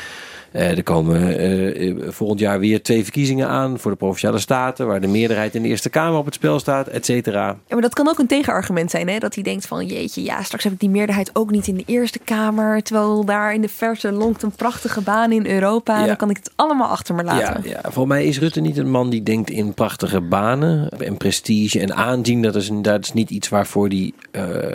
Eh, 0.54 0.76
er 0.76 0.82
komen 0.82 1.38
eh, 1.38 1.88
eh, 1.88 1.96
volgend 2.08 2.40
jaar 2.40 2.58
weer 2.58 2.82
twee 2.82 3.02
verkiezingen 3.02 3.48
aan 3.48 3.78
voor 3.78 3.90
de 3.90 3.96
provinciale 3.96 4.38
staten, 4.38 4.86
waar 4.86 5.00
de 5.00 5.06
meerderheid 5.06 5.54
in 5.54 5.62
de 5.62 5.68
Eerste 5.68 5.90
Kamer 5.90 6.18
op 6.18 6.24
het 6.24 6.34
spel 6.34 6.58
staat, 6.58 6.86
et 6.86 7.04
cetera. 7.04 7.46
Ja, 7.46 7.56
maar 7.68 7.80
dat 7.80 7.94
kan 7.94 8.08
ook 8.08 8.18
een 8.18 8.26
tegenargument 8.26 8.90
zijn, 8.90 9.08
hè? 9.08 9.18
Dat 9.18 9.34
hij 9.34 9.42
denkt 9.42 9.66
van, 9.66 9.86
jeetje, 9.86 10.22
ja, 10.22 10.42
straks 10.42 10.64
heb 10.64 10.72
ik 10.72 10.80
die 10.80 10.90
meerderheid 10.90 11.30
ook 11.32 11.50
niet 11.50 11.66
in 11.66 11.74
de 11.74 11.82
Eerste 11.86 12.18
Kamer. 12.18 12.82
Terwijl 12.82 13.24
daar 13.24 13.54
in 13.54 13.60
de 13.60 13.68
verte 13.68 14.12
lonkt 14.12 14.42
een 14.42 14.50
prachtige 14.50 15.00
baan 15.00 15.32
in 15.32 15.46
Europa. 15.46 16.00
Ja. 16.00 16.06
Dan 16.06 16.16
kan 16.16 16.30
ik 16.30 16.36
het 16.36 16.50
allemaal 16.56 16.88
achter 16.88 17.14
me 17.14 17.24
laten. 17.24 17.60
Ja, 17.64 17.70
ja, 17.70 17.80
volgens 17.82 18.14
mij 18.14 18.24
is 18.24 18.38
Rutte 18.38 18.60
niet 18.60 18.76
een 18.76 18.90
man 18.90 19.10
die 19.10 19.22
denkt 19.22 19.50
in 19.50 19.74
prachtige 19.74 20.20
banen 20.20 20.88
en 20.88 21.16
prestige 21.16 21.80
en 21.80 21.94
aanzien. 21.94 22.42
Dat 22.42 22.56
is, 22.56 22.70
dat 22.72 23.04
is 23.04 23.12
niet 23.12 23.30
iets 23.30 23.48
waarvoor 23.48 23.88
die, 23.88 24.14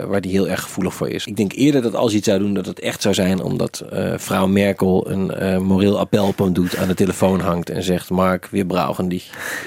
waar 0.06 0.20
die 0.20 0.30
heel 0.30 0.48
erg 0.48 0.62
gevoelig 0.62 0.94
voor 0.94 1.08
is. 1.08 1.26
Ik 1.26 1.36
denk 1.36 1.52
eerder 1.52 1.82
dat 1.82 1.94
als 1.94 2.08
hij 2.08 2.16
het 2.16 2.24
zou 2.24 2.38
doen, 2.38 2.54
dat 2.54 2.66
het 2.66 2.80
echt 2.80 3.02
zou 3.02 3.14
zijn 3.14 3.42
omdat 3.42 3.84
eh, 3.90 4.12
vrouw 4.16 4.46
Merkel 4.46 5.10
een 5.10 5.68
moreel 5.70 5.98
appel 5.98 6.26
op 6.26 6.38
hem 6.38 6.52
doet, 6.52 6.76
aan 6.76 6.88
de 6.88 6.94
telefoon 6.94 7.40
hangt 7.40 7.70
en 7.70 7.82
zegt: 7.82 8.10
Mark, 8.10 8.46
weer 8.50 8.66
die. 9.08 9.22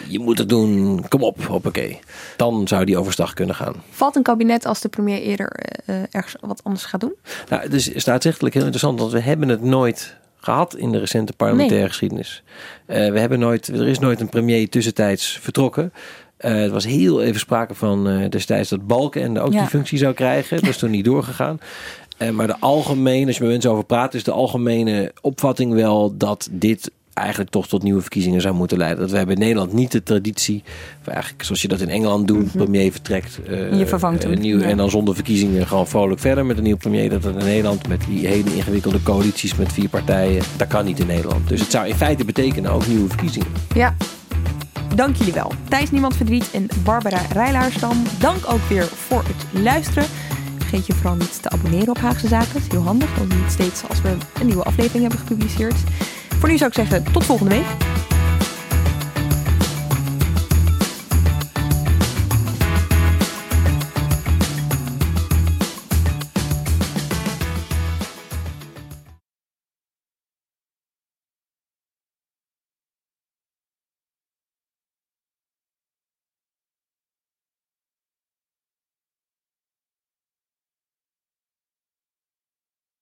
Je 0.08 0.20
moet 0.20 0.38
het 0.38 0.50
doen, 0.50 1.06
kom 1.10 1.24
op, 1.24 1.44
hoppakee. 1.46 2.00
Dan 2.38 2.68
zou 2.68 2.86
die 2.86 2.98
overstag 2.98 3.34
kunnen 3.34 3.56
gaan. 3.56 3.76
Valt 3.90 4.16
een 4.16 4.24
kabinet 4.24 4.66
als 4.66 4.82
de 4.82 4.90
premier 4.90 5.22
eerder 5.22 5.48
eh, 5.86 5.96
ergens 6.12 6.36
wat 6.42 6.64
anders 6.64 6.86
gaat 6.86 7.02
doen? 7.02 7.14
Nou, 7.50 7.62
het 7.62 7.74
is 7.74 7.92
staatsrechtelijk 7.96 8.54
heel 8.54 8.64
interessant, 8.64 9.00
want 9.00 9.12
we 9.12 9.20
hebben 9.20 9.50
het 9.50 9.62
nooit 9.62 10.16
gehad 10.38 10.76
in 10.76 10.92
de 10.92 11.00
recente 11.00 11.34
parlementaire 11.34 11.80
Nee. 11.80 11.88
geschiedenis. 11.90 12.44
Eh, 12.86 13.12
we 13.12 13.20
hebben 13.20 13.40
nooit, 13.40 13.68
er 13.68 13.88
is 13.88 14.00
nooit 14.00 14.22
een 14.22 14.30
premier 14.30 14.70
tussentijds 14.70 15.38
vertrokken. 15.42 15.94
Eh 16.38 16.64
er 16.64 16.72
was 16.72 16.86
heel 16.86 17.22
even 17.22 17.40
sprake 17.40 17.74
van 17.76 18.10
eh, 18.10 18.30
destijds 18.30 18.70
dat 18.70 18.88
Balken 18.88 19.38
ook 19.38 19.54
Ja. 19.54 19.60
die 19.60 19.70
functie 19.70 19.98
zou 19.98 20.14
krijgen. 20.14 20.60
Dat 20.60 20.70
is 20.70 20.78
toen 20.78 20.92
niet 20.92 21.06
doorgegaan. 21.06 21.60
Eh, 22.18 22.30
maar 22.30 22.48
de 22.48 22.60
algemene, 22.60 23.26
als 23.28 23.36
je 23.36 23.42
met 23.42 23.52
mensen 23.52 23.72
over 23.72 23.84
praat, 23.86 24.14
is 24.14 24.24
de 24.24 24.32
algemene 24.32 25.12
opvatting 25.22 25.74
wel 25.74 26.18
dat 26.18 26.50
dit 26.52 26.92
eigenlijk 27.14 27.50
toch 27.50 27.68
tot 27.68 27.84
nieuwe 27.84 28.02
verkiezingen 28.02 28.42
zou 28.42 28.56
moeten 28.56 28.78
leiden. 28.78 29.00
Dat 29.00 29.12
we 29.12 29.18
hebben 29.18 29.36
in 29.36 29.42
Nederland 29.42 29.74
niet 29.74 29.92
de 29.92 30.04
traditie, 30.04 30.64
of 31.02 31.08
eigenlijk 31.08 31.44
zoals 31.44 31.62
je 31.62 31.68
dat 31.68 31.80
in 31.82 31.90
Engeland 31.90 32.28
doet, 32.28 32.52
premier 32.52 32.92
vertrekt. 32.92 33.40
eh, 33.48 33.60
Mhm. 33.60 33.76
Je 33.78 33.88
vervangt 33.88 34.24
eh, 34.24 34.30
hem, 34.30 34.40
nieuw, 34.40 34.60
ja. 34.60 34.66
En 34.66 34.78
dan 34.78 34.90
zonder 34.90 35.16
verkiezingen 35.16 35.68
gewoon 35.68 35.88
vrolijk 35.88 36.20
verder 36.20 36.46
met 36.46 36.58
een 36.58 36.64
nieuwe 36.64 36.80
premier. 36.80 37.10
Dat 37.10 37.26
in 37.26 37.36
Nederland 37.36 37.88
met 37.88 38.02
die 38.10 38.28
hele 38.28 38.56
ingewikkelde 38.56 39.04
coalities 39.04 39.56
met 39.56 39.74
vier 39.74 39.90
partijen, 39.90 40.44
dat 40.58 40.68
kan 40.68 40.86
niet 40.86 41.00
in 41.00 41.08
Nederland. 41.08 41.48
Dus 41.48 41.60
het 41.60 41.72
zou 41.72 41.88
in 41.88 41.96
feite 41.96 42.26
betekenen 42.26 42.72
ook 42.72 42.88
nieuwe 42.88 43.08
verkiezingen. 43.10 43.48
Ja. 43.76 43.96
Dank 44.96 45.16
jullie 45.16 45.34
wel. 45.34 45.52
Thijs 45.70 45.92
Niemand 45.92 46.16
Verdriet 46.16 46.50
en 46.52 46.68
Barbara 46.84 47.22
Rijlaarsdam. 47.34 48.04
Dank 48.20 48.38
ook 48.52 48.62
weer 48.70 48.84
voor 48.84 49.24
het 49.24 49.62
luisteren. 49.64 50.04
Vergeet 50.74 50.96
je 50.96 51.02
vooral 51.02 51.18
niet 51.18 51.42
te 51.42 51.50
abonneren 51.50 51.90
op 51.90 51.98
Haagse 51.98 52.28
Zaken. 52.28 52.54
Dat 52.54 52.62
is 52.62 52.68
heel 52.68 52.84
handig, 52.84 53.18
want 53.18 53.36
niet 53.36 53.52
steeds 53.52 53.84
als 53.88 54.02
we 54.02 54.16
een 54.40 54.46
nieuwe 54.46 54.64
aflevering 54.64 55.02
hebben 55.02 55.20
gepubliceerd. 55.20 55.76
Voor 56.40 56.50
nu 56.50 56.58
zou 56.58 56.70
ik 56.70 56.76
zeggen, 56.76 57.12
tot 57.12 57.26
volgende 57.26 57.56
week. 57.56 57.66